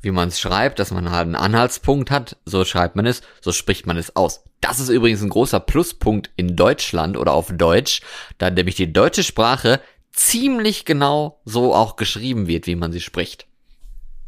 wie 0.00 0.10
man 0.12 0.28
es 0.28 0.40
schreibt, 0.40 0.78
dass 0.78 0.90
man 0.92 1.10
halt 1.10 1.22
einen 1.26 1.34
Anhaltspunkt 1.36 2.10
hat, 2.10 2.36
so 2.44 2.64
schreibt 2.64 2.96
man 2.96 3.06
es, 3.06 3.22
so 3.40 3.52
spricht 3.52 3.86
man 3.86 3.96
es 3.96 4.14
aus. 4.16 4.44
Das 4.60 4.80
ist 4.80 4.88
übrigens 4.88 5.22
ein 5.22 5.28
großer 5.28 5.60
Pluspunkt 5.60 6.30
in 6.36 6.56
Deutschland 6.56 7.16
oder 7.16 7.32
auf 7.32 7.52
Deutsch, 7.52 8.00
da 8.38 8.50
nämlich 8.50 8.76
die 8.76 8.92
deutsche 8.92 9.22
Sprache 9.24 9.80
ziemlich 10.18 10.84
genau 10.84 11.40
so 11.44 11.74
auch 11.74 11.96
geschrieben 11.96 12.46
wird, 12.46 12.66
wie 12.66 12.76
man 12.76 12.92
sie 12.92 13.00
spricht. 13.00 13.46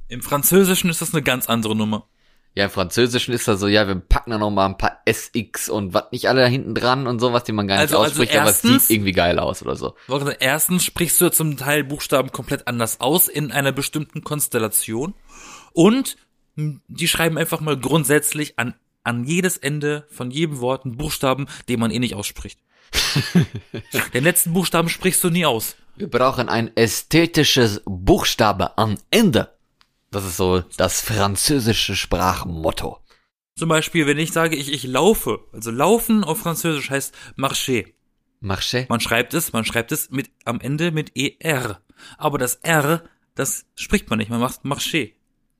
Im 0.08 0.22
Französischen 0.22 0.90
ist 0.90 1.00
das 1.02 1.12
eine 1.14 1.22
ganz 1.22 1.48
andere 1.48 1.74
Nummer. 1.76 2.06
Ja, 2.54 2.64
im 2.64 2.70
Französischen 2.70 3.32
ist 3.32 3.46
das 3.46 3.60
so, 3.60 3.68
ja, 3.68 3.86
wir 3.86 3.94
packen 3.94 4.30
da 4.32 4.38
noch 4.38 4.50
mal 4.50 4.66
ein 4.66 4.76
paar 4.76 5.00
SX 5.04 5.68
und 5.68 5.94
was 5.94 6.10
nicht 6.10 6.28
alle 6.28 6.40
da 6.40 6.46
hinten 6.48 6.74
dran 6.74 7.06
und 7.06 7.20
sowas, 7.20 7.44
die 7.44 7.52
man 7.52 7.68
gar 7.68 7.76
nicht 7.76 7.82
Also- 7.82 7.98
also 7.98 8.10
ausspricht, 8.10 8.32
aber 8.36 8.50
es 8.50 8.64
erstens- 8.64 8.88
sieht 8.88 8.96
irgendwie 8.96 9.12
geil 9.12 9.38
aus 9.38 9.62
oder 9.62 9.76
so. 9.76 9.94
Erstens 10.40 10.84
sprichst 10.84 11.20
du 11.20 11.30
zum 11.30 11.56
Teil 11.56 11.84
Buchstaben 11.84 12.32
komplett 12.32 12.66
anders 12.66 13.00
aus 13.00 13.28
in 13.28 13.52
einer 13.52 13.70
bestimmten 13.70 14.22
Konstellation. 14.24 15.14
Und 15.72 16.16
die 16.56 17.08
schreiben 17.08 17.38
einfach 17.38 17.60
mal 17.60 17.76
grundsätzlich 17.78 18.58
an, 18.58 18.74
an 19.04 19.22
jedes 19.24 19.56
Ende 19.56 20.06
von 20.10 20.32
jedem 20.32 20.58
Wort 20.60 20.84
einen 20.84 20.96
Buchstaben, 20.96 21.46
den 21.68 21.78
man 21.78 21.92
eh 21.92 22.00
nicht 22.00 22.14
ausspricht. 22.16 22.58
Den 24.14 24.24
letzten 24.24 24.52
Buchstaben 24.52 24.88
sprichst 24.88 25.22
du 25.22 25.30
nie 25.30 25.46
aus. 25.46 25.76
Wir 25.96 26.08
brauchen 26.08 26.48
ein 26.48 26.74
ästhetisches 26.76 27.82
Buchstabe 27.84 28.78
am 28.78 28.96
Ende. 29.10 29.56
Das 30.10 30.24
ist 30.24 30.36
so 30.36 30.60
das 30.76 31.00
französische 31.00 31.94
Sprachmotto. 31.94 32.98
Zum 33.56 33.68
Beispiel, 33.68 34.06
wenn 34.06 34.18
ich 34.18 34.32
sage, 34.32 34.56
ich, 34.56 34.72
ich 34.72 34.84
laufe. 34.84 35.40
Also 35.52 35.70
laufen 35.70 36.24
auf 36.24 36.38
Französisch 36.40 36.90
heißt 36.90 37.14
marcher. 37.36 37.82
Marché? 38.42 38.86
Man 38.88 39.00
schreibt 39.00 39.34
es, 39.34 39.52
man 39.52 39.66
schreibt 39.66 39.92
es 39.92 40.10
mit, 40.10 40.30
am 40.46 40.60
Ende 40.60 40.90
mit 40.92 41.12
ER. 41.14 41.80
Aber 42.16 42.38
das 42.38 42.54
R, 42.56 43.02
das 43.34 43.66
spricht 43.76 44.08
man 44.08 44.18
nicht. 44.18 44.30
Man 44.30 44.40
macht 44.40 44.64
marcher. 44.64 45.08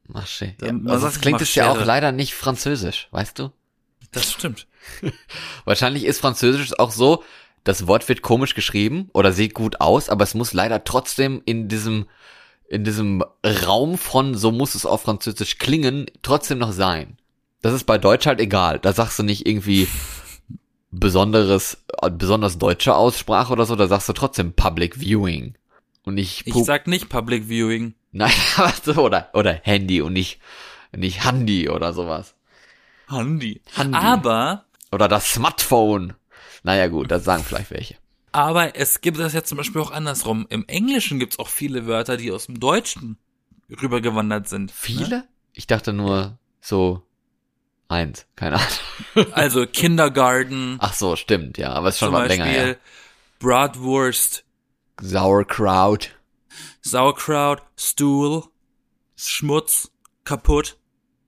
Marché. 0.09 0.55
Da- 0.59 0.67
Ja, 0.69 0.73
man 0.73 0.89
also 0.91 1.07
das 1.07 1.21
klingt 1.21 1.43
es 1.43 1.55
ja 1.55 1.71
auch 1.71 1.85
leider 1.85 2.11
nicht 2.11 2.35
französisch, 2.35 3.09
weißt 3.11 3.39
du? 3.39 3.53
Das 4.13 4.33
stimmt. 4.33 4.67
Wahrscheinlich 5.67 6.05
ist 6.05 6.21
Französisch 6.21 6.77
auch 6.79 6.91
so, 6.91 7.23
das 7.65 7.87
Wort 7.87 8.09
wird 8.09 8.23
komisch 8.23 8.55
geschrieben 8.55 9.11
oder 9.13 9.33
sieht 9.33 9.55
gut 9.55 9.81
aus, 9.81 10.09
aber 10.09 10.25
es 10.25 10.35
muss 10.35 10.53
leider 10.53 10.85
trotzdem 10.85 11.43
in 11.45 11.69
diesem, 11.69 12.07
in 12.69 12.85
diesem 12.85 13.23
Raum 13.67 13.99
von, 13.99 14.35
so 14.37 14.51
muss 14.53 14.75
es 14.75 14.87
auf 14.87 15.03
Französisch 15.03 15.59
klingen, 15.59 16.07
trotzdem 16.23 16.59
noch 16.59 16.73
sein. 16.73 17.17
Das 17.63 17.75
ist 17.75 17.85
bei 17.85 17.99
Deutsch 17.99 18.27
halt 18.27 18.41
egal. 18.41 18.79
Da 18.79 18.93
sagst 18.93 19.19
du 19.19 19.23
nicht 19.23 19.47
irgendwie 19.47 19.87
besonderes, 20.91 21.85
besonders 22.13 22.59
deutsche 22.59 22.95
Aussprache 22.95 23.53
oder 23.53 23.67
so, 23.67 23.77
da 23.77 23.87
sagst 23.87 24.09
du 24.09 24.13
trotzdem 24.13 24.53
Public 24.55 24.97
Viewing. 24.97 25.55
Und 26.05 26.19
Ich 26.19 26.43
Pu- 26.47 26.65
sag 26.65 26.87
nicht 26.87 27.09
Public 27.09 27.45
Viewing. 27.49 27.95
nein, 28.13 28.33
so, 28.85 28.95
oder, 28.95 29.29
oder 29.35 29.53
Handy 29.53 30.01
und 30.01 30.13
nicht, 30.15 30.41
nicht 30.97 31.25
Handy 31.25 31.69
oder 31.69 31.93
sowas. 31.93 32.35
Handy. 33.09 33.61
Handy. 33.75 33.97
Aber, 33.99 34.65
Oder 34.93 35.09
das 35.09 35.33
Smartphone. 35.33 36.15
Naja 36.63 36.87
gut, 36.89 37.11
das 37.11 37.25
sagen 37.25 37.45
vielleicht 37.45 37.71
welche. 37.71 37.97
aber 38.33 38.77
es 38.77 39.01
gibt 39.01 39.19
das 39.19 39.33
ja 39.33 39.43
zum 39.43 39.59
Beispiel 39.59 39.81
auch 39.81 39.91
andersrum. 39.91 40.47
Im 40.51 40.65
Englischen 40.67 41.19
gibt's 41.19 41.39
auch 41.39 41.49
viele 41.49 41.87
Wörter, 41.87 42.17
die 42.17 42.31
aus 42.33 42.47
dem 42.47 42.61
Deutschen 42.61 43.19
rübergewandert 43.71 44.49
sind. 44.49 44.71
Viele? 44.71 45.25
Ich 45.53 45.67
dachte 45.67 45.93
nur 45.93 46.39
so 46.61 47.03
eins, 47.89 48.27
keine 48.37 48.57
Ahnung. 48.57 49.33
Also 49.33 49.67
Kindergarten, 49.73 50.77
Ach 50.81 50.95
so, 50.95 51.17
stimmt, 51.17 51.59
ja, 51.59 51.73
aber 51.73 51.89
es 51.89 51.95
ist 51.97 52.01
schon 52.01 52.13
was 52.13 52.29
länger 52.29 52.45
her. 52.45 52.77
Bratwurst, 53.41 54.45
Sauerkraut. 55.01 56.11
Sauerkraut, 56.83 57.63
Stuhl, 57.77 58.45
Schmutz, 59.17 59.91
kaputt. 60.25 60.77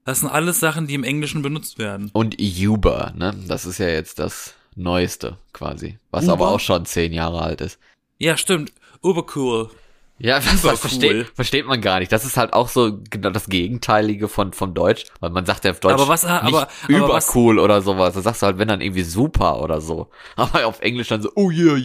Das 0.04 0.20
sind 0.20 0.28
alles 0.28 0.60
Sachen, 0.60 0.86
die 0.86 0.94
im 0.94 1.04
Englischen 1.04 1.42
benutzt 1.42 1.78
werden. 1.78 2.10
Und 2.12 2.36
Uber, 2.40 3.12
ne? 3.16 3.34
Das 3.46 3.66
ist 3.66 3.78
ja 3.78 3.88
jetzt 3.88 4.18
das 4.18 4.54
Neueste 4.74 5.38
quasi. 5.52 5.98
Was 6.10 6.24
Uber? 6.24 6.32
aber 6.34 6.48
auch 6.50 6.60
schon 6.60 6.84
zehn 6.86 7.12
Jahre 7.12 7.42
alt 7.42 7.60
ist. 7.60 7.78
Ja, 8.18 8.36
stimmt. 8.36 8.72
Ubercool. 9.02 9.70
Ja, 10.18 10.36
was, 10.36 10.62
Uber 10.62 10.72
was 10.74 10.80
versteht, 10.80 11.26
versteht 11.34 11.66
man 11.66 11.80
gar 11.80 11.98
nicht. 11.98 12.12
Das 12.12 12.24
ist 12.24 12.36
halt 12.36 12.52
auch 12.52 12.68
so 12.68 13.00
genau 13.10 13.30
das 13.30 13.48
Gegenteilige 13.48 14.28
von, 14.28 14.52
von 14.52 14.72
Deutsch, 14.72 15.04
weil 15.20 15.30
man 15.30 15.44
sagt 15.44 15.64
ja 15.64 15.72
auf 15.72 15.80
Deutsch 15.80 15.94
Aber 15.94 16.06
was- 16.06 16.22
nicht 16.22 16.30
aber- 16.32 16.62
aber 16.62 16.68
übercool 16.88 17.58
oder 17.58 17.82
sowas. 17.82 18.14
Da 18.14 18.20
sagst 18.20 18.42
du 18.42 18.46
halt, 18.46 18.58
wenn 18.58 18.68
dann 18.68 18.80
irgendwie 18.80 19.02
super 19.02 19.60
oder 19.60 19.80
so. 19.80 20.10
Aber 20.36 20.66
auf 20.66 20.80
Englisch 20.80 21.08
dann 21.08 21.22
so, 21.22 21.30
oh 21.34 21.50
yeah, 21.50 21.76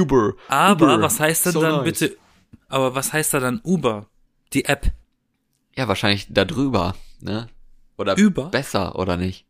Uber. 0.00 0.32
Aber 0.48 0.94
Uber. 0.94 1.02
was 1.02 1.20
heißt 1.20 1.46
denn 1.46 1.52
So 1.52 1.60
dann 1.60 1.76
nice. 1.76 1.84
bitte, 1.84 2.16
aber 2.68 2.94
was 2.94 3.12
heißt 3.12 3.34
da 3.34 3.40
dann 3.40 3.60
Uber? 3.64 4.06
Die 4.54 4.64
App. 4.64 4.90
Ja, 5.76 5.86
wahrscheinlich 5.88 6.28
da 6.30 6.44
drüber, 6.46 6.94
ne? 7.20 7.48
Oder 7.98 8.16
Über? 8.16 8.44
besser, 8.46 8.96
oder 8.98 9.16
nicht? 9.16 9.44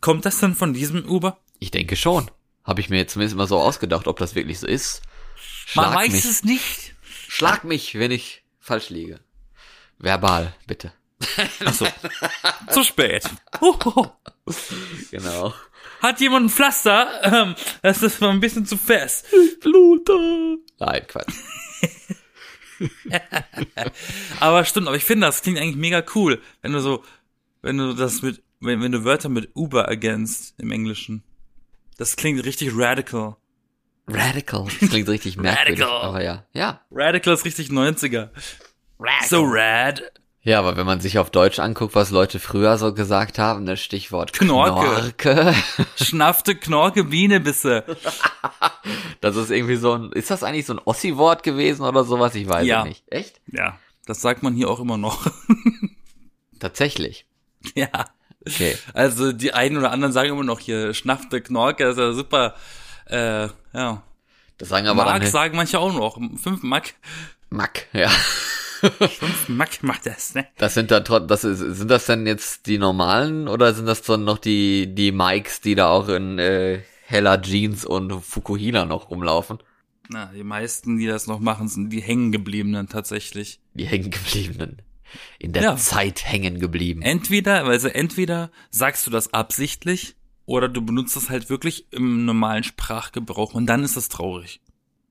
Kommt 0.00 0.26
das 0.26 0.38
dann 0.40 0.54
von 0.54 0.74
diesem 0.74 1.08
Uber? 1.08 1.38
Ich 1.58 1.70
denke 1.70 1.96
schon. 1.96 2.30
Habe 2.64 2.80
ich 2.80 2.90
mir 2.90 2.98
jetzt 2.98 3.14
zumindest 3.14 3.36
mal 3.36 3.46
so 3.46 3.58
ausgedacht, 3.58 4.06
ob 4.06 4.18
das 4.18 4.34
wirklich 4.34 4.58
so 4.58 4.66
ist. 4.66 5.02
Man 5.74 5.86
Schlag 5.86 5.96
weiß 5.96 6.12
mich. 6.12 6.24
es 6.24 6.44
nicht. 6.44 6.94
Schlag 7.28 7.64
mich, 7.64 7.98
wenn 7.98 8.10
ich 8.10 8.42
falsch 8.60 8.90
liege. 8.90 9.20
Verbal, 9.98 10.54
bitte. 10.66 10.92
Achso. 11.64 11.86
Zu 12.70 12.84
spät. 12.84 13.24
Huhu. 13.60 14.06
Genau. 15.10 15.52
Hat 16.00 16.20
jemand 16.20 16.46
ein 16.46 16.50
Pflaster? 16.50 17.08
Ähm, 17.22 17.54
das 17.82 18.02
ist 18.02 18.20
mal 18.20 18.30
ein 18.30 18.40
bisschen 18.40 18.66
zu 18.66 18.76
fest. 18.76 19.26
Blute. 19.60 20.58
Nein, 20.78 21.06
Quatsch. 21.08 21.34
Aber 24.40 24.64
stimmt, 24.64 24.86
aber 24.86 24.96
ich 24.96 25.04
finde, 25.04 25.26
das 25.26 25.42
klingt 25.42 25.58
eigentlich 25.58 25.74
mega 25.76 26.04
cool, 26.14 26.40
wenn 26.62 26.72
du 26.72 26.80
so, 26.80 27.02
wenn 27.60 27.76
du 27.76 27.92
das 27.92 28.22
mit, 28.22 28.40
wenn, 28.60 28.80
wenn 28.80 28.92
du 28.92 29.02
Wörter 29.04 29.28
mit 29.28 29.50
Uber 29.54 29.84
ergänzt 29.86 30.54
im 30.58 30.70
Englischen. 30.70 31.24
Das 31.98 32.16
klingt 32.16 32.42
richtig 32.44 32.70
radical. 32.74 33.36
Radical. 34.06 34.64
Das 34.80 34.88
klingt 34.88 35.08
richtig 35.08 35.36
merkwürdig. 35.36 35.82
Radical. 35.82 36.02
Aber 36.08 36.22
ja. 36.24 36.44
Ja. 36.54 36.80
Radical 36.90 37.34
ist 37.34 37.44
richtig 37.44 37.68
90er. 37.68 38.30
So 39.28 39.42
rad. 39.44 40.02
Ja, 40.40 40.60
aber 40.60 40.76
wenn 40.78 40.86
man 40.86 41.00
sich 41.00 41.18
auf 41.18 41.28
Deutsch 41.30 41.58
anguckt, 41.58 41.94
was 41.94 42.10
Leute 42.10 42.38
früher 42.38 42.78
so 42.78 42.94
gesagt 42.94 43.38
haben, 43.38 43.66
das 43.66 43.80
Stichwort 43.80 44.32
Knorke. 44.32 45.12
Knorke. 45.18 45.54
Schnaffte 46.02 46.54
Knorke 46.56 47.04
Bienebisse. 47.04 47.84
Das 49.20 49.34
ist 49.36 49.50
irgendwie 49.50 49.76
so 49.76 49.92
ein, 49.94 50.12
ist 50.12 50.30
das 50.30 50.42
eigentlich 50.44 50.64
so 50.64 50.72
ein 50.74 50.78
Ossi-Wort 50.78 51.42
gewesen 51.42 51.82
oder 51.84 52.04
sowas? 52.04 52.34
Ich 52.36 52.48
weiß 52.48 52.64
Ja. 52.66 52.80
es 52.82 52.86
nicht. 52.88 53.04
Echt? 53.08 53.40
Ja, 53.48 53.76
das 54.06 54.20
sagt 54.22 54.42
man 54.44 54.54
hier 54.54 54.70
auch 54.70 54.78
immer 54.80 54.96
noch. 54.96 55.26
Tatsächlich. 56.60 57.26
ja. 57.74 57.88
Okay. 58.46 58.76
Also 58.94 59.32
die 59.32 59.52
einen 59.52 59.76
oder 59.76 59.90
anderen 59.90 60.12
sagen 60.12 60.30
immer 60.30 60.44
noch 60.44 60.60
hier 60.60 60.94
schnaffte 60.94 61.40
Knorke, 61.40 61.88
ist 61.88 61.98
ja 61.98 62.12
super. 62.12 62.54
Äh, 63.06 63.48
ja. 63.72 64.02
Das 64.58 64.68
sagen 64.68 64.86
aber 64.88 65.04
Mark 65.04 65.22
dann 65.22 65.30
sagen 65.30 65.56
manche 65.56 65.78
auch 65.78 65.92
noch. 65.92 66.18
Fünf 66.40 66.62
Mack. 66.62 66.94
Mack, 67.50 67.86
ja. 67.92 68.08
Fünf 68.80 69.48
Mack 69.48 69.82
macht 69.82 70.06
das, 70.06 70.34
ne? 70.34 70.46
Das 70.56 70.74
sind 70.74 70.88
trotzdem, 70.88 71.26
das 71.26 71.44
ist, 71.44 71.58
sind 71.58 71.90
das 71.90 72.06
denn 72.06 72.26
jetzt 72.26 72.66
die 72.66 72.78
normalen 72.78 73.48
oder 73.48 73.74
sind 73.74 73.86
das 73.86 74.02
dann 74.02 74.24
noch 74.24 74.38
die, 74.38 74.94
die 74.94 75.12
Mikes, 75.12 75.60
die 75.60 75.74
da 75.74 75.88
auch 75.88 76.08
in 76.08 76.38
äh, 76.38 76.82
heller 77.04 77.40
Jeans 77.40 77.84
und 77.84 78.20
Fukuhila 78.20 78.84
noch 78.84 79.10
rumlaufen? 79.10 79.58
Na, 80.08 80.26
die 80.34 80.44
meisten, 80.44 80.98
die 80.98 81.06
das 81.06 81.26
noch 81.26 81.40
machen, 81.40 81.68
sind 81.68 81.90
die 81.90 82.00
hängengebliebenen 82.00 82.88
tatsächlich. 82.88 83.60
Die 83.74 83.84
hängengebliebenen. 83.86 84.82
In 85.38 85.52
der 85.52 85.62
Ja. 85.62 85.76
Zeit 85.76 86.24
hängen 86.30 86.58
geblieben. 86.60 87.02
Entweder, 87.02 87.64
also 87.64 87.88
entweder 87.88 88.50
sagst 88.70 89.06
du 89.06 89.10
das 89.10 89.32
absichtlich 89.34 90.16
oder 90.46 90.68
du 90.68 90.80
benutzt 90.82 91.16
das 91.16 91.30
halt 91.30 91.50
wirklich 91.50 91.86
im 91.92 92.24
normalen 92.24 92.64
Sprachgebrauch 92.64 93.54
und 93.54 93.66
dann 93.66 93.84
ist 93.84 93.96
das 93.96 94.08
traurig. 94.08 94.60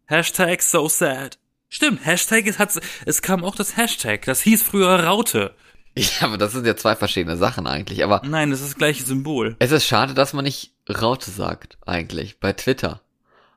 Hashtag 0.05 0.61
so 0.61 0.87
sad. 0.87 1.37
Stimmt, 1.69 2.05
Hashtag, 2.05 2.47
es 2.47 2.59
hat, 2.59 2.79
es 3.05 3.21
kam 3.21 3.43
auch 3.43 3.55
das 3.55 3.75
Hashtag, 3.75 4.23
das 4.25 4.41
hieß 4.41 4.63
früher 4.63 5.03
Raute. 5.03 5.53
Ja, 5.97 6.27
aber 6.27 6.37
das 6.37 6.51
sind 6.51 6.67
ja 6.67 6.75
zwei 6.75 6.95
verschiedene 6.95 7.37
Sachen 7.37 7.65
eigentlich. 7.65 8.03
Aber 8.03 8.21
Nein, 8.23 8.51
das 8.51 8.61
ist 8.61 8.67
das 8.73 8.77
gleiche 8.77 9.03
Symbol. 9.03 9.55
es 9.57 9.71
ist 9.71 9.87
schade, 9.87 10.13
dass 10.13 10.31
man 10.33 10.45
nicht 10.45 10.71
Raute 10.87 11.31
sagt, 11.31 11.79
eigentlich, 11.87 12.39
bei 12.39 12.53
Twitter. 12.53 13.01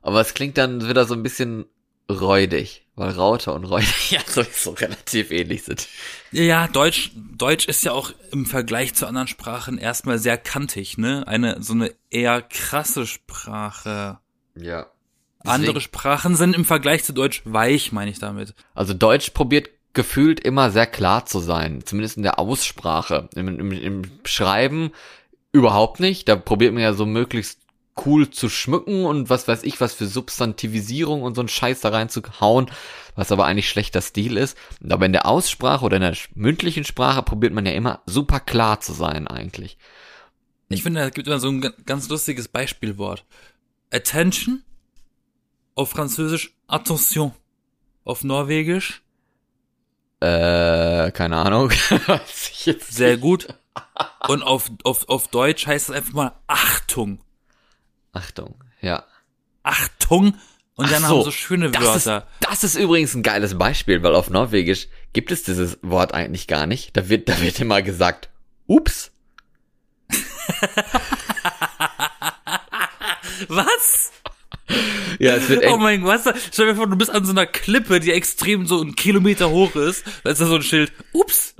Aber 0.01 0.21
es 0.21 0.33
klingt 0.33 0.57
dann 0.57 0.89
wieder 0.89 1.05
so 1.05 1.13
ein 1.13 1.21
bisschen 1.21 1.65
räudig, 2.09 2.87
weil 3.01 3.11
Raute 3.11 3.51
und 3.51 3.65
räudig 3.65 4.11
ja 4.11 4.19
sowieso 4.25 4.71
relativ 4.71 5.31
ähnlich 5.31 5.63
sind. 5.63 5.87
Ja, 6.31 6.67
Deutsch, 6.67 7.11
Deutsch 7.15 7.67
ist 7.67 7.83
ja 7.83 7.93
auch 7.93 8.11
im 8.31 8.45
Vergleich 8.45 8.93
zu 8.93 9.07
anderen 9.07 9.27
Sprachen 9.27 9.79
erstmal 9.79 10.19
sehr 10.19 10.37
kantig, 10.37 10.97
ne? 10.99 11.27
Eine, 11.27 11.61
so 11.63 11.73
eine 11.73 11.91
eher 12.11 12.43
krasse 12.43 13.07
Sprache. 13.07 14.19
Ja. 14.55 14.85
Andere 15.43 15.81
Sprachen 15.81 16.35
sind 16.35 16.55
im 16.55 16.63
Vergleich 16.63 17.03
zu 17.03 17.13
Deutsch 17.13 17.41
weich, 17.45 17.91
meine 17.91 18.11
ich 18.11 18.19
damit. 18.19 18.53
Also 18.75 18.93
Deutsch 18.93 19.31
probiert 19.31 19.69
gefühlt 19.93 20.39
immer 20.39 20.69
sehr 20.69 20.85
klar 20.85 21.25
zu 21.25 21.39
sein, 21.39 21.83
zumindest 21.83 22.17
in 22.17 22.23
der 22.23 22.37
Aussprache. 22.37 23.29
Im, 23.35 23.47
im, 23.59 23.71
im 23.71 24.03
Schreiben 24.25 24.91
überhaupt 25.51 25.99
nicht. 25.99 26.29
Da 26.29 26.35
probiert 26.35 26.73
man 26.73 26.83
ja 26.83 26.93
so 26.93 27.07
möglichst 27.07 27.60
cool 28.05 28.29
zu 28.29 28.49
schmücken 28.49 29.05
und 29.05 29.29
was 29.29 29.47
weiß 29.47 29.63
ich, 29.63 29.79
was 29.81 29.93
für 29.93 30.07
Substantivisierung 30.07 31.21
und 31.23 31.35
so 31.35 31.41
ein 31.41 31.47
Scheiß 31.47 31.81
da 31.81 31.89
reinzuhauen, 31.89 32.71
was 33.15 33.31
aber 33.31 33.45
eigentlich 33.45 33.69
schlechter 33.69 34.01
Stil 34.01 34.37
ist. 34.37 34.57
Aber 34.89 35.05
in 35.05 35.11
der 35.11 35.25
Aussprache 35.25 35.83
oder 35.85 35.97
in 35.97 36.01
der 36.03 36.17
mündlichen 36.33 36.83
Sprache 36.85 37.21
probiert 37.23 37.53
man 37.53 37.65
ja 37.65 37.73
immer 37.73 38.01
super 38.05 38.39
klar 38.39 38.79
zu 38.79 38.93
sein 38.93 39.27
eigentlich. 39.27 39.77
Ich 40.69 40.83
finde, 40.83 41.01
es 41.01 41.13
gibt 41.13 41.27
immer 41.27 41.39
so 41.39 41.49
ein 41.49 41.59
ga- 41.61 41.73
ganz 41.85 42.07
lustiges 42.07 42.47
Beispielwort. 42.47 43.25
Attention 43.93 44.63
auf 45.75 45.89
Französisch 45.89 46.53
Attention. 46.67 47.33
Auf 48.05 48.23
Norwegisch 48.23 49.01
Äh, 50.21 51.11
keine 51.11 51.37
Ahnung. 51.37 51.69
Weiß 52.07 52.49
ich 52.51 52.65
jetzt 52.67 52.93
sehr 52.93 53.17
gut. 53.17 53.47
Und 54.27 54.43
auf, 54.43 54.71
auf, 54.83 55.09
auf 55.09 55.27
Deutsch 55.27 55.65
heißt 55.67 55.89
es 55.89 55.95
einfach 55.95 56.13
mal 56.13 56.31
Achtung. 56.47 57.19
Achtung, 58.13 58.55
ja. 58.81 59.05
Achtung. 59.63 60.35
Und 60.75 60.91
dann 60.91 61.03
Ach 61.03 61.09
haben 61.09 61.23
so 61.23 61.31
schöne 61.31 61.69
das 61.69 61.83
Wörter. 61.83 62.17
Ist, 62.17 62.25
das 62.39 62.63
ist 62.63 62.75
übrigens 62.75 63.13
ein 63.13 63.23
geiles 63.23 63.57
Beispiel, 63.57 64.01
weil 64.03 64.15
auf 64.15 64.29
Norwegisch 64.29 64.87
gibt 65.13 65.31
es 65.31 65.43
dieses 65.43 65.77
Wort 65.81 66.13
eigentlich 66.13 66.47
gar 66.47 66.65
nicht. 66.65 66.95
Da 66.97 67.09
wird, 67.09 67.29
da 67.29 67.39
wird 67.41 67.59
immer 67.59 67.81
gesagt, 67.81 68.29
ups. 68.67 69.11
Was? 73.47 74.11
Ja, 75.19 75.35
es 75.35 75.49
wird 75.49 75.63
echt, 75.63 75.73
Oh 75.73 75.77
mein 75.77 76.01
Gott, 76.01 76.21
stell 76.51 76.67
dir 76.67 76.75
vor, 76.75 76.87
du 76.87 76.95
bist 76.95 77.11
an 77.11 77.25
so 77.25 77.31
einer 77.31 77.45
Klippe, 77.45 77.99
die 77.99 78.11
extrem 78.11 78.65
so 78.65 78.81
einen 78.81 78.95
Kilometer 78.95 79.49
hoch 79.49 79.75
ist. 79.75 80.03
Da 80.23 80.31
ist 80.31 80.41
da 80.41 80.45
so 80.45 80.55
ein 80.55 80.63
Schild. 80.63 80.91
Ups. 81.13 81.53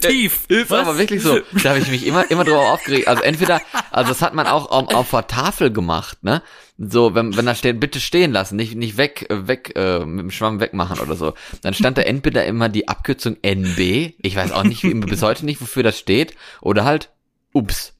Tief. 0.00 0.40
Ist 0.48 0.70
Was? 0.70 0.80
aber 0.80 0.98
wirklich 0.98 1.22
so. 1.22 1.40
Da 1.62 1.70
habe 1.70 1.78
ich 1.80 1.88
mich 1.90 2.06
immer, 2.06 2.30
immer 2.30 2.44
drüber 2.44 2.72
aufgeregt. 2.72 3.06
Also 3.08 3.22
entweder, 3.22 3.60
also 3.90 4.08
das 4.10 4.22
hat 4.22 4.34
man 4.34 4.46
auch 4.46 4.70
auf, 4.70 4.94
auf 4.94 5.10
der 5.10 5.26
Tafel 5.26 5.70
gemacht, 5.72 6.22
ne? 6.24 6.42
So, 6.78 7.14
wenn, 7.14 7.36
wenn 7.36 7.44
da 7.46 7.54
steht, 7.54 7.80
bitte 7.80 7.98
stehen 8.00 8.32
lassen, 8.32 8.56
nicht, 8.56 8.76
nicht 8.76 8.96
weg, 8.96 9.26
äh, 9.30 9.46
weg, 9.48 9.72
äh, 9.76 9.98
mit 10.06 10.20
dem 10.20 10.30
Schwamm 10.30 10.60
wegmachen 10.60 11.00
oder 11.00 11.16
so. 11.16 11.34
Dann 11.62 11.74
stand 11.74 11.98
da 11.98 12.02
entweder 12.02 12.46
immer 12.46 12.68
die 12.68 12.86
Abkürzung 12.88 13.36
NB, 13.42 14.14
ich 14.22 14.36
weiß 14.36 14.52
auch 14.52 14.62
nicht, 14.62 14.84
wie, 14.84 14.94
bis 14.94 15.22
heute 15.22 15.44
nicht, 15.44 15.60
wofür 15.60 15.82
das 15.82 15.98
steht, 15.98 16.34
oder 16.60 16.84
halt, 16.84 17.10
ups. 17.52 17.94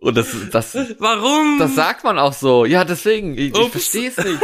Und 0.00 0.16
das, 0.16 0.28
das, 0.50 0.74
Warum? 0.98 1.58
das 1.58 1.74
sagt 1.74 2.04
man 2.04 2.18
auch 2.18 2.32
so. 2.32 2.64
Ja, 2.64 2.84
deswegen, 2.84 3.34
ich, 3.38 3.48
ich 3.50 3.54
Ups. 3.54 3.70
verstehe 3.72 4.08
es 4.08 4.16
nicht. 4.16 4.40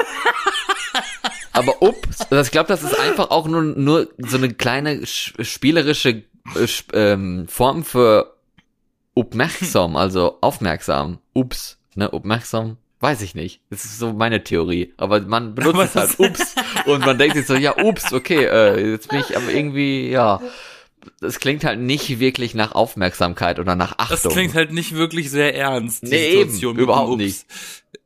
Aber 1.53 1.83
ups, 1.83 2.21
also 2.31 2.41
ich 2.43 2.51
glaube, 2.53 2.69
das 2.69 2.83
ist 2.83 2.99
einfach 2.99 3.31
auch 3.31 3.47
nur, 3.49 3.63
nur 3.63 4.09
so 4.19 4.37
eine 4.37 4.55
kleine 4.55 5.01
sch- 5.01 5.43
spielerische 5.45 6.09
äh, 6.11 6.15
sch- 6.15 6.23
ähm, 6.93 7.47
Form 7.49 7.85
für 7.85 8.37
aufmerksam, 9.15 9.97
also 9.97 10.39
aufmerksam. 10.41 11.19
Ups, 11.35 11.79
ne, 11.95 12.13
aufmerksam. 12.13 12.77
Weiß 13.03 13.23
ich 13.23 13.35
nicht. 13.35 13.63
Das 13.71 13.85
ist 13.87 13.99
so 13.99 14.13
meine 14.13 14.45
Theorie. 14.45 14.93
Aber 14.99 15.21
man 15.21 15.55
benutzt 15.55 15.75
Aber 15.75 15.85
es 15.85 15.95
halt 15.95 16.19
ups. 16.19 16.55
Und 16.87 17.05
man 17.07 17.17
denkt 17.19 17.37
sich 17.37 17.47
so, 17.47 17.55
ja, 17.55 17.77
ups, 17.83 18.13
okay, 18.13 18.45
äh, 18.45 18.91
jetzt 18.93 19.09
bin 19.09 19.21
ich 19.21 19.37
aber 19.37 19.51
irgendwie, 19.51 20.11
ja. 20.11 20.41
Das 21.21 21.41
klingt 21.41 21.65
halt 21.65 21.81
nicht 21.81 22.19
wirklich 22.21 22.55
nach 22.55 22.73
Aufmerksamkeit 22.73 23.59
oder 23.59 23.75
nach 23.75 23.95
Achtung. 23.97 24.19
das 24.23 24.33
klingt 24.33 24.55
halt 24.55 24.71
nicht 24.73 24.95
wirklich 24.95 25.31
sehr 25.31 25.55
ernst. 25.55 26.03
die 26.03 26.09
Nee, 26.09 26.29
eben, 26.29 26.51
Situation 26.51 26.77
dem 26.77 26.83
überhaupt 26.85 27.13
Ups. 27.13 27.19
nicht. 27.19 27.47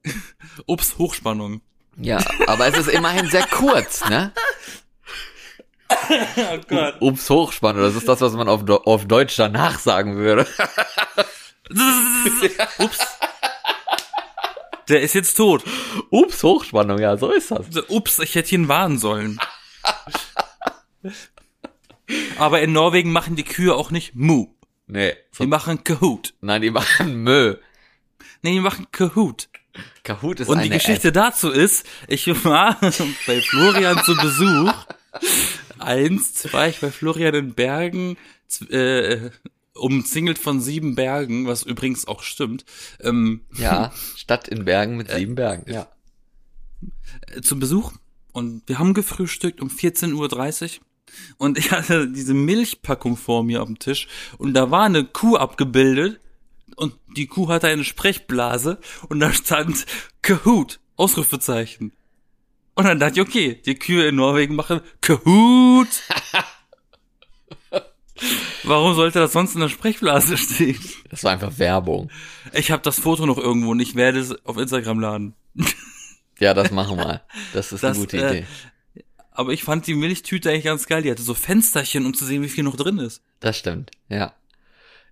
Ups, 0.66 0.96
Hochspannung. 0.96 1.60
Ja, 1.96 2.18
aber 2.46 2.66
es 2.68 2.76
ist 2.78 2.88
immerhin 2.88 3.26
sehr 3.30 3.46
kurz, 3.46 4.08
ne? 4.08 4.32
Oh 6.36 6.58
Gott. 6.68 6.94
Ups, 7.00 7.30
Hochspannung, 7.30 7.82
das 7.82 7.94
ist 7.94 8.08
das, 8.08 8.20
was 8.20 8.32
man 8.34 8.48
auf, 8.48 8.68
auf 8.68 9.06
Deutsch 9.06 9.36
danach 9.36 9.78
sagen 9.78 10.16
würde. 10.16 10.46
Ups. 12.78 12.98
Der 14.88 15.00
ist 15.02 15.14
jetzt 15.14 15.34
tot. 15.34 15.64
Ups, 16.10 16.42
Hochspannung, 16.42 16.98
ja, 16.98 17.16
so 17.16 17.30
ist 17.32 17.50
das. 17.50 17.66
Ups, 17.88 18.18
ich 18.18 18.34
hätte 18.34 18.54
ihn 18.54 18.68
warnen 18.68 18.98
sollen. 18.98 19.38
Aber 22.38 22.60
in 22.60 22.72
Norwegen 22.72 23.12
machen 23.12 23.36
die 23.36 23.44
Kühe 23.44 23.74
auch 23.74 23.90
nicht 23.90 24.14
Mu. 24.14 24.48
Nee, 24.86 25.14
Die 25.38 25.46
machen 25.46 25.82
Kahoot. 25.84 26.34
nein, 26.42 26.60
die 26.60 26.70
machen 26.70 27.22
Mö. 27.22 27.56
Nee, 28.42 28.52
die 28.52 28.60
machen 28.60 28.86
Kahoot. 28.92 29.48
Kahoot 30.02 30.40
ist 30.40 30.48
Und 30.48 30.58
eine 30.58 30.68
die 30.68 30.74
Geschichte 30.74 31.10
dazu 31.12 31.50
ist, 31.50 31.86
ich 32.06 32.26
war 32.44 32.76
bei 33.26 33.40
Florian 33.40 34.02
zu 34.04 34.14
Besuch. 34.16 34.72
Einst 35.84 36.52
war 36.52 36.68
ich 36.68 36.80
bei 36.80 36.90
Florian 36.90 37.34
in 37.34 37.54
Bergen, 37.54 38.16
äh, 38.70 39.30
umzingelt 39.74 40.38
von 40.38 40.60
sieben 40.60 40.94
Bergen, 40.94 41.46
was 41.46 41.62
übrigens 41.62 42.06
auch 42.06 42.22
stimmt, 42.22 42.64
ähm. 43.00 43.42
Ja, 43.56 43.92
Stadt 44.16 44.48
in 44.48 44.64
Bergen 44.64 44.96
mit 44.96 45.10
sieben 45.10 45.34
Bergen, 45.34 45.70
ja. 45.70 45.88
äh, 47.28 47.40
zu 47.40 47.58
Besuch. 47.58 47.92
Und 48.32 48.62
wir 48.66 48.80
haben 48.80 48.94
gefrühstückt 48.94 49.60
um 49.60 49.68
14.30 49.68 50.64
Uhr. 50.64 50.84
Und 51.38 51.56
ich 51.56 51.70
hatte 51.70 52.08
diese 52.08 52.34
Milchpackung 52.34 53.16
vor 53.16 53.44
mir 53.44 53.62
auf 53.62 53.68
dem 53.68 53.78
Tisch. 53.78 54.08
Und 54.38 54.54
da 54.54 54.72
war 54.72 54.84
eine 54.84 55.04
Kuh 55.04 55.36
abgebildet. 55.36 56.20
Und 56.74 56.94
die 57.16 57.28
Kuh 57.28 57.48
hatte 57.48 57.68
eine 57.68 57.84
Sprechblase. 57.84 58.80
Und 59.08 59.20
da 59.20 59.32
stand 59.32 59.86
Kahoot, 60.22 60.80
Ausrufezeichen. 60.96 61.92
Und 62.74 62.84
dann 62.84 62.98
dachte 62.98 63.20
ich, 63.20 63.26
okay, 63.26 63.60
die 63.64 63.76
Kühe 63.76 64.08
in 64.08 64.16
Norwegen 64.16 64.56
machen 64.56 64.80
Kahoot. 65.00 65.88
Warum 68.64 68.94
sollte 68.94 69.18
das 69.18 69.32
sonst 69.32 69.54
in 69.54 69.60
der 69.60 69.68
Sprechblase 69.68 70.36
stehen? 70.36 70.78
Das 71.10 71.24
war 71.24 71.32
einfach 71.32 71.58
Werbung. 71.58 72.10
Ich 72.52 72.70
habe 72.70 72.82
das 72.82 72.98
Foto 73.00 73.26
noch 73.26 73.38
irgendwo 73.38 73.70
und 73.72 73.80
ich 73.80 73.94
werde 73.94 74.18
es 74.18 74.44
auf 74.44 74.56
Instagram 74.56 75.00
laden. 75.00 75.34
Ja, 76.40 76.52
das 76.52 76.72
machen 76.72 76.96
wir. 76.96 77.22
Das 77.52 77.70
ist 77.70 77.84
Das, 77.84 77.96
eine 77.96 78.06
gute 78.06 78.16
äh, 78.16 78.28
Idee. 78.28 78.46
Aber 79.30 79.52
ich 79.52 79.62
fand 79.62 79.86
die 79.86 79.94
Milchtüte 79.94 80.50
eigentlich 80.50 80.64
ganz 80.64 80.86
geil. 80.86 81.02
Die 81.02 81.10
hatte 81.10 81.22
so 81.22 81.32
Fensterchen, 81.32 82.04
um 82.06 82.12
zu 82.12 82.24
sehen, 82.24 82.42
wie 82.42 82.48
viel 82.48 82.64
noch 82.64 82.74
drin 82.74 82.98
ist. 82.98 83.22
Das 83.38 83.56
stimmt, 83.56 83.92
ja. 84.08 84.34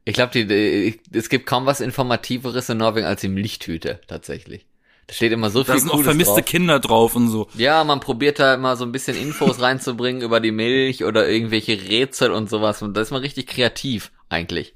Ich 0.04 0.14
glaube, 0.14 0.36
es 0.42 1.28
gibt 1.28 1.46
kaum 1.46 1.64
was 1.64 1.80
Informativeres 1.80 2.68
in 2.70 2.78
Norwegen 2.78 3.06
als 3.06 3.20
die 3.20 3.28
Milchtüte, 3.28 4.00
tatsächlich. 4.08 4.66
Da 5.09 5.14
steht 5.14 5.32
immer 5.32 5.50
so 5.50 5.62
Da 5.62 5.72
viel 5.72 5.80
sind 5.80 5.90
auch 5.90 5.94
Cooles 5.94 6.07
vermisste 6.07 6.34
drauf. 6.36 6.44
Kinder 6.44 6.78
drauf 6.80 7.16
und 7.16 7.28
so. 7.28 7.48
Ja, 7.55 7.82
man 7.84 8.00
probiert 8.00 8.38
da 8.38 8.55
immer 8.55 8.76
so 8.76 8.84
ein 8.84 8.92
bisschen 8.92 9.16
Infos 9.16 9.61
reinzubringen 9.61 10.22
über 10.22 10.40
die 10.40 10.53
Milch 10.53 11.05
oder 11.05 11.28
irgendwelche 11.28 11.72
Rätsel 11.80 12.30
und 12.30 12.48
sowas. 12.48 12.82
Und 12.82 12.94
da 12.96 13.00
ist 13.00 13.11
man 13.11 13.20
richtig 13.20 13.46
kreativ, 13.48 14.12
eigentlich. 14.28 14.74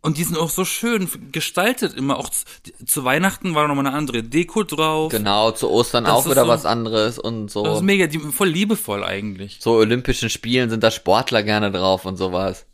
Und 0.00 0.16
die 0.16 0.22
sind 0.24 0.38
auch 0.38 0.48
so 0.48 0.64
schön 0.64 1.08
gestaltet 1.32 1.92
immer. 1.94 2.18
Auch 2.18 2.28
zu, 2.30 2.44
zu 2.86 3.04
Weihnachten 3.04 3.54
war 3.56 3.66
noch 3.68 3.74
mal 3.74 3.84
eine 3.86 3.96
andere 3.96 4.22
Deko 4.22 4.62
drauf. 4.62 5.10
Genau, 5.10 5.50
zu 5.50 5.68
Ostern 5.70 6.04
Das 6.04 6.12
auch 6.14 6.24
wieder 6.30 6.42
so- 6.42 6.48
was 6.48 6.64
anderes 6.64 7.18
und 7.18 7.50
so. 7.50 7.64
Das 7.64 7.78
ist 7.78 7.82
mega, 7.82 8.06
die, 8.06 8.20
voll 8.20 8.48
liebevoll 8.48 9.02
eigentlich. 9.04 9.58
so 9.60 9.72
Olympischen 9.72 10.30
Spielen 10.30 10.70
sind 10.70 10.82
da 10.84 10.90
Sportler 10.92 11.42
gerne 11.42 11.70
drauf 11.72 12.04
und 12.06 12.16
sowas. 12.16 12.64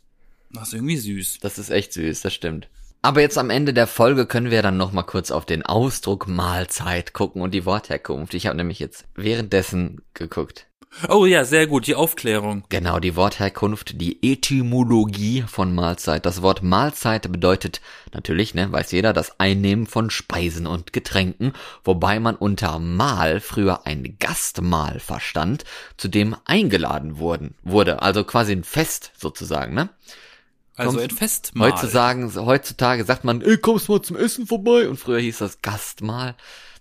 Das 0.51 0.69
ist 0.69 0.75
irgendwie 0.75 0.97
süß. 0.97 1.39
Das 1.41 1.57
ist 1.57 1.71
echt 1.71 1.93
süß, 1.93 2.21
das 2.21 2.33
stimmt. 2.33 2.69
Aber 3.05 3.21
jetzt 3.21 3.37
am 3.37 3.51
Ende 3.51 3.71
der 3.71 3.85
Folge 3.85 4.25
können 4.25 4.49
wir 4.49 4.63
dann 4.63 4.77
noch 4.77 4.91
mal 4.91 5.03
kurz 5.03 5.29
auf 5.29 5.45
den 5.45 5.63
Ausdruck 5.63 6.27
Mahlzeit 6.27 7.13
gucken 7.13 7.43
und 7.43 7.53
die 7.53 7.63
Wortherkunft. 7.63 8.33
Ich 8.33 8.47
habe 8.47 8.57
nämlich 8.57 8.79
jetzt 8.79 9.05
währenddessen 9.13 10.01
geguckt. 10.15 10.65
Oh 11.07 11.27
ja, 11.27 11.45
sehr 11.45 11.67
gut, 11.67 11.85
die 11.85 11.93
Aufklärung. 11.93 12.63
Genau, 12.69 12.99
die 12.99 13.15
Wortherkunft, 13.15 14.01
die 14.01 14.17
Etymologie 14.23 15.43
von 15.43 15.75
Mahlzeit. 15.75 16.25
Das 16.25 16.41
Wort 16.41 16.63
Mahlzeit 16.63 17.31
bedeutet 17.31 17.79
natürlich, 18.11 18.55
ne, 18.55 18.71
weiß 18.71 18.91
jeder, 18.91 19.13
das 19.13 19.39
Einnehmen 19.39 19.85
von 19.85 20.09
Speisen 20.09 20.65
und 20.65 20.91
Getränken, 20.91 21.53
wobei 21.83 22.19
man 22.19 22.35
unter 22.35 22.79
Mahl 22.79 23.39
früher 23.39 23.85
ein 23.85 24.17
Gastmahl 24.19 24.99
verstand, 24.99 25.63
zu 25.97 26.07
dem 26.07 26.35
eingeladen 26.45 27.19
wurden, 27.19 27.53
wurde. 27.61 28.01
Also 28.01 28.23
quasi 28.23 28.53
ein 28.53 28.63
Fest 28.63 29.11
sozusagen, 29.15 29.75
ne? 29.75 29.89
Also 30.75 30.99
ein 30.99 31.09
Festmahl. 31.09 31.71
Heutzutage, 31.71 32.45
heutzutage 32.45 33.05
sagt 33.05 33.23
man, 33.23 33.41
ey, 33.41 33.57
kommst 33.57 33.87
mal 33.89 34.01
zum 34.01 34.17
Essen 34.17 34.45
vorbei? 34.45 34.89
Und 34.89 34.97
früher 34.97 35.19
hieß 35.19 35.37
das 35.39 35.61
Gastmahl. 35.61 36.35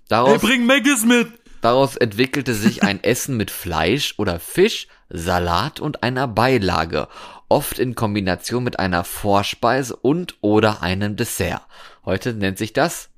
Daraus, 0.08 0.42
Hey, 0.42 0.48
bring 0.48 0.66
Maggis 0.66 1.04
mit! 1.04 1.28
daraus 1.60 1.96
entwickelte 1.96 2.54
sich 2.54 2.82
ein 2.82 3.02
Essen 3.04 3.36
mit 3.36 3.50
Fleisch 3.50 4.14
oder 4.18 4.38
Fisch, 4.38 4.86
Salat 5.08 5.80
und 5.80 6.02
einer 6.02 6.28
Beilage, 6.28 7.08
oft 7.48 7.78
in 7.78 7.94
Kombination 7.94 8.64
mit 8.64 8.78
einer 8.78 9.04
Vorspeise 9.04 9.96
und 9.96 10.36
oder 10.40 10.82
einem 10.82 11.16
Dessert. 11.16 11.62
Heute 12.04 12.34
nennt 12.34 12.58
sich 12.58 12.72
das 12.72 13.08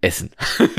Essen. 0.00 0.30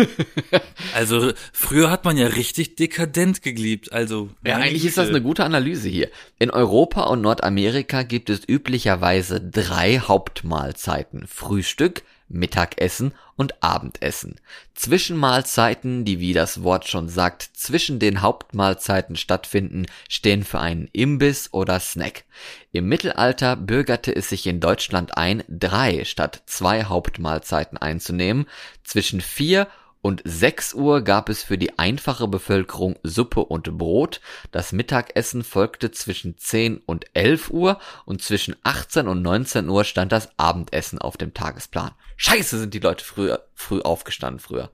Also, 0.93 1.31
früher 1.53 1.89
hat 1.89 2.03
man 2.03 2.17
ja 2.17 2.27
richtig 2.27 2.75
dekadent 2.75 3.41
geliebt. 3.41 3.93
Also, 3.93 4.29
Ja, 4.45 4.57
eigentlich 4.57 4.85
ist 4.85 4.97
das 4.97 5.09
eine 5.09 5.21
gute 5.21 5.45
Analyse 5.45 5.87
hier. 5.87 6.09
In 6.37 6.49
Europa 6.49 7.03
und 7.03 7.21
Nordamerika 7.21 8.03
gibt 8.03 8.29
es 8.29 8.41
üblicherweise 8.47 9.39
drei 9.39 9.99
Hauptmahlzeiten. 9.99 11.27
Frühstück, 11.27 12.03
Mittagessen 12.33 13.13
und 13.35 13.63
Abendessen. 13.63 14.35
Zwischenmahlzeiten, 14.75 16.05
die 16.05 16.19
wie 16.19 16.33
das 16.33 16.63
Wort 16.63 16.87
schon 16.87 17.09
sagt, 17.09 17.49
zwischen 17.53 17.99
den 17.99 18.21
Hauptmahlzeiten 18.21 19.15
stattfinden, 19.15 19.85
stehen 20.09 20.43
für 20.43 20.59
einen 20.59 20.89
Imbiss 20.91 21.49
oder 21.51 21.79
Snack. 21.79 22.23
Im 22.71 22.87
Mittelalter 22.87 23.55
bürgerte 23.55 24.15
es 24.15 24.29
sich 24.29 24.47
in 24.47 24.59
Deutschland 24.59 25.17
ein, 25.17 25.43
drei 25.49 26.05
statt 26.05 26.43
zwei 26.45 26.85
Hauptmahlzeiten 26.85 27.77
einzunehmen. 27.77 28.47
Zwischen 28.83 29.21
vier 29.21 29.67
und 30.01 30.21
6 30.25 30.73
Uhr 30.73 31.01
gab 31.01 31.29
es 31.29 31.43
für 31.43 31.57
die 31.57 31.77
einfache 31.77 32.27
Bevölkerung 32.27 32.97
Suppe 33.03 33.41
und 33.41 33.77
Brot. 33.77 34.19
Das 34.51 34.71
Mittagessen 34.71 35.43
folgte 35.43 35.91
zwischen 35.91 36.37
10 36.37 36.77
und 36.85 37.05
11 37.13 37.51
Uhr 37.51 37.79
und 38.05 38.21
zwischen 38.21 38.55
18 38.63 39.07
und 39.07 39.21
19 39.21 39.69
Uhr 39.69 39.83
stand 39.83 40.11
das 40.11 40.29
Abendessen 40.37 40.99
auf 40.99 41.17
dem 41.17 41.33
Tagesplan. 41.33 41.91
Scheiße 42.17 42.59
sind 42.59 42.73
die 42.73 42.79
Leute 42.79 43.05
früher, 43.05 43.43
früh 43.53 43.81
aufgestanden 43.81 44.39
früher. 44.39 44.71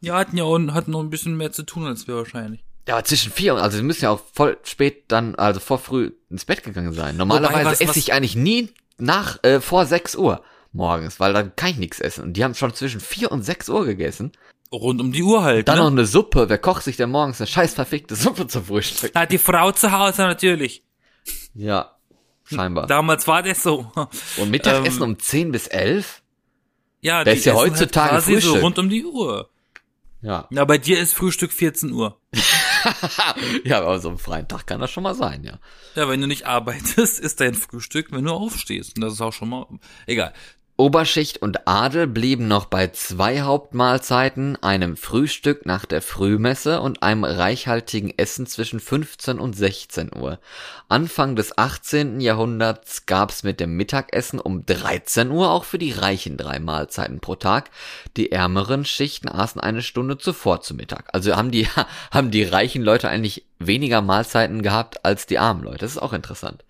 Ja, 0.00 0.16
hatten 0.16 0.36
ja 0.38 0.44
auch, 0.44 0.58
hatten 0.72 0.92
noch 0.92 1.00
ein 1.00 1.10
bisschen 1.10 1.36
mehr 1.36 1.52
zu 1.52 1.62
tun 1.64 1.86
als 1.86 2.06
wir 2.08 2.16
wahrscheinlich. 2.16 2.64
Ja, 2.88 2.94
aber 2.94 3.04
zwischen 3.04 3.30
vier 3.30 3.54
und, 3.54 3.60
also 3.60 3.76
sie 3.76 3.82
müssen 3.82 4.04
ja 4.04 4.10
auch 4.10 4.22
voll 4.32 4.56
spät 4.64 5.04
dann, 5.08 5.34
also 5.34 5.60
vor 5.60 5.78
früh 5.78 6.12
ins 6.30 6.46
Bett 6.46 6.62
gegangen 6.62 6.94
sein. 6.94 7.16
Normalerweise 7.18 7.54
Wobei, 7.58 7.64
was- 7.66 7.80
esse 7.80 7.90
was- 7.90 7.96
ich 7.98 8.12
eigentlich 8.14 8.34
nie 8.36 8.70
nach, 8.96 9.38
äh, 9.44 9.60
vor 9.60 9.84
6 9.84 10.16
Uhr 10.16 10.42
morgens, 10.72 11.20
weil 11.20 11.32
dann 11.34 11.54
kann 11.56 11.70
ich 11.70 11.76
nichts 11.76 12.00
essen. 12.00 12.24
Und 12.24 12.32
die 12.34 12.44
haben 12.44 12.54
schon 12.54 12.72
zwischen 12.74 13.00
4 13.00 13.30
und 13.30 13.42
6 13.42 13.68
Uhr 13.68 13.84
gegessen. 13.84 14.32
Rund 14.72 15.00
um 15.00 15.12
die 15.12 15.22
Uhr 15.22 15.42
halt. 15.42 15.68
Dann 15.68 15.76
ne? 15.76 15.82
noch 15.82 15.90
eine 15.90 16.06
Suppe. 16.06 16.48
Wer 16.48 16.58
kocht 16.58 16.84
sich 16.84 16.96
denn 16.96 17.10
morgens 17.10 17.40
eine 17.40 17.48
scheiß 17.48 17.74
verfickte 17.74 18.14
Suppe 18.14 18.46
zum 18.46 18.64
Frühstück? 18.64 19.12
Na, 19.14 19.26
die 19.26 19.38
Frau 19.38 19.72
zu 19.72 19.90
Hause 19.90 20.22
natürlich. 20.22 20.84
Ja, 21.54 21.96
scheinbar. 22.44 22.86
Damals 22.86 23.26
war 23.26 23.42
das 23.42 23.62
so. 23.62 23.90
Und 24.36 24.50
Mittagessen 24.50 25.02
ähm, 25.02 25.10
um 25.10 25.18
10 25.18 25.52
bis 25.52 25.66
11? 25.66 26.22
Ja, 27.00 27.24
die 27.24 27.30
ist 27.30 27.46
ja 27.46 27.54
heutzutage 27.54 28.12
halt 28.12 28.24
quasi 28.24 28.34
so 28.34 28.40
Frühstück? 28.40 28.62
rund 28.62 28.78
um 28.78 28.88
die 28.88 29.04
Uhr. 29.04 29.50
Ja. 30.22 30.46
Na, 30.50 30.64
bei 30.64 30.78
dir 30.78 30.98
ist 30.98 31.14
Frühstück 31.14 31.50
14 31.50 31.92
Uhr. 31.92 32.20
ja, 33.64 33.78
aber 33.78 33.98
so 33.98 34.10
am 34.10 34.18
freien 34.18 34.46
Tag 34.46 34.66
kann 34.66 34.80
das 34.80 34.90
schon 34.90 35.02
mal 35.02 35.14
sein, 35.14 35.44
ja. 35.44 35.58
Ja, 35.94 36.08
wenn 36.08 36.20
du 36.20 36.26
nicht 36.26 36.46
arbeitest, 36.46 37.18
ist 37.20 37.40
dein 37.40 37.54
Frühstück, 37.54 38.12
wenn 38.12 38.24
du 38.24 38.32
aufstehst. 38.32 38.96
Und 38.96 39.02
das 39.02 39.14
ist 39.14 39.20
auch 39.22 39.32
schon 39.32 39.48
mal, 39.48 39.66
egal. 40.06 40.34
Oberschicht 40.80 41.42
und 41.42 41.68
Adel 41.68 42.06
blieben 42.06 42.48
noch 42.48 42.64
bei 42.64 42.88
zwei 42.88 43.42
Hauptmahlzeiten, 43.42 44.56
einem 44.62 44.96
Frühstück 44.96 45.66
nach 45.66 45.84
der 45.84 46.00
Frühmesse 46.00 46.80
und 46.80 47.02
einem 47.02 47.24
reichhaltigen 47.24 48.16
Essen 48.16 48.46
zwischen 48.46 48.80
15 48.80 49.38
und 49.40 49.54
16 49.54 50.16
Uhr. 50.16 50.38
Anfang 50.88 51.36
des 51.36 51.58
18. 51.58 52.22
Jahrhunderts 52.22 53.04
gab's 53.04 53.42
mit 53.42 53.60
dem 53.60 53.76
Mittagessen 53.76 54.40
um 54.40 54.64
13 54.64 55.30
Uhr 55.30 55.50
auch 55.50 55.64
für 55.64 55.76
die 55.76 55.92
Reichen 55.92 56.38
drei 56.38 56.58
Mahlzeiten 56.60 57.20
pro 57.20 57.34
Tag. 57.34 57.68
Die 58.16 58.32
ärmeren 58.32 58.86
Schichten 58.86 59.28
aßen 59.28 59.60
eine 59.60 59.82
Stunde 59.82 60.16
zuvor 60.16 60.62
zu 60.62 60.74
Mittag. 60.74 61.10
Also 61.12 61.36
haben 61.36 61.50
die, 61.50 61.68
haben 62.10 62.30
die 62.30 62.44
reichen 62.44 62.82
Leute 62.82 63.10
eigentlich 63.10 63.44
weniger 63.60 64.00
Mahlzeiten 64.00 64.62
gehabt 64.62 65.04
als 65.04 65.26
die 65.26 65.38
armen 65.38 65.62
Leute. 65.62 65.78
Das 65.78 65.92
ist 65.92 66.02
auch 66.02 66.12
interessant. 66.12 66.64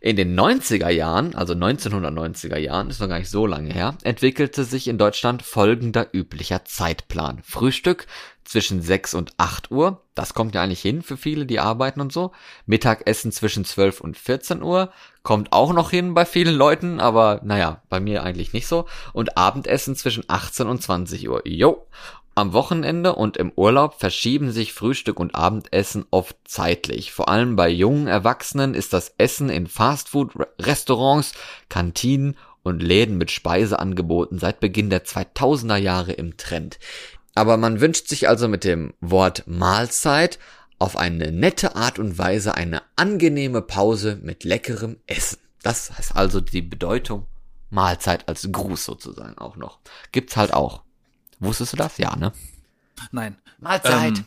In 0.00 0.16
den 0.16 0.38
90er 0.38 0.88
Jahren, 0.88 1.36
also 1.36 1.54
1990er 1.54 2.58
Jahren, 2.58 2.90
ist 2.90 3.00
noch 3.00 3.08
gar 3.08 3.20
nicht 3.20 3.30
so 3.30 3.46
lange 3.46 3.72
her, 3.72 3.96
entwickelte 4.02 4.64
sich 4.64 4.88
in 4.88 4.98
Deutschland 4.98 5.42
folgender 5.42 6.08
üblicher 6.12 6.64
Zeitplan. 6.64 7.40
Frühstück 7.44 8.08
zwischen 8.44 8.82
6 8.82 9.14
und 9.14 9.32
8 9.38 9.70
Uhr, 9.70 10.02
das 10.16 10.34
kommt 10.34 10.56
ja 10.56 10.62
eigentlich 10.62 10.82
hin 10.82 11.02
für 11.02 11.16
viele, 11.16 11.46
die 11.46 11.60
arbeiten 11.60 12.00
und 12.00 12.12
so. 12.12 12.32
Mittagessen 12.66 13.30
zwischen 13.30 13.64
12 13.64 14.00
und 14.00 14.16
14 14.16 14.62
Uhr, 14.62 14.92
kommt 15.22 15.52
auch 15.52 15.72
noch 15.72 15.90
hin 15.90 16.14
bei 16.14 16.24
vielen 16.24 16.56
Leuten, 16.56 16.98
aber 16.98 17.40
naja, 17.44 17.80
bei 17.88 18.00
mir 18.00 18.24
eigentlich 18.24 18.52
nicht 18.52 18.66
so. 18.66 18.86
Und 19.12 19.38
Abendessen 19.38 19.94
zwischen 19.94 20.24
18 20.26 20.66
und 20.66 20.82
20 20.82 21.28
Uhr. 21.28 21.46
Jo. 21.46 21.86
Am 22.34 22.54
Wochenende 22.54 23.14
und 23.14 23.36
im 23.36 23.52
Urlaub 23.56 24.00
verschieben 24.00 24.52
sich 24.52 24.72
Frühstück 24.72 25.20
und 25.20 25.34
Abendessen 25.34 26.06
oft 26.10 26.36
zeitlich. 26.44 27.12
Vor 27.12 27.28
allem 27.28 27.56
bei 27.56 27.68
jungen 27.68 28.06
Erwachsenen 28.06 28.72
ist 28.72 28.94
das 28.94 29.14
Essen 29.18 29.50
in 29.50 29.66
Fastfood-Restaurants, 29.66 31.32
Kantinen 31.68 32.38
und 32.62 32.82
Läden 32.82 33.18
mit 33.18 33.30
Speiseangeboten 33.30 34.38
seit 34.38 34.60
Beginn 34.60 34.88
der 34.88 35.04
2000er 35.04 35.76
Jahre 35.76 36.12
im 36.12 36.38
Trend. 36.38 36.78
Aber 37.34 37.58
man 37.58 37.80
wünscht 37.82 38.08
sich 38.08 38.28
also 38.28 38.48
mit 38.48 38.64
dem 38.64 38.94
Wort 39.02 39.44
Mahlzeit 39.46 40.38
auf 40.78 40.96
eine 40.96 41.32
nette 41.32 41.76
Art 41.76 41.98
und 41.98 42.16
Weise 42.16 42.54
eine 42.54 42.82
angenehme 42.96 43.60
Pause 43.60 44.18
mit 44.22 44.44
leckerem 44.44 44.96
Essen. 45.06 45.38
Das 45.62 45.96
heißt 45.96 46.16
also 46.16 46.40
die 46.40 46.62
Bedeutung 46.62 47.26
Mahlzeit 47.68 48.28
als 48.28 48.48
Gruß 48.50 48.84
sozusagen 48.84 49.36
auch 49.36 49.56
noch. 49.56 49.80
Gibt's 50.12 50.36
halt 50.36 50.54
auch. 50.54 50.82
Wusstest 51.42 51.72
du 51.72 51.76
das? 51.76 51.98
Ja, 51.98 52.14
ne? 52.14 52.32
Nein. 53.10 53.36
Mahlzeit. 53.58 54.18
Ähm, 54.18 54.24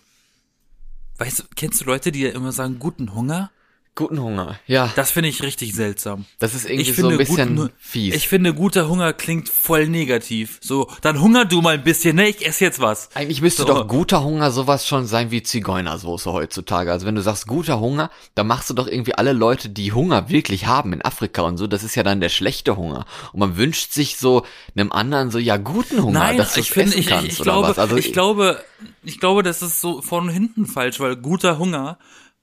weißt 1.18 1.39
du, 1.39 1.43
kennst 1.55 1.80
du 1.82 1.86
Leute, 1.86 2.11
die 2.11 2.22
ja 2.22 2.32
immer 2.32 2.51
sagen, 2.51 2.78
guten 2.78 3.16
Hunger? 3.16 3.51
Guten 3.98 4.20
Hunger. 4.20 4.60
Ja, 4.68 4.91
Das 4.98 5.12
finde 5.12 5.30
ich 5.30 5.41
richtig 5.41 5.74
seltsam. 5.74 6.26
das 6.39 6.54
ist 6.54 6.66
irgendwie 6.66 6.82
Ich 6.91 6.98
so 6.98 7.08
ein 7.08 7.12
finde, 7.12 7.18
bisschen 7.18 7.56
guten, 7.56 7.74
fies. 7.80 8.14
ich 8.14 8.28
finde, 8.28 8.54
guter 8.54 8.89
Hunger 8.89 9.14
klingt 9.14 9.48
voll 9.48 9.88
negativ. 9.88 10.60
So, 10.62 10.89
dann 11.02 11.22
hunger 11.22 11.46
du 11.46 11.62
mal 11.62 11.76
ein 11.76 11.84
bisschen, 11.86 12.18
ne? 12.18 12.28
Ich 12.28 12.46
esse 12.46 12.66
jetzt 12.66 12.82
was. 12.82 13.10
Eigentlich 13.16 13.41
müsste 13.41 13.62
So. 13.62 13.70
doch 13.70 13.88
guter 13.88 14.22
Hunger 14.22 14.52
sowas 14.52 14.86
schon 14.86 15.06
sein 15.06 15.32
wie 15.32 15.43
Zigeunersoße 15.43 16.34
heutzutage. 16.34 16.91
Also 16.91 17.06
wenn 17.06 17.16
du 17.16 17.22
sagst 17.22 17.48
guter 17.48 17.80
Hunger, 17.80 18.12
dann 18.36 18.48
machst 18.48 18.70
du 18.70 18.74
doch 18.74 18.88
irgendwie 18.88 19.16
alle 19.16 19.32
Leute, 19.32 19.70
die 19.70 19.93
Hunger 19.93 20.28
wirklich 20.28 20.66
haben 20.68 20.91
in 20.91 21.02
Afrika 21.04 21.43
und 21.43 21.56
so, 21.58 21.66
das 21.66 21.84
ist 21.86 21.96
ja 21.96 22.04
dann 22.04 22.20
der 22.20 22.28
schlechte 22.30 22.76
Hunger. 22.76 23.06
Und 23.32 23.39
man 23.39 23.56
wünscht 23.56 23.93
sich 23.93 24.18
so 24.18 24.46
einem 24.76 24.91
anderen 24.91 25.32
so, 25.32 25.39
ja, 25.39 25.56
guten 25.56 26.04
Hunger, 26.04 26.20
Nein, 26.20 26.38
dass 26.38 26.54
du 26.56 26.60
ich 26.60 26.70
finde, 26.70 26.89
essen 26.89 27.00
ich, 27.00 27.08
kannst 27.08 27.26
ich, 27.28 27.34
ich 27.36 27.39
oder 27.39 27.52
glaube, 27.54 27.68
was. 27.70 27.80
Also 27.80 27.96
ich 27.96 28.12
glaube, 28.12 28.62
ich 29.04 29.22
glaube, 29.22 29.41
das 29.41 29.62
ist 29.62 29.80
so 29.80 30.02
von 30.02 30.28
hinten 30.28 30.66
falsch, 30.66 31.00
weil 31.00 31.16
guter 31.16 31.58
Hunger, 31.60 31.98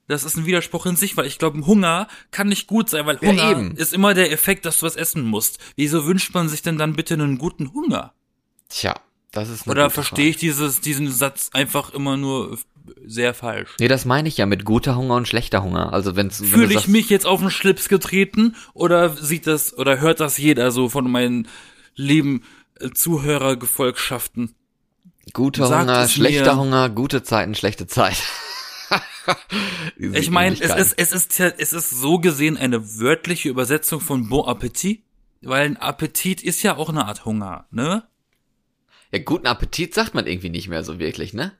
das 0.07 0.23
ist 0.23 0.37
ein 0.37 0.45
Widerspruch 0.45 0.85
in 0.85 0.95
sich, 0.95 1.15
weil 1.17 1.25
ich 1.27 1.39
glaube, 1.39 1.65
Hunger 1.65 2.07
kann 2.31 2.47
nicht 2.49 2.67
gut 2.67 2.89
sein, 2.89 3.05
weil 3.05 3.17
Ja, 3.21 3.29
Hunger 3.29 3.51
eben. 3.51 3.71
ist 3.77 3.93
immer 3.93 4.13
der 4.13 4.31
Effekt, 4.31 4.65
dass 4.65 4.79
du 4.79 4.85
was 4.85 4.95
essen 4.95 5.23
musst. 5.23 5.59
Wieso 5.75 6.05
wünscht 6.05 6.33
man 6.33 6.49
sich 6.49 6.61
denn 6.61 6.77
dann 6.77 6.93
bitte 6.95 7.13
einen 7.13 7.37
guten 7.37 7.73
Hunger? 7.73 8.13
Tja, 8.69 8.95
das 9.31 9.49
ist 9.49 9.67
Oder 9.67 9.89
verstehe 9.89 10.29
ich 10.29 10.37
dieses, 10.37 10.81
diesen 10.81 11.11
Satz 11.11 11.49
einfach 11.53 11.93
immer 11.93 12.17
nur 12.17 12.57
sehr 13.05 13.33
falsch? 13.33 13.71
Nee, 13.79 13.87
das 13.87 14.03
meine 14.05 14.27
ich 14.27 14.37
ja 14.37 14.45
mit 14.45 14.65
guter 14.65 14.95
Hunger 14.97 15.15
und 15.15 15.27
schlechter 15.27 15.63
Hunger. 15.63 15.93
Also 15.93 16.15
wenn's, 16.15 16.41
wenn 16.41 16.47
Fühle 16.49 16.67
ich 16.67 16.73
sagst, 16.73 16.87
mich 16.89 17.09
jetzt 17.09 17.25
auf 17.25 17.39
den 17.39 17.49
Schlips 17.49 17.87
getreten 17.87 18.55
oder 18.73 19.09
sieht 19.15 19.47
das 19.47 19.77
oder 19.77 19.99
hört 20.01 20.19
das 20.19 20.37
jeder 20.37 20.71
so 20.71 20.89
von 20.89 21.09
meinen 21.09 21.47
lieben 21.95 22.43
äh, 22.79 22.89
Zuhörergefolgschaften? 22.91 24.55
guter 25.31 25.67
sagt 25.67 25.89
Hunger, 25.89 26.07
schlechter 26.09 26.55
mir. 26.55 26.61
Hunger, 26.61 26.89
gute 26.89 27.23
Zeiten, 27.23 27.55
schlechte 27.55 27.87
Zeit. 27.87 28.17
Ich 29.97 30.29
meine, 30.29 30.55
es 30.59 30.75
ist, 30.75 30.93
es 30.97 31.11
ist, 31.11 31.39
es 31.39 31.73
ist 31.73 31.89
so 31.89 32.19
gesehen 32.19 32.57
eine 32.57 32.99
wörtliche 32.99 33.49
Übersetzung 33.49 34.01
von 34.01 34.29
Bon 34.29 34.47
Appetit, 34.47 35.03
weil 35.41 35.65
ein 35.65 35.77
Appetit 35.77 36.43
ist 36.43 36.63
ja 36.63 36.77
auch 36.77 36.89
eine 36.89 37.05
Art 37.05 37.25
Hunger, 37.25 37.65
ne? 37.71 38.03
Ja, 39.11 39.19
guten 39.19 39.47
Appetit 39.47 39.93
sagt 39.93 40.13
man 40.13 40.25
irgendwie 40.25 40.49
nicht 40.49 40.67
mehr 40.67 40.83
so 40.83 40.99
wirklich, 40.99 41.33
ne? 41.33 41.53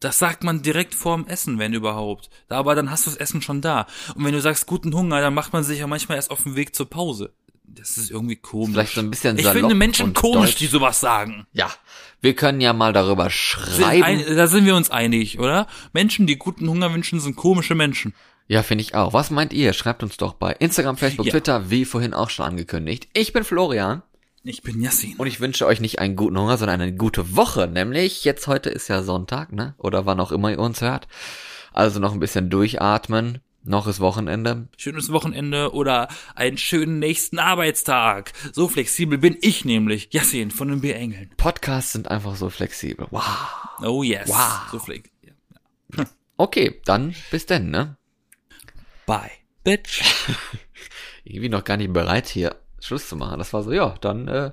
Das 0.00 0.18
sagt 0.18 0.44
man 0.44 0.60
direkt 0.60 0.94
vorm 0.94 1.26
Essen, 1.26 1.58
wenn 1.58 1.72
überhaupt. 1.72 2.28
Aber 2.48 2.74
dann 2.74 2.90
hast 2.90 3.06
du 3.06 3.10
das 3.10 3.18
Essen 3.18 3.40
schon 3.40 3.62
da. 3.62 3.86
Und 4.14 4.24
wenn 4.24 4.34
du 4.34 4.40
sagst 4.40 4.66
guten 4.66 4.94
Hunger, 4.94 5.22
dann 5.22 5.32
macht 5.32 5.54
man 5.54 5.64
sich 5.64 5.78
ja 5.78 5.86
manchmal 5.86 6.16
erst 6.16 6.30
auf 6.30 6.42
den 6.42 6.56
Weg 6.56 6.74
zur 6.74 6.90
Pause. 6.90 7.32
Das 7.66 7.96
ist 7.96 8.10
irgendwie 8.10 8.36
komisch. 8.36 8.72
Vielleicht 8.74 8.94
so 8.94 9.00
ein 9.00 9.10
bisschen 9.10 9.38
ich 9.38 9.46
finde 9.48 9.74
Menschen 9.74 10.12
komisch, 10.14 10.50
deutsch. 10.50 10.56
die 10.58 10.66
sowas 10.66 11.00
sagen. 11.00 11.46
Ja, 11.52 11.70
wir 12.20 12.34
können 12.34 12.60
ja 12.60 12.72
mal 12.72 12.92
darüber 12.92 13.24
Sind 13.24 13.32
schreiben. 13.32 14.02
ein, 14.04 14.36
da 14.36 14.46
sind 14.46 14.64
wir 14.66 14.76
uns 14.76 14.90
einig, 14.90 15.38
oder? 15.38 15.66
Menschen, 15.92 16.26
die 16.26 16.36
guten 16.36 16.68
Hunger 16.68 16.92
wünschen, 16.94 17.20
sind 17.20 17.36
komische 17.36 17.74
Menschen. 17.74 18.14
ja, 18.46 18.62
finde 18.62 18.82
ich 18.82 18.94
auch. 18.94 19.12
Was 19.12 19.30
meint 19.30 19.52
ihr? 19.52 19.72
Schreibt 19.72 20.02
uns 20.02 20.16
doch 20.18 20.34
bei 20.34 20.52
Instagram, 20.52 20.96
Facebook, 20.96 21.26
Ja. 21.26 21.32
Twitter, 21.32 21.70
wie 21.70 21.84
vorhin 21.84 22.14
auch 22.14 22.30
schon 22.30 22.46
angekündigt. 22.46 23.08
Ich 23.14 23.32
bin 23.32 23.42
Florian 23.44 24.02
Ich 24.44 24.62
bin 24.62 24.80
Yassin. 24.82 25.16
und 25.16 25.26
ich 25.26 25.40
wünsche 25.40 25.66
euch 25.66 25.80
nicht 25.80 25.98
einen 25.98 26.16
guten 26.16 26.38
Hunger, 26.38 26.58
sondern 26.58 26.80
eine 26.82 26.94
gute 26.94 27.34
Woche. 27.36 27.66
Nämlich, 27.66 28.24
jetzt 28.24 28.46
heute 28.46 28.68
ist 28.70 28.88
ja 28.88 29.02
Sonntag, 29.02 29.52
ne? 29.52 29.74
Oder 29.78 30.04
wann 30.06 30.20
auch 30.20 30.32
immer 30.32 30.50
ihr 30.50 30.58
uns 30.60 30.80
hört. 30.82 31.08
Also 31.72 31.98
noch 31.98 32.12
ein 32.12 32.20
bisschen 32.20 32.50
durchatmen. 32.50 33.40
Noch 33.66 33.86
ist 33.86 34.00
Wochenende. 34.00 34.68
Schönes 34.76 35.10
Wochenende 35.10 35.72
oder 35.72 36.08
einen 36.34 36.58
schönen 36.58 36.98
nächsten 36.98 37.38
Arbeitstag. 37.38 38.34
So 38.52 38.68
flexibel 38.68 39.16
bin 39.16 39.38
ich 39.40 39.64
nämlich. 39.64 40.12
Yassin 40.12 40.50
von 40.50 40.68
den 40.68 40.82
B-Engeln. 40.82 41.30
Podcasts 41.38 41.92
sind 41.92 42.10
einfach 42.10 42.36
so 42.36 42.50
flexibel. 42.50 43.06
Wow. 43.10 43.22
Oh 43.82 44.02
yes. 44.02 44.28
Wow. 44.28 44.68
So 44.70 44.78
flex. 44.78 45.10
Okay, 46.36 46.80
dann 46.84 47.14
bis 47.30 47.46
denn, 47.46 47.70
ne? 47.70 47.96
Bye. 49.06 49.30
Bitch. 49.62 50.02
Irgendwie 51.24 51.48
noch 51.48 51.62
gar 51.62 51.76
nicht 51.76 51.92
bereit 51.92 52.26
hier 52.26 52.56
Schluss 52.80 53.08
zu 53.08 53.14
machen. 53.14 53.38
Das 53.38 53.52
war 53.52 53.62
so, 53.62 53.70
ja, 53.70 53.94
dann 54.00 54.26
äh, 54.26 54.50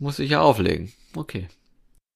muss 0.00 0.18
ich 0.18 0.30
ja 0.30 0.40
auflegen. 0.40 0.92
Okay. 1.14 1.46